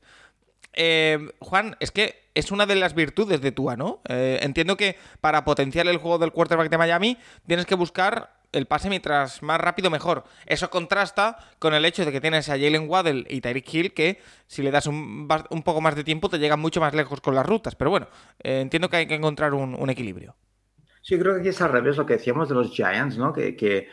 Eh, 0.73 1.31
Juan, 1.39 1.75
es 1.79 1.91
que 1.91 2.23
es 2.35 2.51
una 2.51 2.65
de 2.65 2.75
las 2.75 2.95
virtudes 2.95 3.41
de 3.41 3.51
Tua, 3.51 3.75
¿no? 3.75 4.01
Eh, 4.09 4.39
entiendo 4.41 4.75
que 4.75 4.97
para 5.21 5.45
potenciar 5.45 5.87
el 5.87 5.97
juego 5.97 6.17
del 6.17 6.31
quarterback 6.31 6.69
de 6.69 6.77
Miami 6.77 7.17
tienes 7.45 7.65
que 7.65 7.75
buscar 7.75 8.31
el 8.51 8.67
pase 8.67 8.89
mientras 8.89 9.41
más 9.41 9.59
rápido 9.59 9.89
mejor. 9.89 10.23
Eso 10.45 10.69
contrasta 10.69 11.37
con 11.59 11.73
el 11.73 11.85
hecho 11.85 12.05
de 12.05 12.11
que 12.11 12.21
tienes 12.21 12.49
a 12.49 12.53
Jalen 12.53 12.87
Waddell 12.87 13.25
y 13.29 13.41
Tyreek 13.41 13.73
Hill 13.73 13.93
que 13.93 14.21
si 14.47 14.61
le 14.61 14.71
das 14.71 14.87
un, 14.87 15.27
poco 15.27 15.81
más 15.81 15.95
de 15.95 16.03
tiempo 16.03 16.29
te 16.29 16.37
llegan 16.37 16.59
mucho 16.59 16.79
más 16.79 16.93
lejos 16.93 17.19
con 17.19 17.35
las 17.35 17.45
rutas. 17.45 17.75
Pero 17.75 17.89
bueno, 17.89 18.07
eh, 18.43 18.61
entiendo 18.61 18.89
que 18.89 18.97
hay 18.97 19.07
que 19.07 19.15
encontrar 19.15 19.53
un, 19.53 19.89
equilibrio. 19.89 20.35
Sí, 21.01 21.17
creo 21.19 21.33
que 21.33 21.41
aquí 21.41 21.49
es 21.49 21.61
al 21.61 21.71
revés 21.71 21.97
lo 21.97 22.05
que 22.05 22.13
decíamos 22.13 22.47
de 22.47 22.55
los 22.55 22.71
Giants, 22.71 23.17
¿no? 23.17 23.33
que 23.33 23.55
que 23.55 23.89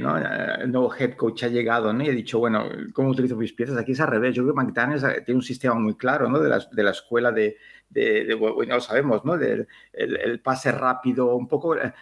¿no? 0.00 0.16
el 0.16 0.70
nuevo 0.70 0.94
head 0.94 1.14
coach 1.14 1.44
ha 1.44 1.48
llegado 1.48 1.92
¿no? 1.92 2.02
y 2.04 2.08
ha 2.08 2.12
dicho, 2.12 2.38
bueno, 2.38 2.64
¿cómo 2.92 3.10
utilizo 3.10 3.36
mis 3.36 3.52
piezas? 3.52 3.76
Aquí 3.76 3.92
es 3.92 4.00
al 4.00 4.08
revés. 4.08 4.34
Yo 4.34 4.42
creo 4.42 4.54
que 4.54 4.62
McDaniels 4.62 5.24
tiene 5.24 5.38
un 5.38 5.42
sistema 5.42 5.74
muy 5.74 5.96
claro 5.96 6.28
¿no? 6.28 6.38
de, 6.40 6.48
la, 6.48 6.58
de 6.70 6.82
la 6.82 6.90
escuela 6.90 7.32
de, 7.32 7.56
de, 7.94 8.34
bueno, 8.34 8.64
ya 8.64 8.74
lo 8.74 8.80
sabemos, 8.80 9.24
¿no? 9.24 9.36
Del 9.36 9.68
el, 9.92 10.40
pase 10.40 10.72
rápido, 10.72 11.36
un 11.36 11.46
poco 11.46 11.76
eh, 11.76 11.92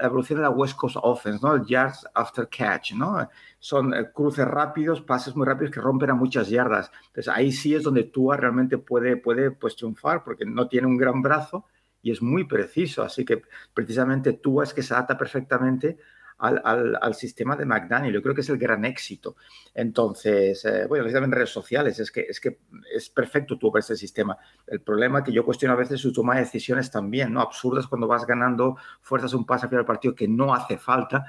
la 0.00 0.06
evolución 0.06 0.38
de 0.38 0.42
la 0.42 0.50
West 0.50 0.76
Coast 0.76 0.96
Offense, 1.02 1.40
¿no? 1.42 1.54
El 1.54 1.66
yards 1.66 2.06
after 2.14 2.48
catch, 2.48 2.92
¿no? 2.92 3.28
Son 3.58 3.92
eh, 3.92 4.10
cruces 4.12 4.46
rápidos, 4.46 5.02
pases 5.02 5.36
muy 5.36 5.46
rápidos 5.46 5.72
que 5.72 5.80
rompen 5.80 6.10
a 6.10 6.14
muchas 6.14 6.48
yardas. 6.48 6.90
Entonces 7.08 7.28
ahí 7.28 7.52
sí 7.52 7.74
es 7.74 7.82
donde 7.82 8.04
Tua 8.04 8.36
realmente 8.36 8.78
puede, 8.78 9.16
puede 9.16 9.50
pues, 9.50 9.76
triunfar 9.76 10.24
porque 10.24 10.44
no 10.46 10.66
tiene 10.68 10.86
un 10.86 10.96
gran 10.96 11.20
brazo 11.20 11.66
y 12.02 12.10
es 12.10 12.22
muy 12.22 12.44
preciso. 12.44 13.02
Así 13.02 13.24
que 13.24 13.42
precisamente 13.74 14.32
Tua 14.32 14.64
es 14.64 14.72
que 14.72 14.82
se 14.82 14.94
adapta 14.94 15.18
perfectamente 15.18 15.98
al, 16.38 17.14
sistema 17.14 17.56
de 17.56 17.64
McDaniel. 17.64 18.14
Yo 18.14 18.22
creo 18.22 18.34
que 18.34 18.40
es 18.40 18.48
el 18.48 18.58
gran 18.58 18.84
éxito. 18.84 19.36
Entonces, 19.74 20.64
eh, 20.64 20.86
bueno, 20.86 21.08
en 21.08 21.32
redes 21.32 21.50
sociales, 21.50 21.98
es 21.98 22.10
que, 22.10 22.22
es 22.22 22.40
que 22.40 22.58
es 22.94 23.08
perfecto 23.08 23.58
tú 23.58 23.70
ver 23.70 23.80
ese 23.80 23.96
sistema. 23.96 24.36
El 24.66 24.80
problema 24.80 25.22
que 25.22 25.32
yo 25.32 25.44
cuestiono 25.44 25.74
a 25.74 25.78
veces 25.78 26.00
su 26.00 26.12
toma 26.12 26.34
de 26.34 26.40
decisiones 26.40 26.90
también, 26.90 27.32
¿no? 27.32 27.40
Absurdas 27.40 27.86
cuando 27.86 28.06
vas 28.06 28.26
ganando, 28.26 28.76
fuerzas 29.00 29.34
un 29.34 29.46
pase 29.46 29.68
final 29.68 29.80
del 29.80 29.86
partido 29.86 30.14
que 30.14 30.28
no 30.28 30.54
hace 30.54 30.78
falta. 30.78 31.24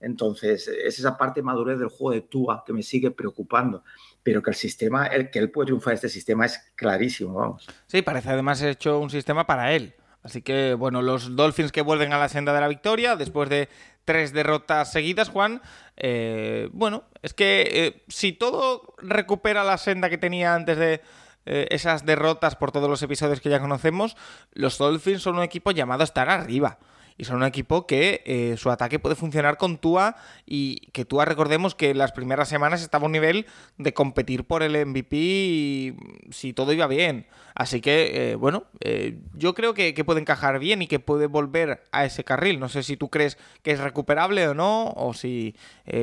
Entonces, 0.00 0.68
es 0.68 0.98
esa 0.98 1.16
parte 1.16 1.42
madurez 1.42 1.78
del 1.78 1.88
juego 1.88 2.12
de 2.12 2.20
Tua 2.20 2.62
que 2.64 2.72
me 2.72 2.82
sigue 2.82 3.10
preocupando. 3.10 3.82
Pero 4.22 4.42
que 4.42 4.50
el 4.50 4.56
sistema, 4.56 5.06
el 5.06 5.30
que 5.30 5.38
él 5.38 5.50
puede 5.50 5.66
triunfar 5.66 5.94
este 5.94 6.08
sistema 6.08 6.46
es 6.46 6.58
clarísimo, 6.76 7.34
vamos. 7.34 7.66
Sí, 7.86 8.02
parece 8.02 8.30
además 8.30 8.62
hecho 8.62 8.98
un 8.98 9.10
sistema 9.10 9.46
para 9.46 9.72
él. 9.72 9.94
Así 10.22 10.42
que, 10.42 10.74
bueno, 10.74 11.02
los 11.02 11.36
Dolphins 11.36 11.72
que 11.72 11.82
vuelven 11.82 12.12
a 12.12 12.18
la 12.18 12.28
senda 12.28 12.52
de 12.52 12.60
la 12.60 12.68
victoria 12.68 13.16
después 13.16 13.48
de 13.48 13.68
tres 14.04 14.32
derrotas 14.32 14.90
seguidas, 14.90 15.28
Juan. 15.28 15.60
Eh, 15.96 16.68
bueno, 16.72 17.04
es 17.22 17.34
que 17.34 17.68
eh, 17.70 18.02
si 18.08 18.32
todo 18.32 18.94
recupera 18.98 19.64
la 19.64 19.78
senda 19.78 20.10
que 20.10 20.18
tenía 20.18 20.54
antes 20.54 20.78
de 20.78 21.02
eh, 21.46 21.66
esas 21.70 22.04
derrotas 22.04 22.56
por 22.56 22.72
todos 22.72 22.88
los 22.88 23.02
episodios 23.02 23.40
que 23.40 23.50
ya 23.50 23.60
conocemos, 23.60 24.16
los 24.52 24.78
Dolphins 24.78 25.22
son 25.22 25.36
un 25.36 25.42
equipo 25.42 25.70
llamado 25.70 26.02
a 26.02 26.04
estar 26.04 26.28
arriba 26.28 26.78
y 27.18 27.24
son 27.24 27.36
un 27.38 27.44
equipo 27.44 27.86
que 27.86 28.22
eh, 28.24 28.56
su 28.56 28.70
ataque 28.70 29.00
puede 29.00 29.16
funcionar 29.16 29.58
con 29.58 29.76
Tua 29.76 30.14
y 30.46 30.76
que 30.92 31.04
Tua 31.04 31.24
recordemos 31.24 31.74
que 31.74 31.92
las 31.92 32.12
primeras 32.12 32.48
semanas 32.48 32.80
estaba 32.80 33.02
a 33.02 33.06
un 33.06 33.12
nivel 33.12 33.46
de 33.76 33.92
competir 33.92 34.44
por 34.44 34.62
el 34.62 34.86
MVP 34.86 35.96
si 36.30 36.52
todo 36.54 36.72
iba 36.72 36.86
bien. 36.86 37.26
Así 37.56 37.80
que, 37.80 38.30
eh, 38.30 38.34
bueno, 38.36 38.66
eh, 38.78 39.18
yo 39.34 39.52
creo 39.52 39.74
que, 39.74 39.92
puede 40.04 40.20
encajar 40.20 40.60
bien 40.60 40.80
y 40.80 40.86
que 40.86 41.00
puede 41.00 41.26
volver 41.26 41.82
a 41.90 42.04
ese 42.04 42.22
carril. 42.22 42.60
No 42.60 42.68
sé 42.68 42.84
si 42.84 42.96
tú 42.96 43.10
crees 43.10 43.36
que 43.64 43.72
es 43.72 43.80
recuperable 43.80 44.46
o 44.46 44.54
no, 44.54 44.92
o 44.92 45.12
si 45.12 45.56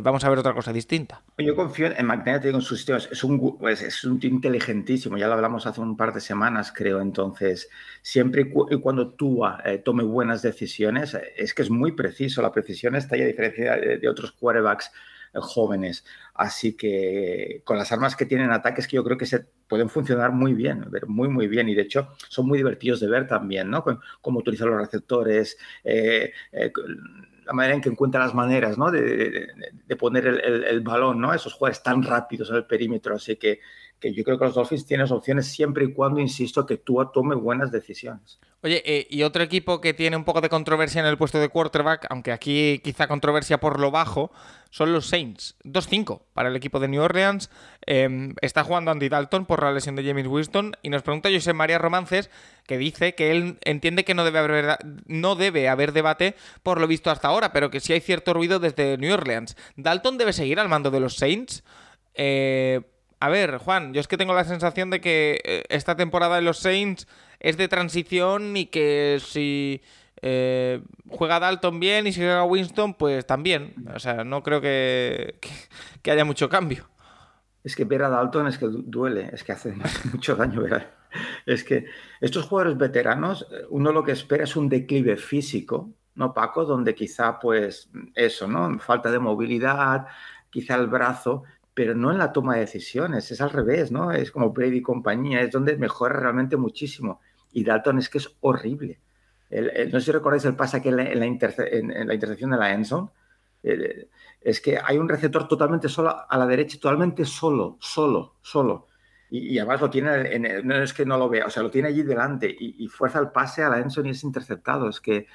vamos 0.04 0.26
a 0.26 0.30
ver 0.30 0.38
otra 0.38 0.54
cosa 0.54 0.74
distinta. 0.74 1.22
Yo 1.38 1.56
confío 1.56 1.88
en 1.96 2.06
McNair 2.06 2.52
con 2.52 2.62
sus 2.62 2.80
sistemas. 2.80 3.08
Es 3.10 3.24
un, 3.24 3.58
pues, 3.58 3.82
es 3.82 4.04
un 4.04 4.20
tío 4.20 4.30
inteligentísimo, 4.30 5.18
ya 5.18 5.28
lo 5.28 5.34
hablamos 5.34 5.66
hace 5.66 5.80
un 5.80 5.96
par 5.96 6.14
de 6.14 6.20
semanas, 6.20 6.74
creo. 6.76 7.00
Entonces, 7.00 7.70
siempre 8.02 8.52
y 8.70 8.76
cuando 8.80 9.12
Tua 9.12 9.64
tome 9.86 10.04
buenas 10.04 10.42
decisiones, 10.42 11.05
es 11.14 11.54
que 11.54 11.62
es 11.62 11.70
muy 11.70 11.92
preciso, 11.92 12.42
la 12.42 12.52
precisión 12.52 12.96
está 12.96 13.16
ahí 13.16 13.22
a 13.22 13.28
diferencia 13.28 13.76
de, 13.76 14.10
otros 14.10 14.32
quarterbacks 14.32 14.92
eh, 15.34 15.40
jóvenes. 15.42 16.06
Así 16.34 16.74
que 16.76 17.62
con 17.64 17.78
las 17.78 17.92
armas 17.92 18.16
que 18.16 18.26
tienen 18.26 18.52
ataques 18.52 18.88
que 18.88 18.96
yo 18.96 19.04
creo 19.04 19.18
que 19.18 19.26
se 19.26 19.46
pueden 19.68 19.90
funcionar 19.90 20.32
muy 20.32 20.54
bien, 20.54 20.86
muy, 21.08 21.28
muy 21.30 21.48
bien. 21.48 21.70
Y 21.70 21.76
de 21.76 21.84
hecho 21.84 22.10
son 22.30 22.48
muy 22.48 22.58
divertidos 22.58 23.00
de 23.00 23.08
ver 23.08 23.28
también, 23.28 23.70
¿no? 23.70 23.84
cómo 24.22 24.40
utilizar 24.40 24.68
los 24.68 24.80
receptores, 24.80 25.58
eh, 25.84 26.34
eh, 26.52 26.72
la 27.46 27.54
manera 27.54 27.76
en 27.76 27.82
que 27.82 27.90
encuentra 27.90 28.22
las 28.22 28.34
maneras, 28.34 28.76
¿no? 28.76 28.90
De, 28.90 29.48
poner 30.00 30.26
el, 30.26 30.64
el, 30.64 30.82
balón, 30.82 31.22
¿no? 31.22 31.32
Esos 31.32 31.54
jugadores 31.54 31.84
tan 31.84 32.02
rápidos 32.02 32.50
en 32.50 32.56
el 32.56 32.66
perímetro. 32.66 33.16
Así 33.16 33.36
que 33.36 33.60
que 34.00 34.14
yo 34.14 34.24
creo 34.24 34.38
que 34.38 34.46
los 34.46 34.56
Dolphins 34.56 34.86
tienen 34.86 35.12
opciones 35.12 35.48
siempre 35.48 35.86
y 35.86 35.94
cuando, 35.94 36.20
insisto, 36.20 36.66
que 36.66 36.78
tú 36.78 37.04
tome 37.14 37.36
buenas 37.36 37.72
decisiones. 37.72 38.40
Oye, 38.66 38.82
eh, 38.84 39.06
y 39.12 39.22
otro 39.22 39.44
equipo 39.44 39.80
que 39.80 39.94
tiene 39.94 40.18
un 40.18 40.24
poco 40.24 40.42
de 40.42 40.50
controversia 40.50 41.00
en 41.00 41.06
el 41.06 41.20
puesto 41.20 41.40
de 41.40 41.50
quarterback, 41.50 42.08
aunque 42.10 42.32
aquí 42.32 42.82
quizá 42.84 43.08
controversia 43.08 43.60
por 43.60 43.80
lo 43.80 43.92
bajo, 43.92 44.32
son 44.72 44.92
los 44.92 45.08
Saints. 45.08 45.56
2-5 45.64 46.24
para 46.34 46.50
el 46.50 46.56
equipo 46.56 46.80
de 46.80 46.88
New 46.88 47.02
Orleans. 47.02 47.52
Em, 47.86 48.34
está 48.42 48.64
jugando 48.64 48.90
Andy 48.90 49.08
Dalton 49.08 49.46
por 49.46 49.62
la 49.62 49.72
lesión 49.72 49.96
de 49.96 50.04
James 50.04 50.26
Winston. 50.26 50.76
Y 50.82 50.90
nos 50.90 51.04
pregunta 51.04 51.30
José 51.32 51.54
María 51.54 51.78
Romances, 51.78 52.32
que 52.66 52.80
dice 52.80 53.14
que 53.14 53.30
él 53.30 53.60
entiende 53.64 54.04
que 54.04 54.16
no 54.16 54.26
debe 54.26 54.40
haber, 54.40 54.80
no 55.06 55.36
debe 55.36 55.70
haber 55.70 55.92
debate 55.92 56.36
por 56.64 56.82
lo 56.82 56.88
visto 56.88 57.12
hasta 57.12 57.28
ahora, 57.28 57.54
pero 57.54 57.70
que 57.70 57.80
sí 57.80 57.94
hay 57.94 58.02
cierto 58.02 58.34
ruido 58.34 58.60
desde 58.60 58.98
New 58.98 59.14
Orleans. 59.14 59.56
¿Dalton 59.76 60.18
debe 60.18 60.34
seguir 60.34 60.60
al 60.60 60.70
mando 60.70 60.90
de 60.90 61.00
los 61.00 61.18
Saints? 61.18 61.64
Eh, 62.16 62.82
a 63.20 63.30
ver, 63.30 63.58
Juan, 63.58 63.94
yo 63.94 64.02
es 64.02 64.08
que 64.08 64.18
tengo 64.18 64.34
la 64.34 64.44
sensación 64.44 64.90
de 64.90 65.02
que 65.02 65.42
eh, 65.44 65.64
esta 65.70 65.96
temporada 65.96 66.36
de 66.36 66.42
los 66.42 66.60
Saints 66.60 67.08
es 67.40 67.58
de 67.58 67.68
transición 67.68 68.58
y 68.58 68.68
que 68.68 69.20
si 69.24 69.82
eh, 70.22 70.82
juega 71.08 71.40
Dalton 71.40 71.80
bien 71.80 72.08
y 72.08 72.12
si 72.12 72.22
juega 72.22 72.44
Winston, 72.44 72.94
pues 72.94 73.26
también. 73.26 73.74
O 73.94 74.00
sea, 74.00 74.24
no 74.24 74.44
creo 74.44 74.62
que, 74.62 75.40
haya 76.04 76.26
mucho 76.26 76.50
cambio. 76.50 76.88
Es 77.64 77.76
que 77.76 77.86
ver 77.86 78.04
a 78.04 78.10
Dalton 78.10 78.48
es 78.48 78.58
que 78.58 78.68
duele, 78.70 79.30
es 79.34 79.44
que 79.44 79.52
hace 79.54 79.74
mucho 80.12 80.36
daño 80.36 80.62
ver 80.62 80.94
Es 81.46 81.64
que 81.64 81.86
estos 82.22 82.46
jugadores 82.46 82.78
veteranos, 82.78 83.48
uno 83.70 83.92
lo 83.92 84.04
que 84.04 84.12
espera 84.12 84.44
es 84.44 84.56
un 84.56 84.70
declive 84.70 85.18
físico, 85.18 85.92
¿no, 86.16 86.34
Paco? 86.34 86.66
Donde 86.66 86.96
quizá, 86.96 87.40
pues, 87.40 87.90
eso, 88.14 88.48
¿no? 88.48 88.80
Falta 88.80 89.12
de 89.12 89.20
movilidad, 89.20 90.08
quizá 90.50 90.76
el 90.76 90.88
brazo, 90.88 91.44
pero 91.76 91.94
no 91.94 92.12
en 92.12 92.18
la 92.18 92.32
toma 92.32 92.56
de 92.56 92.62
decisiones, 92.62 93.30
es 93.32 93.42
al 93.42 93.52
revés, 93.52 93.92
¿no? 93.92 94.12
Es 94.12 94.32
como 94.32 94.52
Brady 94.52 94.78
y 94.78 94.82
compañía, 94.82 95.42
es 95.42 95.52
donde 95.52 95.78
mejora 95.78 96.18
realmente 96.18 96.56
muchísimo. 96.56 97.20
Y 97.52 97.66
Dalton 97.66 98.00
es 98.00 98.10
que 98.10 98.18
es 98.18 98.36
horrible. 98.40 99.02
no 99.52 100.00
sé 100.00 100.06
si 100.06 100.12
recordáis 100.12 100.46
el 100.46 100.56
pase 100.56 100.82
que 100.82 100.90
en 100.90 100.98
la, 100.98 101.04
en 101.12 101.20
la, 101.20 102.14
intersección 102.14 102.52
de 102.52 102.58
la 102.58 102.74
endzone, 102.74 103.10
es 104.42 104.62
que 104.62 104.80
hay 104.82 104.98
un 104.98 105.10
receptor 105.10 105.48
totalmente 105.48 105.90
solo 105.90 106.16
a 106.30 106.38
la 106.38 106.48
derecha, 106.48 106.80
totalmente 106.80 107.26
solo, 107.26 107.78
solo, 107.82 108.36
solo. 108.42 108.88
Y, 109.30 109.58
además 109.58 109.82
lo 109.82 109.90
tiene, 109.90 110.34
en, 110.34 110.68
no 110.68 110.76
es 110.76 110.94
que 110.94 111.06
no 111.06 111.18
lo 111.18 111.28
vea, 111.28 111.48
o 111.48 111.50
sea, 111.50 111.62
lo 111.64 111.72
tiene 111.72 111.90
allí 111.90 112.04
delante 112.04 112.56
y, 112.58 112.88
fuerza 112.88 113.20
el 113.20 113.32
pase 113.32 113.64
a 113.64 113.70
la 113.70 113.80
endzone 113.80 114.10
y 114.10 114.12
es 114.12 114.24
interceptado. 114.24 114.88
Es 114.88 115.02
que, 115.02 115.28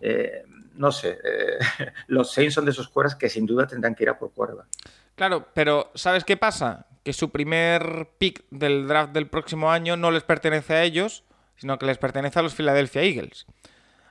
eh, 0.00 0.44
no 0.74 0.92
sé, 0.92 1.18
eh, 1.24 1.58
los 2.06 2.32
Saints 2.32 2.54
son 2.54 2.66
de 2.66 2.70
esos 2.70 2.88
cuerdas 2.88 3.16
que 3.16 3.28
sin 3.28 3.46
duda 3.46 3.66
tendrán 3.66 3.96
que 3.96 4.04
ir 4.04 4.10
a 4.10 4.18
por 4.18 4.32
cuerda. 4.32 4.68
Claro, 5.18 5.48
pero 5.52 5.90
¿sabes 5.96 6.24
qué 6.24 6.36
pasa? 6.36 6.86
Que 7.02 7.12
su 7.12 7.30
primer 7.30 8.08
pick 8.18 8.44
del 8.50 8.86
draft 8.86 9.12
del 9.12 9.26
próximo 9.26 9.72
año 9.72 9.96
no 9.96 10.12
les 10.12 10.22
pertenece 10.22 10.74
a 10.74 10.84
ellos, 10.84 11.24
sino 11.56 11.76
que 11.76 11.86
les 11.86 11.98
pertenece 11.98 12.38
a 12.38 12.42
los 12.42 12.54
Philadelphia 12.54 13.02
Eagles. 13.02 13.44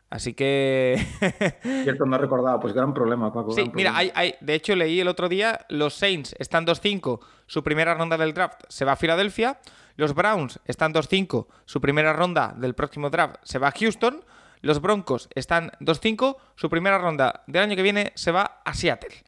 Así 0.09 0.33
que. 0.33 1.01
Cierto, 1.83 2.05
no 2.05 2.17
recordaba, 2.17 2.59
pues 2.59 2.73
gran 2.73 2.93
problema, 2.93 3.31
Paco. 3.31 3.53
Sí, 3.53 3.71
mira, 3.73 3.95
hay, 3.95 4.11
hay, 4.15 4.35
de 4.41 4.53
hecho 4.53 4.75
leí 4.75 4.99
el 4.99 5.07
otro 5.07 5.29
día: 5.29 5.65
los 5.69 5.93
Saints 5.93 6.35
están 6.39 6.65
2-5, 6.65 7.21
su 7.45 7.63
primera 7.63 7.93
ronda 7.93 8.17
del 8.17 8.33
draft 8.33 8.63
se 8.67 8.83
va 8.83 8.91
a 8.91 8.97
Filadelfia. 8.97 9.59
Los 9.95 10.13
Browns 10.13 10.59
están 10.65 10.93
2-5, 10.93 11.47
su 11.63 11.79
primera 11.79 12.11
ronda 12.11 12.53
del 12.57 12.75
próximo 12.75 13.09
draft 13.09 13.37
se 13.43 13.59
va 13.59 13.69
a 13.69 13.71
Houston. 13.71 14.25
Los 14.59 14.81
Broncos 14.81 15.29
están 15.35 15.71
2-5, 15.79 16.35
su 16.55 16.69
primera 16.69 16.97
ronda 16.97 17.43
del 17.47 17.63
año 17.63 17.77
que 17.77 17.83
viene 17.83 18.11
se 18.15 18.31
va 18.31 18.59
a 18.65 18.73
Seattle. 18.73 19.23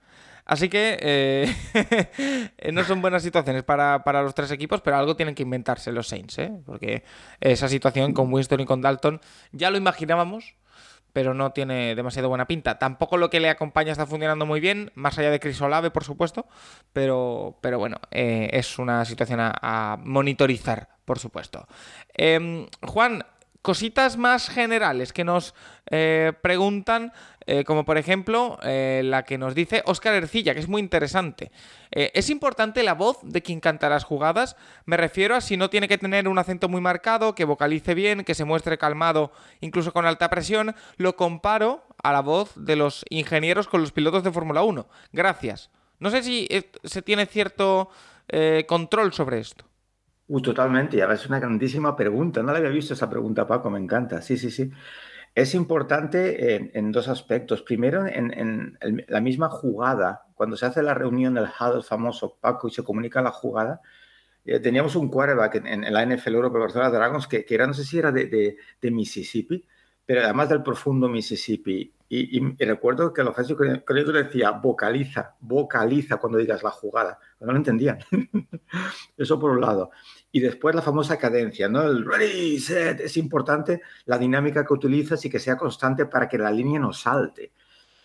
Así 0.50 0.68
que 0.68 0.98
eh, 1.00 2.52
no 2.74 2.84
son 2.84 3.04
buenas 3.04 3.22
situaciones 3.22 3.62
para, 3.62 4.02
los 4.24 4.34
tres 4.34 4.50
equipos, 4.50 4.82
pero 4.82 4.98
algo 4.98 5.16
tienen 5.16 5.36
que 5.36 5.44
inventarse 5.44 5.92
los 5.92 6.08
Saints, 6.08 6.40
¿eh? 6.40 6.52
porque 6.66 7.04
esa 7.40 7.70
situación 7.70 8.14
con 8.14 8.34
Winston 8.34 8.60
y 8.62 8.66
con 8.66 8.82
Dalton 8.82 9.22
ya 9.52 9.70
lo 9.70 9.78
imaginábamos, 9.78 10.56
pero 11.14 11.36
no 11.36 11.52
tiene 11.52 11.94
demasiado 11.94 12.30
buena 12.30 12.48
pinta. 12.48 12.80
Tampoco 12.80 13.18
lo 13.18 13.30
que 13.30 13.40
le 13.40 13.52
acompaña 13.52 13.92
está 13.92 14.08
funcionando 14.08 14.48
muy 14.48 14.60
bien, 14.60 14.92
más 14.96 15.20
allá 15.20 15.30
de 15.30 15.40
Chris 15.40 15.62
Olave, 15.62 15.92
por 15.92 16.04
supuesto, 16.04 16.48
pero, 16.94 17.60
pero 17.62 17.78
bueno, 17.78 17.98
eh, 18.10 18.50
es 18.52 18.80
una 18.80 19.06
situación 19.06 19.40
a, 19.42 20.00
monitorizar, 20.04 20.90
por 21.06 21.20
supuesto. 21.20 21.68
Em, 22.16 22.66
Juan, 22.82 23.24
cositas 23.62 24.18
más 24.18 24.50
generales 24.50 25.14
que 25.14 25.24
nos 25.24 25.54
eh, 25.92 26.34
preguntan, 26.42 27.12
eh, 27.46 27.64
como 27.64 27.84
por 27.84 27.98
ejemplo 27.98 28.60
eh, 28.64 29.02
la 29.04 29.24
que 29.24 29.38
nos 29.38 29.56
dice 29.56 29.82
Oscar 29.86 30.14
Ercilla, 30.14 30.54
que 30.54 30.60
es 30.60 30.68
muy 30.68 30.82
interesante. 30.82 31.52
¿Es 31.92 32.30
importante 32.30 32.84
la 32.84 32.94
voz 32.94 33.18
de 33.24 33.42
quien 33.42 33.60
canta 33.60 33.90
las 33.90 34.04
jugadas? 34.04 34.56
Me 34.86 34.96
refiero 34.96 35.36
a 35.36 35.42
si 35.42 35.58
no 35.58 35.72
tiene 35.72 35.88
que 35.88 35.98
tener 35.98 36.28
un 36.28 36.38
acento 36.38 36.70
muy 36.70 36.82
marcado, 36.82 37.34
que 37.34 37.46
vocalice 37.46 37.96
bien, 37.96 38.24
que 38.24 38.36
se 38.36 38.46
muestre 38.46 38.78
calmado, 38.78 39.32
incluso 39.60 39.92
con 39.92 40.06
alta 40.06 40.30
presión. 40.30 40.76
Lo 40.98 41.16
comparo 41.16 41.84
a 42.04 42.14
la 42.14 42.22
voz 42.22 42.52
de 42.56 42.76
los 42.76 43.06
ingenieros 43.10 43.68
con 43.68 43.82
los 43.82 43.92
pilotos 43.92 44.24
de 44.24 44.32
Fórmula 44.32 44.62
1. 44.62 44.88
Gracias. 45.12 45.72
No 45.98 46.12
sé 46.12 46.22
si 46.22 46.48
se 46.84 47.02
tiene 47.02 47.26
cierto 47.26 47.90
control 48.68 49.12
sobre 49.12 49.40
esto. 49.40 49.69
Uy, 50.30 50.44
totalmente, 50.44 50.96
y 50.96 51.02
ahora 51.02 51.16
es 51.16 51.26
una 51.28 51.40
grandísima 51.40 51.96
pregunta. 51.96 52.44
No 52.44 52.52
la 52.52 52.60
había 52.60 52.70
visto 52.70 52.94
esa 52.94 53.10
pregunta, 53.10 53.48
Paco, 53.48 53.72
me 53.72 53.80
encanta. 53.80 54.22
Sí, 54.22 54.38
sí, 54.38 54.52
sí. 54.52 54.70
Es 55.34 55.56
importante 55.56 56.78
en, 56.78 56.92
dos 56.92 57.08
aspectos. 57.08 57.64
Primero, 57.64 58.06
en, 58.06 58.78
la 59.08 59.22
misma 59.22 59.50
jugada, 59.50 60.28
cuando 60.36 60.56
se 60.56 60.68
hace 60.68 60.84
la 60.84 60.94
reunión 60.94 61.34
del 61.34 61.46
huddle 61.46 61.82
famoso, 61.82 62.38
Paco, 62.40 62.68
y 62.68 62.72
se 62.72 62.84
comunica 62.84 63.24
la 63.24 63.32
jugada, 63.32 63.82
eh, 64.46 64.60
teníamos 64.60 64.96
un 64.96 65.10
quarterback 65.10 65.56
en, 65.66 65.92
la 65.92 66.06
NFL 66.06 66.36
Europa 66.36 66.60
Barcelona 66.60 66.92
Dragons 66.92 67.28
que, 67.28 67.44
que, 67.44 67.56
era, 67.56 67.66
no 67.66 67.74
sé 67.74 67.84
si 67.84 67.98
era 67.98 68.12
de, 68.12 68.56
Mississippi, 68.84 69.66
pero 70.06 70.22
además 70.22 70.50
del 70.50 70.62
profundo 70.62 71.10
Mississippi. 71.10 71.92
Y, 72.08 72.40
recuerdo 72.66 73.14
que 73.14 73.22
el 73.22 73.28
ofensivo 73.28 73.64
le 73.64 74.24
decía, 74.24 74.52
vocaliza, 74.52 75.36
vocaliza 75.40 76.18
cuando 76.18 76.38
digas 76.38 76.62
la 76.62 76.72
jugada. 76.72 77.20
No 77.40 77.52
lo 77.52 77.58
entendían. 77.58 78.00
Eso 79.18 79.40
por 79.40 79.52
un 79.52 79.62
lado. 79.62 79.92
Y 80.32 80.40
después 80.42 80.76
la 80.76 80.82
famosa 80.82 81.18
cadencia, 81.18 81.68
¿no? 81.68 81.82
El 81.84 82.06
ready, 82.06 82.60
set. 82.60 83.00
Es 83.00 83.18
importante 83.18 83.82
la 84.06 84.18
dinámica 84.18 84.66
que 84.66 84.74
utilizas 84.74 85.24
y 85.26 85.30
que 85.30 85.40
sea 85.40 85.58
constante 85.58 86.06
para 86.06 86.30
que 86.30 86.38
la 86.38 86.52
línea 86.52 86.80
no 86.80 86.94
salte. 86.94 87.52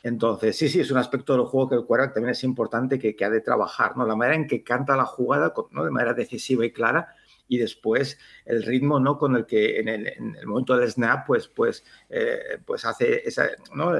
Entonces, 0.02 0.56
sí, 0.56 0.68
sí, 0.68 0.80
es 0.80 0.90
un 0.90 0.98
aspecto 0.98 1.34
del 1.34 1.46
juego 1.46 1.68
que 1.68 1.74
el 1.76 1.84
quarterback 1.84 2.14
también 2.14 2.32
es 2.32 2.44
importante 2.44 2.98
que, 2.98 3.16
que, 3.16 3.24
ha 3.24 3.30
de 3.30 3.40
trabajar, 3.40 3.96
¿no? 3.96 4.06
La 4.06 4.16
manera 4.16 4.36
en 4.36 4.46
que 4.46 4.62
canta 4.62 4.96
la 4.96 5.06
jugada, 5.06 5.52
¿no? 5.70 5.84
De 5.84 5.90
manera 5.90 6.12
decisiva 6.12 6.64
y 6.64 6.72
clara, 6.72 7.14
y 7.48 7.58
después 7.58 8.18
el 8.44 8.62
ritmo 8.62 9.00
¿no? 9.00 9.18
con 9.18 9.36
el 9.36 9.46
que 9.46 9.78
en 9.78 9.88
el, 9.88 10.46
momento 10.46 10.76
del 10.76 10.90
snap 10.90 11.26
pues, 11.26 11.48
pues, 11.48 11.84
eh, 12.10 12.58
pues 12.64 12.84
hace 12.84 13.26
esa, 13.26 13.48
¿no? 13.74 13.92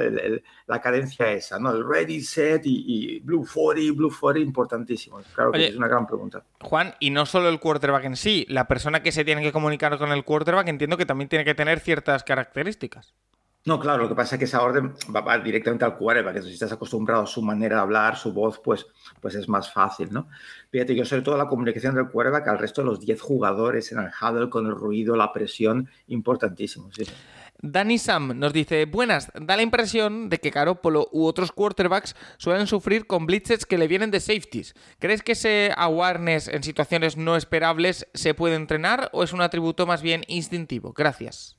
la 0.66 0.80
cadencia 0.80 1.30
esa, 1.32 1.59
¿no? 1.59 1.70
el 1.72 1.86
ready, 1.86 2.20
set 2.20 2.62
y, 2.64 3.20
blue 3.20 3.47
40, 3.47 3.92
blue 3.97 4.12
40, 4.18 4.47
importantísimo. 4.47 5.20
Claro 5.34 5.53
que 5.53 5.66
es 5.66 5.76
una 5.76 5.88
gran 5.88 6.07
pregunta. 6.07 6.45
Juan, 6.61 6.95
y 7.01 7.11
no 7.11 7.26
solo 7.26 7.49
el 7.49 7.61
quarterback 7.61 8.05
en 8.05 8.16
sí, 8.16 8.47
la 8.49 8.66
persona 8.66 9.03
que 9.03 9.12
se 9.12 9.24
tiene 9.24 9.42
que 9.42 9.53
comunicar 9.53 9.99
con 9.99 10.12
el 10.12 10.24
quarterback 10.24 10.68
entiendo 10.68 10.97
que 10.97 11.07
también 11.07 11.28
tiene 11.28 11.45
que 11.45 11.55
tener 11.55 11.80
ciertas 11.80 12.24
características. 12.24 13.14
No, 13.66 13.80
claro, 13.80 14.02
lo 14.02 14.08
que 14.10 14.14
pasa 14.14 14.34
es 14.34 14.38
que 14.38 14.44
esa 14.44 14.62
orden 14.62 14.92
va, 15.14 15.38
directamente 15.38 15.86
al 15.86 15.96
quarterback, 15.96 16.42
si 16.42 16.52
estás 16.52 16.72
acostumbrado 16.72 17.22
a 17.22 17.26
su 17.26 17.40
manera 17.40 17.76
de 17.76 17.82
hablar, 17.82 18.14
su 18.14 18.30
voz, 18.30 18.60
pues, 18.62 18.86
pues 19.20 19.34
es 19.36 19.48
más 19.48 19.72
fácil, 19.72 20.12
¿no? 20.12 20.28
Fíjate, 20.70 20.94
yo 20.94 21.06
sobre 21.06 21.22
todo 21.22 21.38
la 21.38 21.46
comunicación 21.46 21.94
del 21.94 22.08
quarterback 22.08 22.46
al 22.48 22.58
resto 22.58 22.82
de 22.82 22.88
los 22.88 23.00
10 23.00 23.22
jugadores 23.22 23.90
en 23.90 24.00
el 24.00 24.10
huddle 24.20 24.50
con 24.50 24.66
el 24.66 24.74
ruido, 24.74 25.16
la 25.16 25.32
presión, 25.32 25.88
importantísimo, 26.08 26.92
sí. 26.92 27.04
Danny 27.62 27.96
Sam 27.96 28.38
nos 28.38 28.52
dice, 28.52 28.84
buenas, 28.84 29.32
da 29.34 29.56
la 29.56 29.62
impresión 29.62 30.28
de 30.28 30.38
que 30.38 30.50
Garoppolo 30.50 31.08
u 31.12 31.24
otros 31.24 31.50
quarterbacks 31.50 32.14
suelen 32.36 32.66
sufrir 32.66 33.06
con 33.06 33.24
blitzes 33.24 33.64
que 33.64 33.78
le 33.78 33.88
vienen 33.88 34.10
de 34.10 34.20
safeties. 34.20 34.74
¿Crees 34.98 35.22
que 35.22 35.32
ese 35.32 35.72
awareness 35.74 36.48
en 36.48 36.62
situaciones 36.62 37.16
no 37.16 37.36
esperables 37.36 38.06
se 38.12 38.34
puede 38.34 38.56
entrenar 38.56 39.08
o 39.14 39.22
es 39.22 39.32
un 39.32 39.40
atributo 39.40 39.86
más 39.86 40.02
bien 40.02 40.24
instintivo? 40.28 40.92
Gracias. 40.92 41.56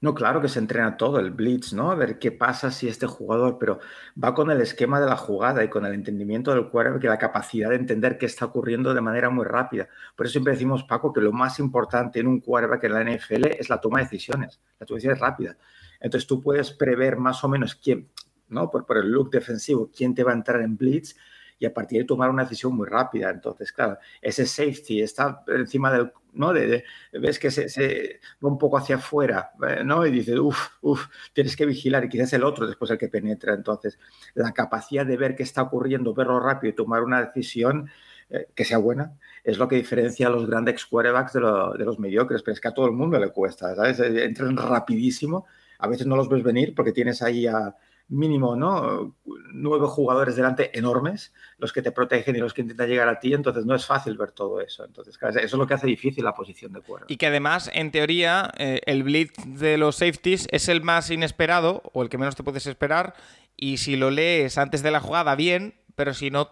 No, 0.00 0.14
claro 0.14 0.42
que 0.42 0.48
se 0.48 0.58
entrena 0.58 0.98
todo, 0.98 1.18
el 1.18 1.30
blitz, 1.30 1.72
¿no? 1.72 1.90
A 1.90 1.94
ver 1.94 2.18
qué 2.18 2.30
pasa 2.30 2.70
si 2.70 2.86
este 2.86 3.06
jugador, 3.06 3.56
pero 3.58 3.80
va 4.22 4.34
con 4.34 4.50
el 4.50 4.60
esquema 4.60 5.00
de 5.00 5.06
la 5.06 5.16
jugada 5.16 5.64
y 5.64 5.68
con 5.68 5.86
el 5.86 5.94
entendimiento 5.94 6.52
del 6.52 6.68
cuerpo, 6.68 7.00
que 7.00 7.08
la 7.08 7.16
capacidad 7.16 7.70
de 7.70 7.76
entender 7.76 8.18
qué 8.18 8.26
está 8.26 8.44
ocurriendo 8.44 8.92
de 8.92 9.00
manera 9.00 9.30
muy 9.30 9.46
rápida. 9.46 9.88
Por 10.14 10.26
eso 10.26 10.32
siempre 10.32 10.52
decimos, 10.52 10.84
Paco, 10.84 11.14
que 11.14 11.22
lo 11.22 11.32
más 11.32 11.58
importante 11.58 12.20
en 12.20 12.26
un 12.26 12.40
quarterback 12.40 12.84
en 12.84 12.92
la 12.92 13.04
NFL 13.04 13.46
es 13.58 13.70
la 13.70 13.80
toma 13.80 13.98
de 13.98 14.04
decisiones. 14.04 14.60
La 14.78 14.84
toma 14.84 14.96
de 14.96 14.98
decisiones 14.98 15.20
rápida. 15.20 15.56
Entonces 15.98 16.26
tú 16.26 16.42
puedes 16.42 16.72
prever 16.72 17.16
más 17.16 17.42
o 17.42 17.48
menos 17.48 17.74
quién, 17.74 18.10
¿no? 18.48 18.70
Por, 18.70 18.84
por 18.84 18.98
el 18.98 19.10
look 19.10 19.30
defensivo, 19.30 19.90
quién 19.96 20.14
te 20.14 20.24
va 20.24 20.32
a 20.32 20.34
entrar 20.34 20.60
en 20.60 20.76
blitz 20.76 21.16
y 21.58 21.66
a 21.66 21.72
partir 21.72 22.00
de 22.00 22.04
tomar 22.04 22.30
una 22.30 22.44
decisión 22.44 22.76
muy 22.76 22.86
rápida. 22.86 23.30
Entonces, 23.30 23.72
claro, 23.72 23.98
ese 24.20 24.46
safety 24.46 25.00
está 25.02 25.42
encima 25.48 25.92
del, 25.92 26.12
¿no? 26.32 26.52
De, 26.52 26.84
ves 27.12 27.38
que 27.38 27.50
se, 27.50 28.20
va 28.44 28.48
un 28.48 28.58
poco 28.58 28.76
hacia 28.76 28.96
afuera, 28.96 29.52
eh, 29.68 29.82
¿no? 29.84 30.06
Y 30.06 30.10
dices, 30.10 30.38
uff, 30.38 30.68
uff, 30.82 31.06
tienes 31.32 31.56
que 31.56 31.66
vigilar 31.66 32.04
y 32.04 32.08
quizás 32.08 32.32
el 32.34 32.44
otro 32.44 32.66
después 32.66 32.90
el 32.90 32.98
que 32.98 33.08
penetra. 33.08 33.54
Entonces, 33.54 33.98
la 34.34 34.52
capacidad 34.52 35.06
de 35.06 35.16
ver 35.16 35.34
qué 35.34 35.42
está 35.42 35.62
ocurriendo, 35.62 36.14
verlo 36.14 36.40
rápido 36.40 36.72
y 36.72 36.76
tomar 36.76 37.02
una 37.02 37.24
decisión 37.24 37.88
eh, 38.28 38.48
que 38.54 38.64
sea 38.64 38.78
buena, 38.78 39.16
es 39.44 39.58
lo 39.58 39.68
que 39.68 39.76
diferencia 39.76 40.26
a 40.26 40.30
los 40.30 40.46
grandes 40.46 40.84
quarterbacks 40.86 41.32
de, 41.32 41.40
de, 41.40 41.84
los 41.84 41.98
mediocres, 41.98 42.42
pero 42.42 42.54
es 42.54 42.60
que 42.60 42.68
a 42.68 42.74
todo 42.74 42.86
el 42.86 42.92
mundo 42.92 43.18
le 43.18 43.30
cuesta, 43.30 43.74
¿sabes? 43.74 44.00
Entran 44.00 44.56
rapidísimo, 44.56 45.46
a 45.78 45.88
veces 45.88 46.06
no 46.06 46.16
los 46.16 46.28
ves 46.28 46.42
venir 46.42 46.74
porque 46.74 46.92
tienes 46.92 47.22
ahí 47.22 47.46
a 47.46 47.76
mínimo, 48.08 48.54
¿no? 48.56 49.16
Nueve 49.52 49.86
jugadores 49.88 50.36
delante 50.36 50.76
enormes, 50.78 51.32
los 51.58 51.72
que 51.72 51.82
te 51.82 51.92
protegen 51.92 52.36
y 52.36 52.38
los 52.38 52.54
que 52.54 52.62
intentan 52.62 52.88
llegar 52.88 53.08
a 53.08 53.18
ti, 53.18 53.34
entonces 53.34 53.66
no 53.66 53.74
es 53.74 53.84
fácil 53.84 54.16
ver 54.16 54.32
todo 54.32 54.60
eso. 54.60 54.84
Entonces, 54.84 55.16
eso 55.20 55.38
es 55.38 55.52
lo 55.52 55.66
que 55.66 55.74
hace 55.74 55.86
difícil 55.86 56.24
la 56.24 56.34
posición 56.34 56.72
de 56.72 56.80
cuerda. 56.80 57.06
Y 57.08 57.16
que 57.16 57.26
además, 57.26 57.70
en 57.72 57.90
teoría, 57.90 58.52
eh, 58.58 58.80
el 58.86 59.02
blitz 59.02 59.34
de 59.46 59.76
los 59.76 59.96
safeties 59.96 60.46
es 60.50 60.68
el 60.68 60.82
más 60.82 61.10
inesperado 61.10 61.82
o 61.92 62.02
el 62.02 62.08
que 62.08 62.18
menos 62.18 62.36
te 62.36 62.44
puedes 62.44 62.66
esperar. 62.66 63.14
Y 63.56 63.78
si 63.78 63.96
lo 63.96 64.10
lees 64.10 64.58
antes 64.58 64.82
de 64.82 64.90
la 64.90 65.00
jugada, 65.00 65.34
bien, 65.34 65.74
pero 65.94 66.14
si 66.14 66.30
no, 66.30 66.50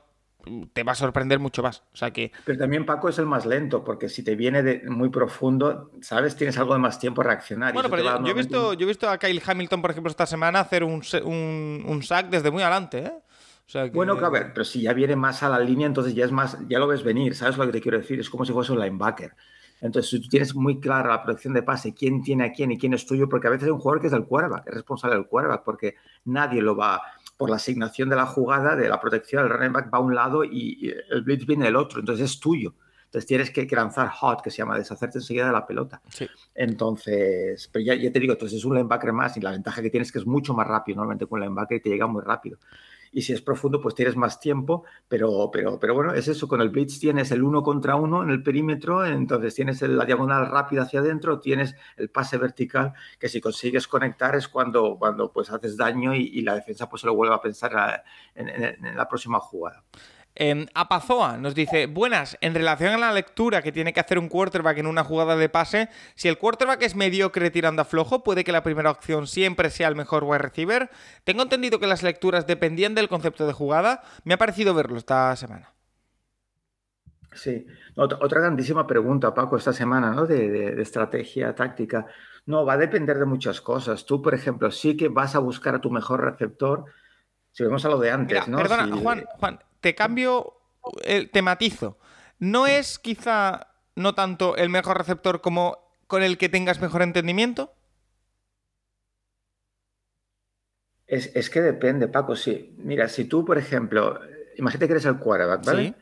te 0.73 0.83
va 0.83 0.93
a 0.93 0.95
sorprender 0.95 1.39
mucho 1.39 1.63
más. 1.63 1.83
O 1.93 1.97
sea 1.97 2.11
que... 2.11 2.33
Pero 2.45 2.59
también 2.59 2.87
Paco 2.87 3.09
es 3.09 3.19
el 3.19 3.27
más 3.27 3.47
lento, 3.47 3.85
porque 3.85 4.09
si 4.09 4.23
te 4.23 4.35
viene 4.37 4.63
de 4.63 4.83
muy 4.89 5.09
profundo, 5.09 5.91
¿sabes? 6.01 6.37
Tienes 6.37 6.59
algo 6.59 6.75
de 6.75 6.81
más 6.81 6.99
tiempo 6.99 7.23
a 7.23 7.25
reaccionar. 7.25 7.73
Bueno, 7.73 7.89
pero 7.89 8.03
yo, 8.03 8.27
he 8.27 8.35
visto, 8.35 8.75
yo 8.75 8.85
he 8.85 8.89
visto 8.89 9.09
a 9.09 9.19
Kyle 9.19 9.43
Hamilton, 9.45 9.83
por 9.83 9.91
ejemplo, 9.91 10.11
esta 10.11 10.27
semana 10.27 10.61
hacer 10.61 10.85
un, 10.85 11.03
un, 11.25 12.03
sack 12.03 12.29
desde 12.29 12.51
muy 12.51 12.63
adelante, 12.63 12.99
¿eh? 12.99 13.13
Bueno, 13.93 14.13
a 14.13 14.29
ver, 14.29 14.53
pero 14.53 14.65
si 14.65 14.83
ya 14.83 14.93
viene 14.93 15.17
más 15.17 15.43
a 15.43 15.49
la 15.49 15.59
línea, 15.59 15.87
entonces 15.87 16.15
ya 16.15 16.27
es 16.27 16.33
más, 16.33 16.59
ya 16.69 16.79
lo 16.79 16.87
ves 16.87 17.03
venir, 17.03 17.35
¿sabes 17.35 17.57
lo 17.57 17.65
que 17.67 17.73
te 17.73 17.81
quiero 17.81 17.99
decir? 17.99 18.21
Es 18.21 18.29
como 18.29 18.45
si 18.45 18.53
fuese 18.53 18.73
un 18.73 18.79
linebacker. 18.79 19.33
Entonces, 19.81 20.11
si 20.11 20.21
tú 20.21 20.29
tienes 20.29 20.55
muy 20.55 20.81
clara 20.81 21.11
la 21.11 21.23
protección 21.23 21.55
de 21.55 21.63
pase, 21.63 21.95
quién 21.95 22.23
tiene 22.23 22.45
a 22.45 22.53
quién 22.53 22.73
y 22.73 22.79
quién 22.79 22.95
es 22.95 23.07
tuyo, 23.07 23.29
porque 23.29 23.49
a 23.49 23.51
veces 23.51 23.65
hay 23.65 23.71
un 23.71 23.81
jugador 23.81 24.01
que 24.01 24.07
es 24.09 24.13
del 24.13 24.25
quarterback, 24.25 24.67
es 24.67 24.75
responsable 24.75 25.17
del 25.17 25.27
quarterback, 25.27 25.63
porque 25.65 25.97
nadie 26.25 26.63
lo 26.63 26.77
va 26.77 27.03
por 27.37 27.51
la 27.51 27.57
asignación 27.57 28.09
de 28.09 28.17
la 28.17 28.27
jugada, 28.27 28.77
de 28.77 28.89
la 28.89 29.01
protección, 29.01 29.45
el 29.45 29.51
running 29.51 29.73
back 29.73 29.93
va 29.93 29.99
a 29.99 30.01
un 30.01 30.15
lado 30.15 30.45
y, 30.45 30.93
el 31.11 31.23
blitz 31.23 31.47
viene 31.47 31.67
del 31.67 31.77
otro, 31.77 32.01
entonces 32.01 32.31
es 32.31 32.41
tuyo. 32.41 32.75
Entonces 33.07 33.27
tienes 33.29 33.51
que, 33.51 33.67
lanzar 33.77 34.09
hot, 34.09 34.43
que 34.43 34.51
se 34.51 34.59
llama 34.59 34.77
deshacerte 34.77 35.19
enseguida 35.19 35.47
de 35.47 35.53
la 35.53 35.65
pelota. 35.65 36.03
Entonces, 36.53 37.69
pero 37.73 37.85
ya, 37.85 37.95
ya, 37.95 38.11
te 38.11 38.19
digo, 38.19 38.33
entonces 38.33 38.59
es 38.59 38.65
un 38.65 38.75
linebacker 38.75 39.13
más 39.13 39.37
y 39.37 39.41
la 39.41 39.53
ventaja 39.53 39.83
que 39.83 39.91
tienes 39.91 40.09
es 40.09 40.13
que 40.13 40.19
es 40.19 40.27
mucho 40.27 40.53
más 40.53 40.67
rápido. 40.67 40.97
Normalmente 40.97 41.27
con 41.27 41.39
un 41.39 41.47
linebacker 41.47 41.81
te 41.81 41.91
llega 41.91 42.09
muy 42.09 42.23
rápido 42.23 42.59
y 43.15 43.23
si 43.23 43.33
es 43.33 43.41
profundo, 43.41 43.81
pues 43.81 43.95
tienes 43.95 44.17
más 44.17 44.41
tiempo, 44.41 44.85
pero, 45.09 45.49
pero, 45.53 45.79
pero 45.79 45.95
bueno, 45.95 46.13
es 46.13 46.27
eso, 46.27 46.49
con 46.49 46.61
el 46.61 46.71
blitz 46.71 46.99
tienes 46.99 47.31
el 47.31 47.45
uno 47.45 47.63
contra 47.63 47.95
uno 47.95 48.25
en 48.25 48.31
el 48.31 48.43
perímetro, 48.43 49.07
entonces 49.07 49.55
tienes 49.55 49.81
la 49.83 50.05
diagonal 50.05 50.51
rápida 50.51 50.83
hacia 50.83 50.99
adentro, 50.99 51.39
tienes 51.39 51.77
el 51.97 52.11
pase 52.11 52.39
vertical, 52.39 52.93
que 53.21 53.29
si 53.29 53.41
consigues 53.41 53.87
conectar 53.87 54.35
es 54.35 54.49
cuando, 54.49 54.97
cuando 54.99 55.33
pues 55.33 55.49
haces 55.51 55.77
daño 55.77 56.13
y, 56.15 56.43
la 56.45 56.57
defensa 56.57 56.91
pues 56.91 57.01
se 57.01 57.07
lo 57.07 57.15
vuelve 57.15 57.35
a 57.35 57.41
pensar 57.41 58.05
en 58.35 58.97
la 58.97 59.09
próxima 59.09 59.39
jugada. 59.39 59.85
Eh, 60.37 60.67
Apazoa 60.75 61.37
nos 61.37 61.55
dice, 61.55 61.87
buenas, 61.87 62.37
en 62.41 62.55
relación 62.55 62.93
a 62.93 62.99
la 62.99 63.13
lectura 63.13 63.63
que 63.63 63.71
tiene 63.71 63.93
que 63.93 64.01
hacer 64.01 64.19
un 64.19 64.29
quarterback 64.29 64.79
en 64.79 64.87
una 64.87 65.05
jugada 65.05 65.37
de 65.37 65.49
pase, 65.49 65.89
si 66.17 66.29
el 66.29 66.39
quarterback 66.39 66.83
es 66.83 66.97
mediocre 66.97 67.51
tirando 67.51 67.83
a 67.83 67.85
flojo, 67.85 68.25
puede 68.25 68.43
que 68.43 68.51
la 68.51 68.65
primera 68.65 68.91
opción 68.91 69.29
siempre 69.29 69.71
sea 69.71 69.87
el 69.87 69.95
mejor 69.95 70.25
wide 70.25 70.39
receiver. 70.39 70.91
Tengo 71.23 71.43
entendido 71.43 71.79
que 71.79 71.87
las 71.87 72.03
lecturas 72.03 72.47
dependían 72.47 72.95
del 72.95 73.09
concepto 73.09 73.47
de 73.47 73.53
jugada, 73.53 74.03
me 74.25 74.35
ha 74.35 74.39
parecido 74.39 74.75
verlo 74.75 74.99
esta 74.99 75.35
semana. 75.37 75.75
Sí, 77.35 77.67
otra, 77.97 78.41
grandísima 78.41 78.87
pregunta, 78.87 79.35
Paco, 79.35 79.57
esta 79.57 79.73
semana, 79.73 80.13
¿no? 80.13 80.27
De, 80.27 80.49
de, 80.51 80.83
estrategia 80.83 81.55
táctica. 81.55 82.07
No, 82.47 82.65
va 82.65 82.75
a 82.75 82.79
depender 82.79 83.19
de 83.19 83.25
muchas 83.25 83.61
cosas. 83.61 84.05
Tú, 84.07 84.23
por 84.23 84.35
ejemplo, 84.35 84.71
sí 84.71 84.97
que 84.97 85.09
vas 85.09 85.35
a 85.35 85.41
buscar 85.41 85.75
a 85.75 85.81
tu 85.81 85.91
mejor 85.91 86.23
receptor. 86.23 86.85
Si 87.51 87.65
vemos 87.65 87.85
a 87.85 87.89
lo 87.89 87.99
de 87.99 88.11
antes, 88.11 88.47
¿no? 88.47 88.59
Perdona, 88.59 88.97
Juan, 88.97 89.25
Juan, 89.39 89.59
te 89.85 89.95
cambio, 89.95 90.55
el, 91.05 91.29
te 91.29 91.43
matizo. 91.43 91.99
¿No 92.39 92.67
es 92.67 92.99
quizá 92.99 93.69
no 93.95 94.15
tanto 94.15 94.57
el 94.57 94.71
mejor 94.71 94.97
receptor 94.97 95.43
como 95.43 95.77
con 96.07 96.23
el 96.23 96.39
que 96.39 96.49
tengas 96.49 96.81
mejor 96.81 97.03
entendimiento? 97.03 97.75
Es, 101.07 101.51
que 101.51 101.61
depende, 101.61 102.09
Paco. 102.09 102.35
Sí. 102.35 102.75
Mira, 102.79 103.11
si 103.11 103.27
tú, 103.27 103.45
por 103.45 103.59
ejemplo, 103.59 104.21
imagínate 104.57 104.87
que 104.87 104.93
eres 104.95 105.05
el 105.05 105.19
quarterback, 105.19 105.67
¿vale? 105.67 105.95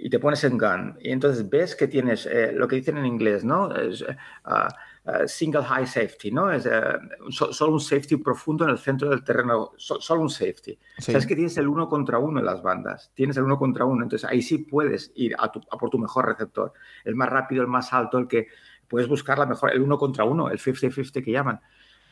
Y 0.00 0.10
te 0.10 0.18
pones 0.18 0.44
en 0.44 0.56
gun. 0.56 0.96
Y 1.00 1.10
entonces 1.10 1.48
ves 1.48 1.74
que 1.74 1.88
tienes 1.88 2.26
eh, 2.26 2.52
lo 2.52 2.68
que 2.68 2.76
dicen 2.76 2.96
en 2.98 3.06
inglés, 3.06 3.44
¿no? 3.44 3.74
Es, 3.74 4.02
eh, 4.02 5.26
single 5.26 5.64
high 5.64 5.86
safety, 5.86 6.30
¿no? 6.30 6.52
Es 6.52 6.66
eh, 6.66 6.82
solo 7.30 7.72
un 7.72 7.80
safety 7.80 8.16
profundo 8.16 8.64
en 8.64 8.70
el 8.70 8.78
centro 8.78 9.08
del 9.08 9.24
terreno, 9.24 9.72
solo 9.76 10.20
un 10.20 10.30
safety. 10.30 10.78
Sabes 10.98 11.26
que 11.26 11.34
tienes 11.34 11.56
el 11.56 11.66
uno 11.66 11.88
contra 11.88 12.18
uno 12.18 12.40
en 12.40 12.44
las 12.46 12.62
bandas, 12.62 13.10
tienes 13.14 13.36
el 13.38 13.44
uno 13.44 13.58
contra 13.58 13.86
uno, 13.86 14.02
entonces 14.02 14.28
ahí 14.28 14.42
sí 14.42 14.58
puedes 14.58 15.12
ir 15.14 15.34
a, 15.38 15.50
por 15.50 15.88
tu 15.88 15.98
mejor 15.98 16.26
receptor, 16.26 16.72
el 17.04 17.14
más 17.14 17.30
rápido, 17.30 17.62
el 17.62 17.68
más 17.68 17.92
alto, 17.92 18.18
el 18.18 18.28
que 18.28 18.48
puedes 18.86 19.08
buscar 19.08 19.38
la 19.38 19.46
mejor, 19.46 19.72
el 19.72 19.80
uno 19.80 19.96
contra 19.96 20.24
uno, 20.24 20.50
el 20.50 20.58
50-50 20.58 21.24
que 21.24 21.32
llaman. 21.32 21.60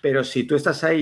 Pero 0.01 0.23
si 0.25 0.45
tú 0.45 0.55
estás 0.55 0.85
ahí 0.85 1.01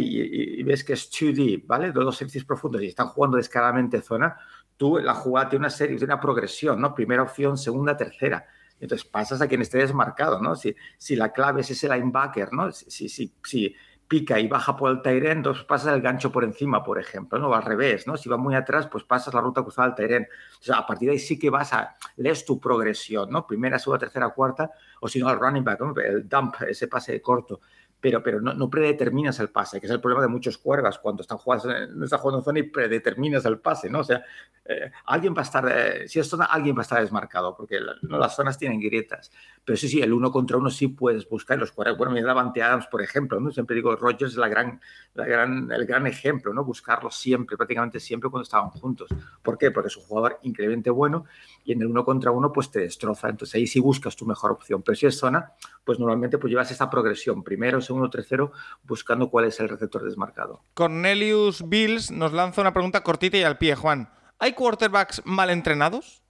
y, 0.58 0.62
ves 0.62 0.82
que 0.82 0.94
es 0.94 1.10
2D, 1.10 1.64
¿vale? 1.66 1.92
Dos 1.92 2.16
safeties 2.16 2.44
profundos 2.44 2.82
y 2.82 2.86
están 2.86 3.08
jugando 3.08 3.36
descaradamente 3.36 4.00
zona, 4.00 4.36
tú 4.76 4.98
la 4.98 5.14
jugada 5.14 5.48
tiene 5.48 5.62
una 5.62 5.70
serie, 5.70 5.96
tiene 5.96 6.12
una 6.12 6.20
progresión, 6.20 6.80
¿no? 6.80 6.94
Primera 6.94 7.22
opción, 7.22 7.56
segunda, 7.56 7.96
tercera 7.96 8.46
entonces 8.80 9.06
pasas 9.08 9.40
a 9.40 9.48
quien 9.48 9.62
esté 9.62 9.78
desmarcado, 9.78 10.40
¿no? 10.40 10.56
Si, 10.56 10.74
si 10.98 11.16
la 11.16 11.32
clave 11.32 11.62
es 11.62 11.70
ese 11.70 11.88
linebacker, 11.88 12.52
¿no? 12.52 12.70
Si, 12.72 13.08
si, 13.08 13.32
si 13.42 13.74
pica 14.06 14.38
y 14.38 14.46
baja 14.46 14.76
por 14.76 14.90
el 14.90 15.00
Tairen, 15.00 15.38
entonces 15.38 15.64
pasas 15.64 15.94
el 15.94 16.02
gancho 16.02 16.30
por 16.30 16.44
encima, 16.44 16.84
por 16.84 16.98
ejemplo, 16.98 17.38
¿no? 17.38 17.48
O 17.48 17.54
al 17.54 17.62
revés, 17.62 18.06
¿no? 18.06 18.16
Si 18.16 18.28
va 18.28 18.36
muy 18.36 18.54
atrás, 18.54 18.86
pues 18.88 19.04
pasas 19.04 19.32
la 19.32 19.40
ruta 19.40 19.62
cruzada 19.62 19.88
al 19.88 19.94
Tairen. 19.94 20.28
O 20.60 20.62
sea, 20.62 20.78
a 20.78 20.86
partir 20.86 21.08
de 21.08 21.12
ahí 21.12 21.18
sí 21.18 21.38
que 21.38 21.50
vas 21.50 21.72
a, 21.72 21.94
lees 22.16 22.44
tu 22.44 22.60
progresión, 22.60 23.30
¿no? 23.30 23.46
Primera, 23.46 23.78
segunda, 23.78 24.00
tercera, 24.00 24.28
cuarta, 24.30 24.70
o 25.00 25.08
si 25.08 25.18
no, 25.18 25.28
al 25.28 25.38
running 25.38 25.64
back, 25.64 25.80
el 26.04 26.28
dump, 26.28 26.56
ese 26.68 26.88
pase 26.88 27.20
corto 27.22 27.60
pero, 28.04 28.22
pero 28.22 28.38
no, 28.38 28.52
no, 28.52 28.68
predeterminas 28.68 29.40
el 29.40 29.48
pase, 29.48 29.80
que 29.80 29.86
es 29.86 29.90
el 29.90 29.98
problema 29.98 30.20
de 30.20 30.28
muchos 30.28 30.58
cuervas 30.58 30.98
cuando 30.98 31.22
están 31.22 31.38
jugando, 31.38 31.72
están 32.04 32.18
jugando 32.18 32.40
en 32.40 32.44
zona 32.44 32.58
y 32.58 32.64
predeterminas 32.64 33.46
el 33.46 33.60
pase, 33.60 33.88
¿no? 33.88 34.00
O 34.00 34.04
sea, 34.04 34.22
eh, 34.66 34.90
alguien 35.06 35.34
va 35.34 35.38
a 35.38 35.44
estar, 35.44 35.66
eh, 35.74 36.06
si 36.06 36.20
es 36.20 36.28
zona, 36.28 36.44
alguien 36.44 36.76
va 36.76 36.80
a 36.80 36.82
estar 36.82 37.00
desmarcado, 37.00 37.56
porque 37.56 37.80
no, 38.02 38.18
las 38.18 38.36
zonas 38.36 38.58
tienen 38.58 38.78
grietas. 38.78 39.32
Pero 39.64 39.78
sí, 39.78 39.88
sí, 39.88 40.02
el 40.02 40.12
uno 40.12 40.30
contra 40.30 40.58
uno 40.58 40.68
sí 40.68 40.88
puedes 40.88 41.26
buscar 41.26 41.58
los 41.58 41.72
cuervas. 41.72 41.96
Bueno, 41.96 42.12
mira 42.12 42.26
Davante 42.26 42.62
Adams, 42.62 42.86
por 42.88 43.00
ejemplo, 43.00 43.40
¿no? 43.40 43.50
Siempre 43.50 43.74
digo, 43.74 43.96
Rogers 43.96 44.32
es 44.32 44.36
la 44.36 44.48
gran, 44.48 44.82
la 45.14 45.24
gran, 45.24 45.72
el 45.72 45.86
gran 45.86 46.06
ejemplo, 46.06 46.52
¿no? 46.52 46.62
Buscarlo 46.62 47.10
siempre, 47.10 47.56
prácticamente 47.56 48.00
siempre 48.00 48.28
cuando 48.28 48.42
estaban 48.42 48.68
juntos. 48.68 49.08
¿Por 49.42 49.56
qué? 49.56 49.70
Porque 49.70 49.88
es 49.88 49.96
un 49.96 50.02
jugador 50.02 50.38
increíblemente 50.42 50.90
bueno 50.90 51.24
y 51.64 51.72
en 51.72 51.80
el 51.80 51.86
uno 51.86 52.04
contra 52.04 52.30
uno 52.30 52.52
pues 52.52 52.70
te 52.70 52.80
destroza. 52.80 53.30
Entonces 53.30 53.54
ahí 53.54 53.66
sí 53.66 53.80
buscas 53.80 54.14
tu 54.14 54.26
mejor 54.26 54.50
opción. 54.50 54.82
Pero 54.82 54.94
si 54.94 55.06
es 55.06 55.16
zona, 55.16 55.52
pues 55.84 55.98
normalmente 55.98 56.36
pues 56.36 56.50
llevas 56.50 56.70
esta 56.70 56.90
progresión, 56.90 57.42
primero, 57.42 57.80
segundo, 57.80 57.93
tercero, 58.10 58.52
buscando 58.82 59.30
cuál 59.30 59.46
es 59.46 59.58
el 59.60 59.68
receptor 59.68 60.04
desmarcado. 60.04 60.62
Cornelius 60.74 61.68
Bills 61.68 62.10
nos 62.10 62.32
lanza 62.32 62.60
una 62.60 62.72
pregunta 62.72 63.02
cortita 63.02 63.36
y 63.36 63.42
al 63.42 63.58
pie, 63.58 63.74
Juan. 63.74 64.10
¿Hay 64.38 64.52
quarterbacks 64.52 65.22
mal 65.24 65.50
entrenados? 65.50 66.22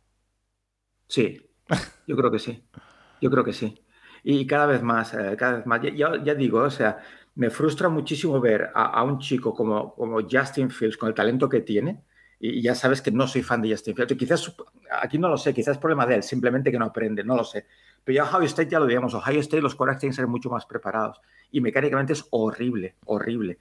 Sí, 1.09 1.41
yo 2.07 2.17
creo 2.17 2.31
que 2.31 2.39
sí. 2.39 2.65
Yo 3.21 3.31
creo 3.31 3.45
que 3.45 3.53
sí. 3.53 3.81
Y 4.23 4.47
cada 4.47 4.67
vez 4.67 4.83
más, 4.83 5.15
eh, 5.15 5.37
cada 5.39 5.59
vez 5.59 5.67
más. 5.67 5.81
Ya, 5.83 6.13
ya, 6.23 6.35
digo, 6.35 6.61
o 6.61 6.71
sea, 6.71 6.99
me 7.35 7.51
frustra 7.51 7.89
muchísimo 7.89 8.41
ver 8.41 8.71
a, 8.75 9.03
un 9.03 9.19
chico 9.19 9.55
como, 9.55 9.95
como 9.95 10.21
Justin 10.23 10.71
Fields, 10.71 10.97
con 10.97 11.09
el 11.09 11.15
talento 11.15 11.49
que 11.49 11.61
tiene, 11.61 12.03
y 12.41 12.63
ya 12.63 12.75
sabes 12.75 13.01
que 13.01 13.11
no 13.11 13.27
soy 13.27 13.43
fan 13.43 13.63
de 13.63 13.71
Justin 13.71 13.95
Fields. 13.95 14.15
Quizás, 14.17 14.57
aquí 15.03 15.19
no 15.19 15.29
lo 15.29 15.37
sé, 15.37 15.55
quizás 15.55 15.77
es 15.77 15.79
problema 15.79 16.07
de 16.07 16.17
él, 16.17 16.23
simplemente 16.23 16.71
que 16.71 16.79
no 16.79 16.87
aprende, 16.87 17.25
no 17.25 17.37
lo 17.37 17.45
sé. 17.45 17.67
Pero 18.05 18.17
ya 18.17 18.25
Ohio 18.25 18.47
State 18.47 18.71
ya 18.71 18.79
lo 18.79 18.87
digamos, 18.87 19.15
Ohio 19.15 19.41
State 19.41 19.63
los 19.63 19.75
quarterbacks 19.75 20.01
tienen 20.01 20.13
que 20.13 20.17
ser 20.17 20.27
mucho 20.27 20.51
más 20.51 20.67
preparados 20.67 21.21
y 21.51 21.61
mecánicamente 21.61 22.13
es 22.13 22.27
horrible, 22.31 22.97
horrible. 23.07 23.59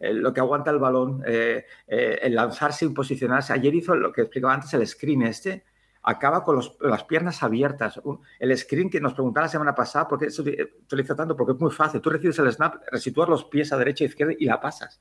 lo 0.00 0.32
que 0.32 0.40
aguanta 0.40 0.70
el 0.72 0.78
balón, 0.78 1.22
eh, 1.24 1.64
eh, 1.86 2.18
el 2.22 2.34
lanzarse 2.34 2.84
y 2.84 2.88
posicionarse. 2.88 3.52
Ayer 3.52 3.74
hizo 3.74 3.94
lo 3.94 4.12
que 4.12 4.22
explicaba 4.22 4.54
antes, 4.54 4.74
el 4.74 4.86
screen 4.86 5.22
este, 5.22 5.64
acaba 6.02 6.42
con 6.42 6.60
las 6.80 7.04
piernas 7.04 7.42
abiertas. 7.42 8.00
El 8.40 8.58
screen 8.58 8.90
que 8.90 9.00
nos 9.00 9.14
preguntaba 9.14 9.46
la 9.46 9.50
semana 9.50 9.74
pasada, 9.76 10.08
¿por 10.08 10.18
qué 10.18 10.28
se 10.28 10.42
utiliza 10.42 11.14
tanto? 11.14 11.36
Porque 11.36 11.52
es 11.52 11.60
muy 11.60 11.70
fácil. 11.70 12.00
Tú 12.00 12.10
recibes 12.10 12.38
el 12.40 12.52
snap, 12.52 12.82
resitúas 12.90 13.28
los 13.28 13.44
pies 13.44 13.72
a 13.72 13.78
derecha 13.78 14.02
e 14.02 14.08
izquierda 14.08 14.34
y 14.36 14.46
la 14.46 14.60
pasas. 14.60 15.00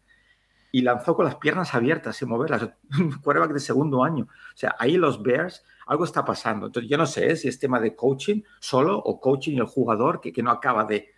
Y 0.77 0.81
lanzó 0.83 1.15
con 1.15 1.25
las 1.25 1.35
piernas 1.37 1.73
abiertas, 1.73 2.17
sin 2.17 2.29
moverlas. 2.29 2.69
Quarterback 3.23 3.53
de 3.53 3.59
segundo 3.59 4.03
año. 4.03 4.25
O 4.25 4.57
sea, 4.57 4.75
ahí 4.77 4.95
los 4.95 5.23
Bears 5.23 5.63
algo 5.87 6.03
está 6.03 6.23
pasando. 6.23 6.67
Entonces, 6.67 6.87
yo 6.87 6.97
no 6.97 7.07
sé 7.07 7.35
si 7.35 7.47
es 7.47 7.57
tema 7.57 7.79
de 7.79 7.95
coaching 7.95 8.41
solo 8.59 8.95
o 8.99 9.19
coaching 9.19 9.53
y 9.53 9.57
el 9.57 9.65
jugador 9.65 10.21
que, 10.21 10.31
que 10.31 10.43
no 10.43 10.51
acaba 10.51 10.85
de. 10.85 11.09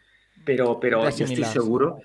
Pero, 0.46 0.80
pero 0.80 1.02
yo 1.10 1.26
estoy 1.26 1.44
seguro, 1.44 2.00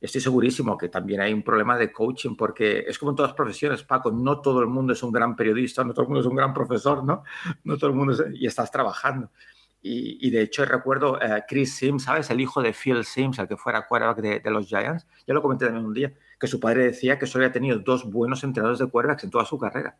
estoy 0.00 0.20
segurísimo 0.20 0.78
que 0.78 0.88
también 0.88 1.20
hay 1.20 1.32
un 1.32 1.42
problema 1.42 1.76
de 1.76 1.90
coaching, 1.90 2.36
porque 2.36 2.84
es 2.86 2.96
como 2.98 3.10
en 3.10 3.16
todas 3.16 3.30
las 3.30 3.36
profesiones, 3.36 3.82
Paco, 3.82 4.12
no 4.12 4.40
todo 4.40 4.60
el 4.60 4.68
mundo 4.68 4.92
es 4.92 5.02
un 5.02 5.10
gran 5.10 5.34
periodista, 5.34 5.82
no 5.82 5.92
todo 5.92 6.02
el 6.02 6.08
mundo 6.10 6.20
es 6.20 6.26
un 6.26 6.36
gran 6.36 6.54
profesor, 6.54 7.02
¿no? 7.02 7.24
No 7.64 7.76
todo 7.76 7.90
el 7.90 7.96
mundo 7.96 8.12
es, 8.12 8.22
y 8.34 8.46
estás 8.46 8.70
trabajando. 8.70 9.30
Y, 9.82 10.26
y, 10.26 10.30
de 10.30 10.42
hecho 10.42 10.64
recuerdo 10.66 11.14
uh, 11.14 11.40
Chris 11.48 11.74
Sims, 11.74 12.02
¿sabes? 12.04 12.28
El 12.30 12.40
hijo 12.40 12.62
de 12.62 12.74
Phil 12.74 13.02
Sims, 13.02 13.38
el 13.38 13.48
que 13.48 13.56
fuera 13.56 13.86
quarterback 13.86 14.18
de, 14.18 14.40
de, 14.40 14.50
los 14.50 14.66
Giants. 14.66 15.06
Ya 15.26 15.32
lo 15.32 15.40
comenté 15.40 15.64
también 15.64 15.86
un 15.86 15.94
día, 15.94 16.12
que 16.40 16.46
su 16.46 16.58
padre 16.58 16.84
decía 16.84 17.18
que 17.18 17.26
solo 17.26 17.44
había 17.44 17.52
tenido 17.52 17.78
dos 17.78 18.10
buenos 18.10 18.42
entrenadores 18.42 18.78
de 18.78 18.88
quarterbacks 18.88 19.24
en 19.24 19.30
toda 19.30 19.44
su 19.44 19.58
carrera. 19.58 19.96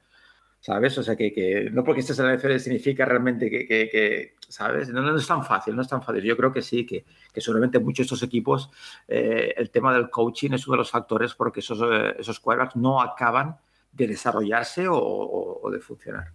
¿sabes? 0.60 0.96
O 0.98 1.02
sea, 1.02 1.16
que, 1.16 1.68
no 1.72 1.82
porque 1.82 2.00
estés 2.00 2.18
en 2.18 2.26
la 2.26 2.58
significa 2.58 3.04
realmente 3.04 3.50
que, 3.50 4.34
¿sabes? 4.48 4.90
No, 4.90 5.16
es 5.16 5.26
tan 5.26 5.44
fácil, 5.44 5.74
no 5.74 5.82
es 5.82 5.88
tan 5.88 6.02
fácil. 6.02 6.22
Yo 6.22 6.36
creo 6.36 6.52
que 6.52 6.62
sí, 6.62 6.86
que, 6.86 7.04
que 7.32 7.40
seguramente 7.40 7.78
muchos 7.78 7.98
de 7.98 8.02
estos 8.14 8.22
equipos, 8.22 8.70
eh, 9.08 9.54
el 9.56 9.70
tema 9.70 9.92
del 9.94 10.10
coaching 10.10 10.50
es 10.52 10.66
uno 10.66 10.74
de 10.74 10.78
los 10.78 10.90
factores 10.90 11.34
porque 11.34 11.60
esos, 11.60 11.80
eh, 11.80 12.14
esos 12.18 12.38
quarterbacks 12.40 12.76
no 12.76 13.00
acaban 13.00 13.56
de 13.92 14.06
desarrollarse 14.06 14.86
o, 14.88 15.68
de 15.72 15.80
funcionar. 15.80 16.32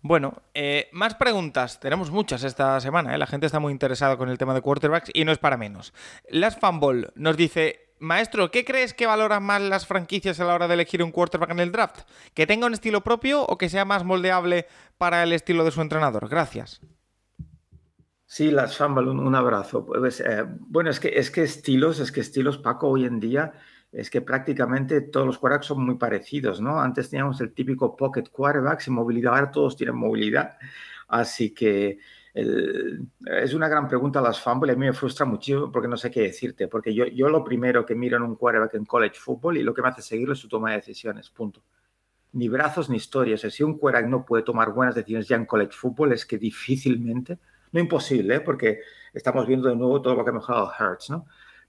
Bueno, 0.00 0.42
eh, 0.54 0.88
más 0.92 1.16
preguntas. 1.16 1.80
Tenemos 1.80 2.12
muchas 2.12 2.44
esta 2.44 2.80
semana. 2.80 3.18
La 3.18 3.26
gente 3.26 3.46
está 3.46 3.58
muy 3.58 3.72
interesada 3.72 4.16
con 4.16 4.28
el 4.28 4.38
tema 4.38 4.54
de 4.54 4.62
quarterbacks 4.62 5.10
y 5.12 5.24
no 5.24 5.32
es 5.32 5.38
para 5.38 5.56
menos. 5.56 5.92
Las 6.30 6.56
Fanball 6.56 7.12
nos 7.16 7.36
dice: 7.36 7.87
Maestro, 8.00 8.50
¿qué 8.50 8.64
crees 8.64 8.94
que 8.94 9.06
valoran 9.06 9.42
más 9.42 9.60
las 9.62 9.86
franquicias 9.86 10.38
a 10.40 10.44
la 10.44 10.54
hora 10.54 10.68
de 10.68 10.74
elegir 10.74 11.02
un 11.02 11.10
quarterback 11.10 11.50
en 11.50 11.60
el 11.60 11.72
draft? 11.72 12.00
¿Que 12.34 12.46
tenga 12.46 12.66
un 12.66 12.74
estilo 12.74 13.02
propio 13.02 13.42
o 13.42 13.58
que 13.58 13.68
sea 13.68 13.84
más 13.84 14.04
moldeable 14.04 14.66
para 14.98 15.22
el 15.22 15.32
estilo 15.32 15.64
de 15.64 15.70
su 15.70 15.80
entrenador? 15.80 16.28
Gracias. 16.28 16.80
Sí, 18.26 18.50
las 18.50 18.76
Fambal, 18.76 19.08
un, 19.08 19.34
abrazo. 19.34 19.86
Pues, 19.86 20.20
eh, 20.20 20.44
bueno, 20.46 20.90
es 20.90 21.00
que, 21.00 21.08
es 21.08 21.30
que 21.30 21.42
estilos, 21.42 21.98
es 21.98 22.12
que 22.12 22.20
estilos, 22.20 22.58
Paco, 22.58 22.88
hoy 22.88 23.06
en 23.06 23.20
día 23.20 23.54
es 23.90 24.10
que 24.10 24.20
prácticamente 24.20 25.00
todos 25.00 25.26
los 25.26 25.38
quarterbacks 25.38 25.66
son 25.66 25.84
muy 25.84 25.94
parecidos, 25.94 26.60
¿no? 26.60 26.78
Antes 26.78 27.08
teníamos 27.08 27.40
el 27.40 27.52
típico 27.54 27.96
pocket 27.96 28.24
quarterback 28.30 28.80
sin 28.80 28.94
movilidad, 28.94 29.34
ahora 29.34 29.50
todos 29.50 29.76
tienen 29.76 29.96
movilidad. 29.96 30.58
Así 31.08 31.54
que 31.54 31.98
es 32.38 33.54
una 33.54 33.68
gran 33.68 33.88
pregunta 33.88 34.18
a 34.18 34.22
las 34.22 34.38
y 34.44 34.70
a 34.70 34.74
mí 34.74 34.86
me 34.86 34.92
frustra 34.92 35.26
muchísimo 35.26 35.72
porque 35.72 35.88
no 35.88 35.96
sé 35.96 36.10
qué 36.10 36.22
decirte. 36.22 36.68
Porque 36.68 36.94
yo, 36.94 37.06
yo 37.06 37.28
lo 37.28 37.44
primero 37.44 37.84
que 37.84 37.94
miro 37.94 38.16
en 38.16 38.22
un 38.22 38.36
quarterback 38.36 38.74
en 38.74 38.84
college 38.84 39.18
football 39.18 39.56
y 39.56 39.62
lo 39.62 39.74
que 39.74 39.82
me 39.82 39.88
hace 39.88 40.02
seguirlo 40.02 40.34
es 40.34 40.38
su 40.38 40.48
toma 40.48 40.70
de 40.70 40.76
decisiones, 40.76 41.30
punto. 41.30 41.62
Ni 42.32 42.48
brazos 42.48 42.90
ni 42.90 42.96
historias. 42.96 43.40
si 43.40 43.62
un 43.62 43.78
quarterback 43.78 44.10
no 44.10 44.24
puede 44.24 44.42
tomar 44.42 44.72
buenas 44.72 44.94
decisiones 44.94 45.26
ya 45.26 45.36
en 45.36 45.46
college 45.46 45.72
football, 45.72 46.12
es 46.12 46.26
que 46.26 46.38
difícilmente, 46.38 47.38
no 47.72 47.80
imposible, 47.80 48.36
¿eh? 48.36 48.40
porque 48.40 48.80
estamos 49.12 49.46
viendo 49.46 49.68
de 49.68 49.76
nuevo 49.76 50.00
todo 50.02 50.14
lo 50.14 50.24
que 50.24 50.30
ha 50.30 50.34
mejorado 50.34 50.70
Hertz, 50.78 51.10
¿no? 51.10 51.26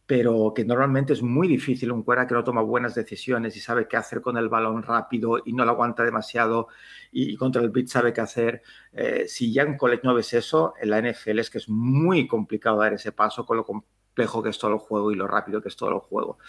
Pero 0.09 0.53
que 0.55 0.65
normalmente 0.65 1.13
es 1.13 1.21
muy 1.21 1.47
difícil 1.47 1.91
un 1.91 2.01
cuera 2.01 2.25
que 2.25 2.33
no 2.33 2.43
toma 2.43 2.63
buenas 2.63 2.95
decisiones 2.95 3.55
y 3.55 3.59
sabe 3.59 3.87
qué 3.87 3.95
hacer 3.95 4.21
con 4.21 4.37
el 4.37 4.49
balón 4.49 4.81
rápido 4.81 5.39
y 5.45 5.53
no 5.53 5.63
lo 5.65 5.69
aguanta 5.73 6.03
demasiado 6.03 6.67
y, 7.11 7.35
contra 7.35 7.61
el 7.61 7.69
beat 7.69 7.89
sabe 7.89 8.11
qué 8.11 8.21
hacer. 8.21 8.63
Eh, 8.91 9.25
si 9.27 9.53
ya 9.53 9.61
en 9.61 9.77
college 9.77 10.01
no 10.03 10.15
ves 10.15 10.33
eso, 10.33 10.73
en 10.81 10.89
la 10.89 10.99
NFL 10.99 11.37
es 11.37 11.51
que 11.51 11.59
es 11.59 11.69
muy 11.69 12.25
complicado 12.25 12.79
dar 12.79 12.91
ese 12.91 13.11
paso 13.11 13.45
con 13.45 13.57
lo 13.57 13.63
complejo 13.63 14.41
que 14.41 14.49
es 14.49 14.57
todo 14.57 14.71
el 14.71 14.79
juego 14.79 15.11
y 15.11 15.15
lo 15.15 15.27
rápido 15.27 15.61
que 15.61 15.69
es 15.69 15.75
todo 15.75 15.91
el 15.91 15.99
juego. 15.99 16.39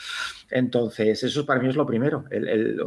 Entonces, 0.48 1.22
eso 1.22 1.44
para 1.44 1.60
mí 1.60 1.68
es 1.68 1.76
lo 1.76 1.84
primero, 1.84 2.24
el, 2.30 2.80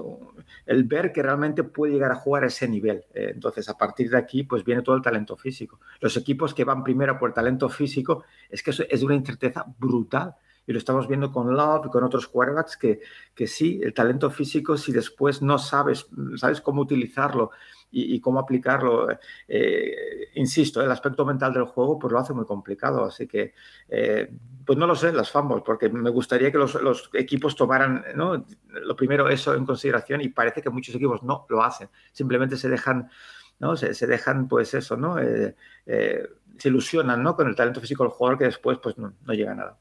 el, 0.65 0.83
ver 0.85 1.11
que 1.11 1.21
realmente 1.21 1.61
puede 1.61 1.93
llegar 1.93 2.11
a 2.11 2.15
jugar 2.15 2.45
a 2.45 2.47
ese 2.47 2.67
nivel. 2.67 3.05
Eh, 3.13 3.29
entonces, 3.35 3.69
a 3.69 3.77
partir 3.77 4.09
de 4.09 4.17
aquí, 4.17 4.41
pues 4.41 4.63
viene 4.63 4.81
todo 4.81 4.95
el 4.95 5.03
talento 5.03 5.37
físico. 5.37 5.79
Los 5.99 6.17
equipos 6.17 6.51
que 6.55 6.63
van 6.63 6.83
primero 6.83 7.19
por 7.19 7.31
talento 7.31 7.69
físico, 7.69 8.23
es 8.49 8.63
que 8.63 8.71
eso 8.71 8.83
es 8.89 9.03
una 9.03 9.13
incerteza 9.13 9.63
brutal 9.77 10.35
y 10.65 10.71
lo 10.71 10.77
estamos 10.77 11.07
viendo 11.07 11.31
con 11.31 11.53
Love 11.53 11.87
y 11.87 11.89
con 11.89 12.03
otros 12.03 12.27
quarterbacks 12.27 12.77
que, 12.77 13.01
que 13.35 13.47
sí, 13.47 13.81
el 13.83 13.93
talento 13.93 14.29
físico, 14.29 14.77
si 14.77 14.91
después 14.91 15.41
no 15.41 15.57
sabes, 15.57 16.07
sabes 16.37 16.61
cómo 16.61 16.81
utilizarlo 16.81 17.51
y, 17.95 18.19
cómo 18.21 18.39
aplicarlo, 18.39 19.07
eh, 19.47 20.29
insisto, 20.33 20.81
el 20.81 20.89
aspecto 20.89 21.25
mental 21.25 21.53
del 21.53 21.65
juego, 21.65 21.99
pues 21.99 22.11
lo 22.11 22.17
hace 22.17 22.33
muy 22.33 22.43
complicado. 22.43 23.05
Así 23.05 23.27
que, 23.27 23.53
eh, 23.87 24.33
pues 24.65 24.79
no 24.79 24.87
lo 24.87 24.95
sé, 24.95 25.13
las 25.13 25.29
fumbles, 25.29 25.61
porque 25.63 25.89
me 25.89 26.09
gustaría 26.09 26.51
que 26.51 26.57
los, 26.57 26.73
los 26.81 27.11
equipos 27.13 27.55
tomaran, 27.55 28.03
¿no? 28.15 28.45
Lo 28.67 28.95
primero 28.95 29.29
eso 29.29 29.53
en 29.53 29.65
consideración 29.65 30.21
y 30.21 30.29
parece 30.29 30.63
que 30.63 30.71
muchos 30.71 30.95
equipos 30.95 31.21
no 31.21 31.45
lo 31.49 31.63
hacen, 31.63 31.87
simplemente 32.11 32.57
se 32.57 32.67
dejan, 32.67 33.11
¿no? 33.59 33.77
Se, 33.77 33.93
se 33.93 34.07
dejan, 34.07 34.47
pues 34.47 34.73
eso, 34.73 34.97
¿no? 34.97 35.19
Eh, 35.19 35.55
se 35.85 36.69
ilusionan, 36.69 37.21
¿no? 37.21 37.35
Con 37.35 37.47
el 37.47 37.55
talento 37.55 37.79
físico 37.79 38.03
del 38.03 38.11
jugador 38.11 38.39
que 38.39 38.45
después, 38.45 38.79
pues 38.81 38.97
no, 38.97 39.13
no 39.23 39.33
llega 39.33 39.51
a 39.51 39.55
nada. 39.55 39.77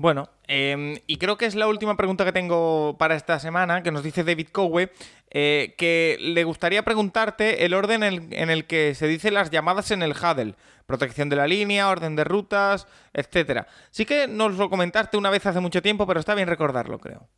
Bueno, 0.00 0.30
em, 0.48 0.96
y 1.06 1.18
creo 1.18 1.36
que 1.36 1.44
es 1.44 1.54
la 1.54 1.68
última 1.68 1.94
pregunta 1.94 2.24
que 2.24 2.32
tengo 2.32 2.96
para 2.98 3.16
esta 3.16 3.38
semana, 3.38 3.82
que 3.82 3.90
nos 3.90 4.02
dice 4.02 4.24
David 4.24 4.48
Cowe, 4.50 4.90
eh, 5.30 5.74
que 5.76 6.16
le 6.18 6.42
gustaría 6.44 6.82
preguntarte 6.82 7.66
el 7.66 7.74
orden 7.74 8.02
en, 8.02 8.48
el 8.48 8.66
que 8.66 8.94
se 8.94 9.06
dicen 9.06 9.34
las 9.34 9.50
llamadas 9.50 9.90
en 9.90 10.00
el 10.00 10.12
huddle, 10.12 10.54
protección 10.86 11.28
de 11.28 11.36
la 11.36 11.46
línea, 11.46 11.90
orden 11.90 12.16
de 12.16 12.24
rutas, 12.24 12.86
etcétera. 13.12 13.66
Sí 13.90 14.06
que 14.06 14.26
nos 14.26 14.56
lo 14.56 14.70
comentaste 14.70 15.18
una 15.18 15.28
vez 15.28 15.44
hace 15.44 15.60
mucho 15.60 15.82
tiempo, 15.82 16.06
pero 16.06 16.18
está 16.18 16.34
bien 16.34 16.48
recordarlo, 16.48 16.98
creo. 16.98 17.28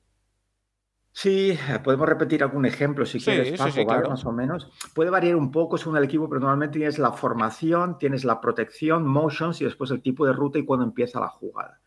Sí, 1.11 1.59
podemos 1.83 2.09
repetir 2.09 2.45
algún 2.45 2.65
ejemplo 2.65 3.05
si 3.07 3.19
quieres, 3.19 3.59
más 3.59 4.25
o 4.25 4.31
menos. 4.31 4.71
Puede 4.95 5.11
variar 5.11 5.35
un 5.35 5.51
poco 5.51 5.79
según 5.79 5.97
el 5.97 6.05
equipo, 6.05 6.29
pero 6.29 6.39
normalmente 6.39 6.79
tienes 6.79 7.01
la 7.01 7.11
formación, 7.11 7.99
tienes 7.99 8.25
la 8.25 8.41
protección, 8.41 9.05
motions 9.05 9.61
y 9.61 9.65
después 9.65 9.91
el 9.91 10.01
tipo 10.01 10.25
de 10.25 10.33
ruta 10.33 10.61
y 10.61 10.65
cuando 10.65 10.85
empieza 10.85 11.19
la 11.19 11.29
jugada. 11.29 11.81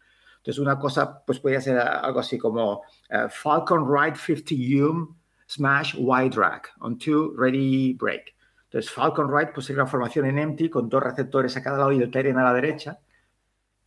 Entonces, 0.46 0.62
una 0.62 0.78
cosa 0.78 1.24
pues 1.26 1.40
podría 1.40 1.60
ser 1.60 1.80
algo 1.80 2.20
así 2.20 2.38
como 2.38 2.84
uh, 3.10 3.30
Falcon 3.30 3.92
Ride 3.92 4.16
50 4.16 4.54
Hume 4.54 5.08
Smash 5.50 5.96
Wide 5.98 6.36
Drag 6.36 6.62
on 6.82 7.00
two 7.00 7.34
ready 7.36 7.96
break. 7.96 8.36
Entonces, 8.66 8.92
Falcon 8.92 9.36
Ride 9.36 9.54
pues 9.56 9.66
sería 9.66 9.82
una 9.82 9.90
formación 9.90 10.28
en 10.28 10.38
empty 10.38 10.70
con 10.70 10.88
dos 10.88 11.02
receptores 11.02 11.58
a 11.58 11.64
cada 11.64 11.80
lado 11.80 11.92
y 11.94 12.00
el 12.00 12.12
Tyrion 12.12 12.38
a 12.38 12.44
la 12.44 12.54
derecha. 12.54 13.00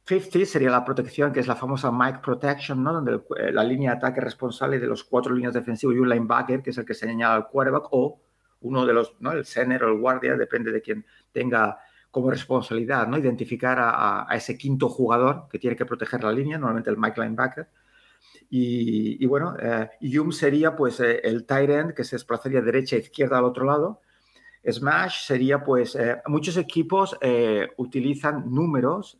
50 0.04 0.46
sería 0.46 0.70
la 0.70 0.84
protección, 0.84 1.32
que 1.32 1.38
es 1.38 1.46
la 1.46 1.54
famosa 1.54 1.92
Mike 1.92 2.18
Protection, 2.24 2.82
¿no? 2.82 2.92
donde 2.92 3.20
eh, 3.36 3.52
la 3.52 3.62
línea 3.62 3.92
de 3.92 3.98
ataque 3.98 4.20
responsable 4.20 4.80
de 4.80 4.88
los 4.88 5.04
cuatro 5.04 5.32
líneas 5.32 5.54
defensivas 5.54 5.94
y 5.94 6.00
un 6.00 6.08
linebacker, 6.08 6.60
que 6.60 6.70
es 6.70 6.78
el 6.78 6.84
que 6.84 6.94
se 6.94 7.06
señala 7.06 7.36
al 7.36 7.46
quarterback, 7.46 7.86
o 7.92 8.20
uno 8.62 8.84
de 8.84 8.94
los, 8.94 9.14
¿no? 9.20 9.30
el 9.30 9.44
center 9.44 9.84
o 9.84 9.92
el 9.92 10.00
guardia, 10.00 10.34
depende 10.36 10.72
de 10.72 10.82
quien 10.82 11.06
tenga 11.30 11.78
como 12.10 12.30
responsabilidad, 12.30 13.06
¿no? 13.06 13.18
Identificar 13.18 13.78
a, 13.80 14.26
ese 14.34 14.56
quinto 14.56 14.88
jugador 14.88 15.46
que 15.50 15.58
tiene 15.58 15.76
que 15.76 15.86
proteger 15.86 16.24
la 16.24 16.32
línea, 16.32 16.58
normalmente 16.58 16.90
el 16.90 16.96
Mike 16.96 17.20
Linebacker. 17.20 17.68
Y, 18.50 19.24
bueno, 19.26 19.56
eh, 19.60 19.90
Yum 20.00 20.32
sería 20.32 20.74
pues 20.74 21.00
eh, 21.00 21.20
el 21.22 21.44
tight 21.44 21.70
end 21.70 21.94
que 21.94 22.04
se 22.04 22.16
desplazaría 22.16 22.62
derecha 22.62 22.96
e 22.96 23.00
izquierda 23.00 23.38
al 23.38 23.44
otro 23.44 23.64
lado. 23.64 24.00
Smash 24.66 25.26
sería 25.26 25.62
pues, 25.62 25.94
eh, 25.96 26.20
muchos 26.26 26.56
equipos 26.56 27.16
utilizan 27.76 28.52
números, 28.52 29.18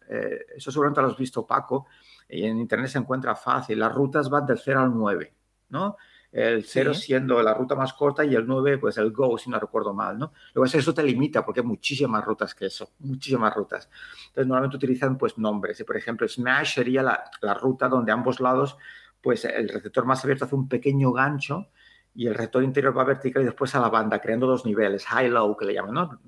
eso 0.57 0.70
seguramente 0.70 1.01
lo 1.01 1.09
has 1.09 1.16
visto 1.16 1.47
Paco, 1.47 1.86
y 2.28 2.45
en 2.45 2.59
internet 2.59 2.89
se 2.89 2.99
encuentra 2.99 3.34
fácil, 3.34 3.78
las 3.78 3.95
rutas 3.95 4.28
van 4.28 4.47
del 4.47 4.59
0 4.59 4.80
al 4.80 4.95
9, 4.95 5.32
¿no? 5.70 5.97
El 6.31 6.64
0 6.64 6.95
siendo 6.95 7.43
la 7.43 7.55
ruta 7.55 7.74
más 7.74 7.95
corta 7.95 8.24
y 8.24 8.35
el 8.35 8.47
9, 8.47 8.79
pues 8.79 8.99
el 8.99 9.12
go, 9.12 9.39
si 9.39 9.49
no 9.49 9.59
recuerdo 9.59 9.95
mal, 9.95 10.18
¿no? 10.18 10.33
Lo 10.53 10.62
que 10.62 10.79
eso 10.79 10.93
te 10.93 11.03
limita 11.03 11.45
porque 11.45 11.61
hay 11.61 11.66
muchísimas 11.66 12.24
rutas 12.24 12.55
que 12.55 12.66
eso, 12.66 12.91
muchísimas 12.99 13.55
rutas. 13.55 13.89
Entonces, 14.29 14.47
normalmente 14.47 14.76
utilizan, 14.76 15.16
pues, 15.16 15.39
nombres. 15.39 15.81
Y, 15.81 15.85
por 15.85 15.97
ejemplo, 15.97 16.29
Smash 16.29 16.74
sería 16.74 17.03
la, 17.03 17.24
la 17.41 17.55
ruta 17.55 17.89
donde 17.89 18.12
ambos 18.12 18.41
lados, 18.41 18.76
pues, 19.22 19.45
el 19.47 19.68
receptor 19.68 20.05
más 20.05 20.22
abierto 20.22 20.45
hace 20.45 20.55
un 20.55 20.68
pequeño 20.68 21.12
gancho 21.12 21.68
y 22.14 22.26
el 22.26 22.35
receptor 22.35 22.62
interior 22.62 22.97
va 22.97 23.05
vertical 23.05 23.43
y 23.43 23.47
después 23.47 23.74
a 23.74 23.81
la 23.81 23.89
banda, 23.89 24.20
creando 24.20 24.47
dos 24.47 24.66
niveles, 24.66 25.07
high-low, 25.07 25.57
que 25.57 25.64
le 25.64 25.74
llaman, 25.74 25.95
¿no? 25.95 26.20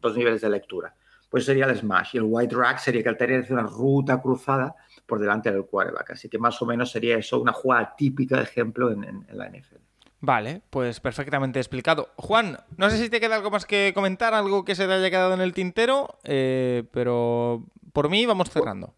Dos 0.00 0.16
niveles 0.16 0.40
de 0.40 0.50
lectura. 0.50 0.94
Pues 1.28 1.44
sería 1.44 1.66
el 1.66 1.76
Smash. 1.76 2.14
Y 2.14 2.18
el 2.18 2.24
White 2.24 2.54
Rack 2.54 2.78
sería 2.78 3.02
que 3.02 3.08
el 3.08 3.16
terrier 3.16 3.42
hace 3.42 3.52
una 3.52 3.62
ruta 3.62 4.20
cruzada 4.20 4.76
por 5.08 5.18
delante 5.18 5.50
del 5.50 5.64
quarterback. 5.64 6.10
Así 6.10 6.28
que 6.28 6.38
más 6.38 6.60
o 6.60 6.66
menos 6.66 6.92
sería 6.92 7.16
eso 7.16 7.40
una 7.40 7.52
jugada 7.52 7.94
típica 7.96 8.36
de 8.36 8.42
ejemplo 8.42 8.92
en, 8.92 9.26
la 9.32 9.48
NFL. 9.48 9.76
Vale, 10.20 10.62
pues 10.68 11.00
perfectamente 11.00 11.58
explicado. 11.58 12.10
Juan, 12.16 12.58
no 12.76 12.90
sé 12.90 12.98
si 12.98 13.08
te 13.08 13.18
queda 13.18 13.36
algo 13.36 13.50
más 13.50 13.64
que 13.64 13.92
comentar, 13.94 14.34
algo 14.34 14.64
que 14.64 14.74
se 14.74 14.86
te 14.86 14.92
haya 14.92 15.10
quedado 15.10 15.32
en 15.32 15.40
el 15.40 15.54
tintero, 15.54 16.18
eh, 16.24 16.84
pero 16.92 17.64
por 17.92 18.10
mí 18.10 18.26
vamos 18.26 18.50
cerrando. 18.50 18.94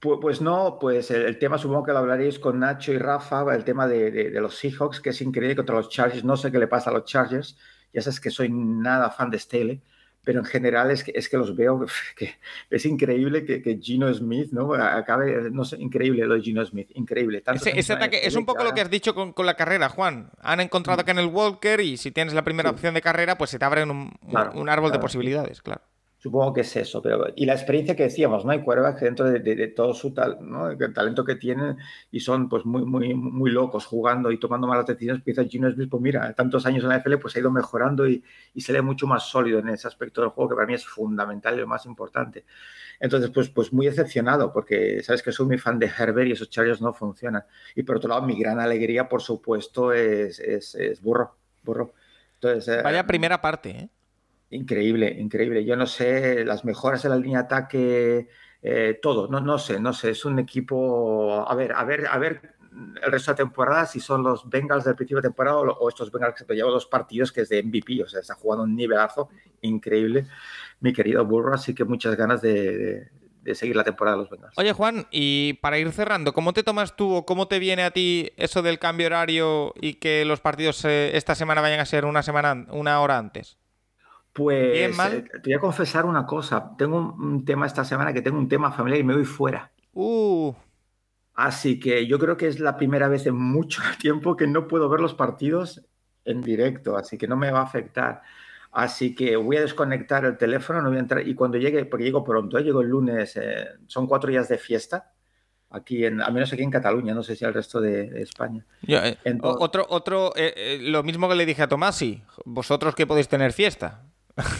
Pues, 0.00 0.18
pues, 0.22 0.40
no, 0.40 0.78
pues 0.80 1.10
el, 1.10 1.38
tema 1.38 1.58
supongo 1.58 1.84
que 1.84 1.92
lo 1.92 1.98
hablaréis 1.98 2.38
con 2.38 2.58
Nacho 2.58 2.92
y 2.92 2.98
Rafa, 2.98 3.54
el 3.54 3.64
tema 3.64 3.86
de, 3.86 4.30
los 4.40 4.56
Seahawks, 4.56 5.00
que 5.00 5.10
es 5.10 5.20
increíble 5.20 5.56
contra 5.56 5.76
los 5.76 5.90
Chargers. 5.90 6.24
No 6.24 6.38
sé 6.38 6.50
qué 6.50 6.58
le 6.58 6.68
pasa 6.68 6.88
a 6.88 6.94
los 6.94 7.04
Chargers, 7.04 7.58
ya 7.92 8.00
sabes 8.00 8.18
que 8.18 8.30
soy 8.30 8.48
nada 8.48 9.10
fan 9.10 9.28
de 9.28 9.38
Staley, 9.38 9.82
pero 10.22 10.40
en 10.40 10.44
general 10.44 10.90
es 10.90 11.04
que, 11.04 11.12
es 11.14 11.28
que 11.28 11.36
los 11.36 11.56
veo, 11.56 11.86
que 12.16 12.34
es 12.70 12.84
increíble 12.84 13.44
que, 13.44 13.62
que 13.62 13.78
Gino 13.78 14.12
Smith, 14.12 14.50
¿no? 14.52 14.74
Acabe, 14.74 15.50
no 15.50 15.64
sé, 15.64 15.76
increíble 15.76 16.26
lo 16.26 16.34
de 16.34 16.42
Gino 16.42 16.64
Smith, 16.64 16.90
increíble. 16.94 17.42
ese, 17.74 17.92
ataque 17.92 18.20
es 18.24 18.36
un 18.36 18.44
poco 18.44 18.64
lo 18.64 18.72
que 18.74 18.80
has 18.80 18.90
dicho 18.90 19.14
con, 19.14 19.32
con, 19.32 19.46
la 19.46 19.54
carrera, 19.54 19.88
Juan. 19.88 20.30
Han 20.40 20.60
encontrado 20.60 21.04
que 21.04 21.10
en 21.10 21.18
el 21.18 21.26
Walker 21.26 21.80
y 21.80 21.96
si 21.96 22.10
tienes 22.10 22.34
la 22.34 22.44
primera 22.44 22.70
opción 22.70 22.94
de 22.94 23.02
carrera, 23.02 23.38
pues 23.38 23.50
se 23.50 23.58
te 23.58 23.64
abre 23.64 23.82
un, 23.84 24.12
un 24.54 24.68
árbol 24.68 24.92
de 24.92 24.98
posibilidades, 24.98 25.62
claro. 25.62 25.82
Supongo 26.22 26.52
que 26.52 26.60
es 26.60 26.76
eso, 26.76 27.00
pero 27.00 27.28
y 27.34 27.46
la 27.46 27.54
experiencia 27.54 27.96
que 27.96 28.02
decíamos, 28.02 28.44
¿no? 28.44 28.52
Hay 28.52 28.62
quarterbacks 28.62 29.00
dentro 29.00 29.24
de, 29.24 29.68
todo 29.68 29.94
su 29.94 30.12
tal, 30.12 30.36
¿no? 30.42 30.76
talento 30.92 31.24
que 31.24 31.36
tienen 31.36 31.78
y 32.10 32.20
son 32.20 32.46
pues 32.50 32.66
muy, 32.66 32.84
muy, 32.84 33.14
muy 33.14 33.50
locos 33.50 33.86
jugando 33.86 34.30
y 34.30 34.38
tomando 34.38 34.66
malas 34.66 34.84
decisiones. 34.84 35.20
Empieza 35.20 35.44
Gino 35.44 35.70
Smith, 35.70 35.88
pues 35.88 36.02
mira, 36.02 36.30
tantos 36.34 36.66
años 36.66 36.84
en 36.84 36.90
la 36.90 36.98
NFL 36.98 37.16
pues 37.16 37.34
ha 37.36 37.38
ido 37.38 37.50
mejorando 37.50 38.06
y, 38.06 38.22
y, 38.52 38.60
se 38.60 38.82
mucho 38.82 39.06
más 39.06 39.30
sólido 39.30 39.60
en 39.60 39.70
ese 39.70 39.88
aspecto 39.88 40.20
del 40.20 40.28
juego 40.28 40.50
que 40.50 40.56
para 40.56 40.66
mí 40.66 40.74
es 40.74 40.84
fundamental 40.84 41.54
y 41.54 41.60
lo 41.60 41.66
más 41.66 41.86
importante. 41.86 42.44
Entonces, 43.00 43.30
pues, 43.30 43.48
pues 43.48 43.72
muy 43.72 43.86
decepcionado 43.86 44.52
porque 44.52 45.02
sabes 45.02 45.22
que 45.22 45.32
soy 45.32 45.46
muy 45.46 45.56
fan 45.56 45.78
de 45.78 45.86
Herbert 45.86 46.28
y 46.28 46.32
esos 46.32 46.50
Chargers 46.50 46.82
no 46.82 46.92
funcionan. 46.92 47.44
Y 47.74 47.82
por 47.82 47.96
otro 47.96 48.10
lado, 48.10 48.20
mi 48.22 48.38
gran 48.38 48.60
alegría, 48.60 49.08
por 49.08 49.22
supuesto, 49.22 49.94
es, 49.94 50.38
es, 50.38 50.74
es 50.74 51.00
burro, 51.00 51.34
burro. 51.62 51.94
Eh, 52.42 52.80
Vaya 52.84 53.06
primera 53.06 53.40
parte, 53.40 53.70
¿eh? 53.70 53.88
Increíble, 54.50 55.16
increíble. 55.18 55.64
Yo 55.64 55.76
no 55.76 55.86
sé, 55.86 56.44
las 56.44 56.64
mejoras 56.64 57.04
en 57.04 57.10
la 57.12 57.16
línea 57.16 57.38
de 57.38 57.44
ataque, 57.44 58.28
eh, 58.62 58.98
todo, 59.00 59.28
no, 59.28 59.40
no 59.40 59.58
sé, 59.58 59.78
no 59.78 59.92
sé. 59.92 60.10
Es 60.10 60.24
un 60.24 60.38
equipo, 60.40 61.48
a 61.48 61.54
ver, 61.54 61.72
a 61.72 61.84
ver, 61.84 62.06
a 62.08 62.18
ver 62.18 62.56
el 63.02 63.12
resto 63.12 63.32
de 63.32 63.36
temporada 63.36 63.86
si 63.86 64.00
son 64.00 64.22
los 64.22 64.48
Bengals 64.48 64.84
del 64.84 64.94
principio 64.94 65.18
de 65.18 65.28
temporada 65.28 65.58
o, 65.58 65.88
estos 65.88 66.10
Bengals 66.10 66.34
que 66.34 66.44
se 66.44 66.54
llevan 66.54 66.72
dos 66.72 66.86
partidos 66.86 67.32
que 67.32 67.42
es 67.42 67.48
de 67.48 67.62
MVP, 67.62 68.02
o 68.02 68.08
sea, 68.08 68.20
está 68.20 68.34
jugando 68.34 68.64
un 68.64 68.74
nivelazo 68.74 69.28
increíble, 69.60 70.26
mi 70.80 70.92
querido 70.92 71.24
Burro, 71.24 71.54
así 71.54 71.74
que 71.74 71.84
muchas 71.84 72.16
ganas 72.16 72.40
de, 72.42 73.08
seguir 73.54 73.74
la 73.74 73.84
temporada 73.84 74.16
de 74.16 74.22
los 74.22 74.30
Bengals. 74.30 74.54
Oye, 74.56 74.72
Juan, 74.72 75.06
y 75.10 75.54
para 75.54 75.78
ir 75.78 75.90
cerrando, 75.92 76.32
¿cómo 76.32 76.52
te 76.52 76.62
tomas 76.62 76.96
tú 76.96 77.12
o 77.12 77.26
cómo 77.26 77.48
te 77.48 77.58
viene 77.58 77.82
a 77.82 77.90
ti 77.90 78.30
eso 78.36 78.62
del 78.62 78.78
cambio 78.78 79.06
horario 79.06 79.74
y 79.80 79.94
que 79.94 80.24
los 80.24 80.40
partidos 80.40 80.84
eh, 80.84 81.16
esta 81.16 81.34
semana 81.34 81.60
vayan 81.60 81.80
a 81.80 81.86
ser 81.86 82.04
una 82.04 82.22
semana, 82.22 82.66
una 82.70 83.00
hora 83.00 83.18
antes? 83.18 83.59
Pues 84.32 84.96
eh, 84.98 85.24
te 85.42 85.50
voy 85.50 85.54
a 85.54 85.58
confesar 85.58 86.06
una 86.06 86.24
cosa. 86.24 86.76
Tengo 86.78 87.16
un, 87.18 87.44
tema 87.44 87.66
esta 87.66 87.84
semana 87.84 88.12
que 88.12 88.22
tengo 88.22 88.38
un 88.38 88.48
tema 88.48 88.70
familiar 88.72 89.00
y 89.00 89.04
me 89.04 89.14
voy 89.14 89.24
fuera. 89.24 89.70
Uh. 89.92 90.52
Así 91.34 91.80
que 91.80 92.06
yo 92.06 92.18
creo 92.18 92.36
que 92.36 92.46
es 92.46 92.60
la 92.60 92.76
primera 92.76 93.08
vez 93.08 93.26
en 93.26 93.34
mucho 93.34 93.82
tiempo 94.00 94.36
que 94.36 94.46
no 94.46 94.68
puedo 94.68 94.88
ver 94.88 95.00
los 95.00 95.14
partidos 95.14 95.82
en 96.24 96.42
directo, 96.42 96.96
así 96.96 97.18
que 97.18 97.26
no 97.26 97.36
me 97.36 97.50
va 97.50 97.60
a 97.60 97.64
afectar. 97.64 98.22
Así 98.72 99.16
que 99.16 99.34
voy 99.34 99.56
a 99.56 99.62
desconectar 99.62 100.24
el 100.24 100.36
teléfono, 100.36 100.80
no 100.80 100.90
voy 100.90 100.98
a 100.98 101.00
entrar. 101.00 101.26
Y 101.26 101.34
cuando 101.34 101.58
llegue, 101.58 101.84
porque 101.86 102.04
llego 102.04 102.22
pronto, 102.22 102.56
¿eh? 102.56 102.62
llego 102.62 102.82
el 102.82 102.88
lunes, 102.88 103.36
eh, 103.36 103.66
son 103.88 104.06
cuatro 104.06 104.30
días 104.30 104.48
de 104.48 104.58
fiesta 104.58 105.12
aquí 105.70 106.04
en, 106.04 106.20
al 106.20 106.32
menos 106.32 106.52
aquí 106.52 106.62
en 106.62 106.70
Cataluña, 106.70 107.14
no 107.14 107.22
sé 107.22 107.34
si 107.36 107.44
al 107.44 107.54
resto 107.54 107.80
de, 107.80 108.22
España. 108.22 108.64
Eh, 108.86 109.16
otro, 109.42 109.86
otro, 109.88 110.32
lo 110.80 111.02
mismo 111.02 111.28
que 111.28 111.36
le 111.36 111.46
dije 111.46 111.62
a 111.62 111.68
Tomasi, 111.68 112.22
vosotros 112.44 112.94
que 112.94 113.06
podéis 113.06 113.28
tener 113.28 113.52
fiesta. 113.52 114.09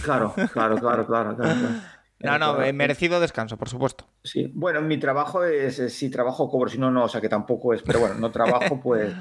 Claro, 0.02 0.34
claro, 0.52 0.76
claro, 0.76 1.06
claro. 1.06 1.36
No, 2.22 2.38
no, 2.38 2.54
merecido 2.74 3.18
descanso, 3.18 3.56
por 3.56 3.70
supuesto. 3.70 4.04
Sí, 4.22 4.52
bueno, 4.54 4.82
mi 4.82 4.98
trabajo 4.98 5.42
es, 5.42 5.76
si 5.90 6.10
trabajo 6.10 6.50
cobro, 6.50 6.68
si 6.68 6.76
no, 6.76 6.90
no, 6.90 7.04
o 7.04 7.08
sea 7.08 7.18
que 7.18 7.30
tampoco 7.30 7.72
es, 7.72 7.82
pero 7.82 7.98
bueno, 7.98 8.16
no 8.16 8.30
trabajo, 8.30 8.78
pues 8.82 9.14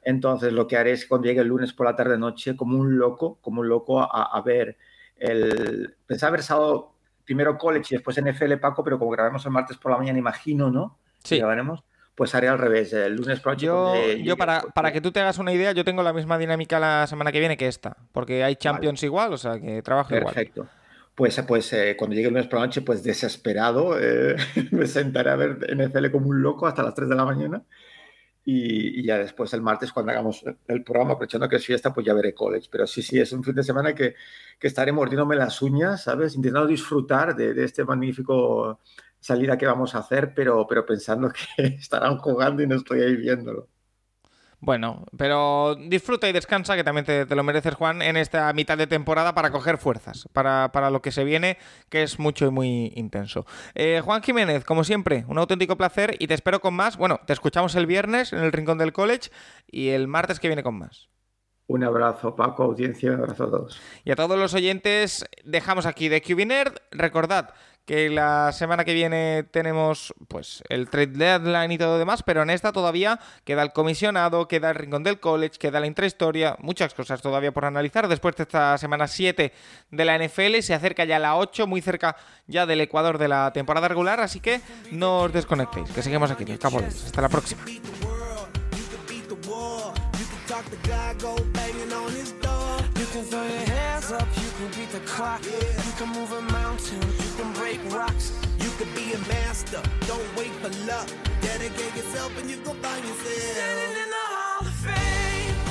entonces 0.00 0.54
lo 0.54 0.66
que 0.66 0.78
haré 0.78 0.92
es 0.92 1.04
cuando 1.06 1.26
llegue 1.26 1.42
el 1.42 1.48
lunes 1.48 1.74
por 1.74 1.84
la 1.84 1.94
tarde 1.94 2.16
noche, 2.16 2.56
como 2.56 2.78
un 2.78 2.96
loco, 2.96 3.38
como 3.42 3.60
un 3.60 3.68
loco 3.68 4.00
a, 4.00 4.40
ver 4.40 4.78
el... 5.18 5.96
Pensaba 6.06 6.28
haber 6.28 6.40
estado 6.40 6.94
primero 7.26 7.58
college 7.58 7.88
y 7.90 7.96
después 7.96 8.18
NFL 8.22 8.54
Paco, 8.54 8.82
pero 8.82 8.98
como 8.98 9.10
grabamos 9.10 9.44
el 9.44 9.52
martes 9.52 9.76
por 9.76 9.92
la 9.92 9.98
mañana, 9.98 10.18
imagino, 10.18 10.70
¿no? 10.70 10.98
Sí. 11.24 11.36
Grabaremos 11.36 11.84
pues 12.16 12.34
haré 12.34 12.48
al 12.48 12.58
revés. 12.58 12.92
El 12.92 13.14
lunes 13.14 13.38
por 13.38 13.56
Yo, 13.56 13.94
yo 14.22 14.36
para, 14.36 14.62
para, 14.74 14.92
que 14.92 15.00
tú 15.00 15.12
te 15.12 15.20
hagas 15.20 15.38
una 15.38 15.52
idea, 15.52 15.72
yo 15.72 15.84
tengo 15.84 16.02
la 16.02 16.12
misma 16.12 16.38
dinámica 16.38 16.80
la 16.80 17.06
semana 17.06 17.30
que 17.30 17.38
viene 17.38 17.56
que 17.56 17.68
esta, 17.68 17.96
porque 18.12 18.42
hay 18.42 18.56
Champions 18.56 19.02
igual, 19.04 19.32
o 19.32 19.38
sea 19.38 19.60
que 19.60 19.82
trabajo 19.82 20.16
igual. 20.16 20.34
Perfecto 20.34 20.66
pues, 21.16 21.42
pues 21.48 21.72
eh, 21.72 21.96
cuando 21.98 22.14
llegue 22.14 22.28
el 22.28 22.34
lunes 22.34 22.46
por 22.46 22.60
la 22.60 22.66
noche, 22.66 22.82
pues 22.82 23.02
desesperado, 23.02 23.98
eh, 23.98 24.36
me 24.70 24.86
sentaré 24.86 25.30
a 25.30 25.36
ver 25.36 25.74
NFL 25.74 26.10
como 26.10 26.28
un 26.28 26.42
loco 26.42 26.66
hasta 26.66 26.82
las 26.82 26.94
3 26.94 27.08
de 27.08 27.16
la 27.16 27.24
mañana. 27.24 27.64
Y, 28.44 29.02
ya 29.02 29.18
después 29.18 29.52
el 29.54 29.62
martes, 29.62 29.92
cuando 29.92 30.12
hagamos 30.12 30.44
el 30.68 30.84
programa, 30.84 31.14
aprovechando 31.14 31.48
que 31.48 31.56
es 31.56 31.66
fiesta, 31.66 31.92
pues 31.92 32.06
ya 32.06 32.14
veré 32.14 32.34
college. 32.34 32.68
Pero 32.70 32.86
sí, 32.86 33.02
sí, 33.02 33.18
es 33.18 33.32
un 33.32 33.42
fin 33.42 33.54
de 33.54 33.64
semana 33.64 33.94
que, 33.94 34.14
que 34.58 34.66
estaré 34.68 34.92
mordiéndome 34.92 35.36
las 35.36 35.60
uñas, 35.62 36.04
¿sabes? 36.04 36.36
Intentando 36.36 36.68
disfrutar 36.68 37.34
de, 37.34 37.54
de, 37.54 37.64
este 37.64 37.82
magnífico 37.84 38.78
salida 39.20 39.58
que 39.58 39.66
vamos 39.66 39.94
a 39.94 39.98
hacer, 39.98 40.34
pero, 40.34 40.66
pero 40.66 40.86
pensando 40.86 41.30
que 41.30 41.62
estarán 41.78 42.18
jugando 42.18 42.62
y 42.62 42.66
no 42.66 42.76
estoy 42.76 43.02
ahí 43.02 43.16
viéndolo. 43.16 43.68
Bueno, 44.58 45.04
pero 45.16 45.76
disfruta 45.76 46.28
y 46.28 46.32
descansa, 46.32 46.76
que 46.76 46.84
también 46.84 47.04
te, 47.04 47.26
lo 47.36 47.42
mereces, 47.44 47.74
Juan, 47.74 48.00
en 48.00 48.16
esta 48.16 48.50
mitad 48.54 48.78
de 48.78 48.86
temporada 48.86 49.34
para 49.34 49.50
coger 49.50 49.76
fuerzas, 49.76 50.28
para, 50.32 50.90
lo 50.90 51.02
que 51.02 51.12
se 51.12 51.24
viene, 51.24 51.58
que 51.90 52.02
es 52.02 52.18
mucho 52.18 52.46
y 52.46 52.50
muy 52.50 52.92
intenso. 52.96 53.44
Eh, 53.74 54.00
Juan 54.02 54.22
Jiménez, 54.22 54.64
como 54.64 54.82
siempre, 54.82 55.26
un 55.28 55.38
auténtico 55.38 55.76
placer 55.76 56.16
y 56.18 56.26
te 56.26 56.34
espero 56.34 56.60
con 56.60 56.74
más. 56.74 56.96
Bueno, 56.96 57.20
te 57.26 57.34
escuchamos 57.34 57.74
el 57.74 57.86
viernes 57.86 58.32
en 58.32 58.40
el 58.40 58.52
Rincón 58.52 58.78
del 58.78 58.94
College 58.94 59.30
y 59.70 59.90
el 59.90 60.08
martes 60.08 60.40
que 60.40 60.48
viene 60.48 60.62
con 60.62 60.78
más. 60.78 61.10
Un 61.68 61.84
abrazo, 61.84 62.34
Paco, 62.34 62.62
audiencia, 62.62 63.12
un 63.12 63.20
abrazo 63.20 63.44
a 63.44 63.50
todos. 63.50 63.80
Y 64.04 64.10
a 64.12 64.16
todos 64.16 64.38
los 64.38 64.54
oyentes, 64.54 65.26
dejamos 65.44 65.84
aquí 65.84 66.08
de 66.08 66.22
QB 66.22 66.78
Recordad 66.92 67.50
que 67.86 68.10
la 68.10 68.50
semana 68.52 68.84
que 68.84 68.92
viene 68.92 69.44
tenemos 69.44 70.12
pues 70.28 70.62
el 70.68 70.90
trade 70.90 71.06
deadline 71.06 71.72
y 71.72 71.78
todo 71.78 71.98
demás, 71.98 72.22
pero 72.24 72.42
en 72.42 72.50
esta 72.50 72.72
todavía 72.72 73.20
queda 73.44 73.62
el 73.62 73.72
comisionado, 73.72 74.48
queda 74.48 74.70
el 74.70 74.74
rincón 74.74 75.04
del 75.04 75.20
college, 75.20 75.58
queda 75.58 75.78
la 75.78 75.86
intrahistoria, 75.86 76.56
muchas 76.58 76.94
cosas 76.94 77.22
todavía 77.22 77.52
por 77.52 77.64
analizar. 77.64 78.08
Después 78.08 78.34
de 78.36 78.42
esta 78.42 78.76
semana 78.76 79.06
7 79.06 79.52
de 79.90 80.04
la 80.04 80.18
NFL 80.18 80.60
se 80.60 80.74
acerca 80.74 81.04
ya 81.04 81.20
la 81.20 81.36
8, 81.36 81.68
muy 81.68 81.80
cerca 81.80 82.16
ya 82.48 82.66
del 82.66 82.80
Ecuador 82.80 83.18
de 83.18 83.28
la 83.28 83.52
temporada 83.52 83.86
regular, 83.86 84.20
así 84.20 84.40
que 84.40 84.60
no 84.90 85.20
os 85.20 85.32
desconectéis, 85.32 85.90
que 85.90 86.02
seguimos 86.02 86.30
aquí 86.30 86.42
en 86.42 86.52
Hasta 86.52 87.22
la 87.22 87.28
próxima. 87.28 87.62
You 94.60 94.68
beat 94.68 94.90
the 94.90 95.00
clock. 95.00 95.42
Yeah. 95.44 95.52
You 95.52 95.92
can 95.98 96.08
move 96.14 96.32
a 96.32 96.40
mountain. 96.40 97.02
You 97.02 97.30
can 97.36 97.52
break 97.52 97.78
rocks. 97.92 98.32
You 98.58 98.70
can 98.78 98.88
be 98.94 99.12
a 99.12 99.18
master. 99.28 99.82
Don't 100.06 100.36
wait 100.36 100.52
for 100.62 100.70
luck. 100.86 101.08
Dedicate 101.42 101.94
yourself 101.94 102.32
and 102.38 102.50
you 102.50 102.56
go 102.64 102.72
find 102.74 103.04
yourself. 103.04 104.15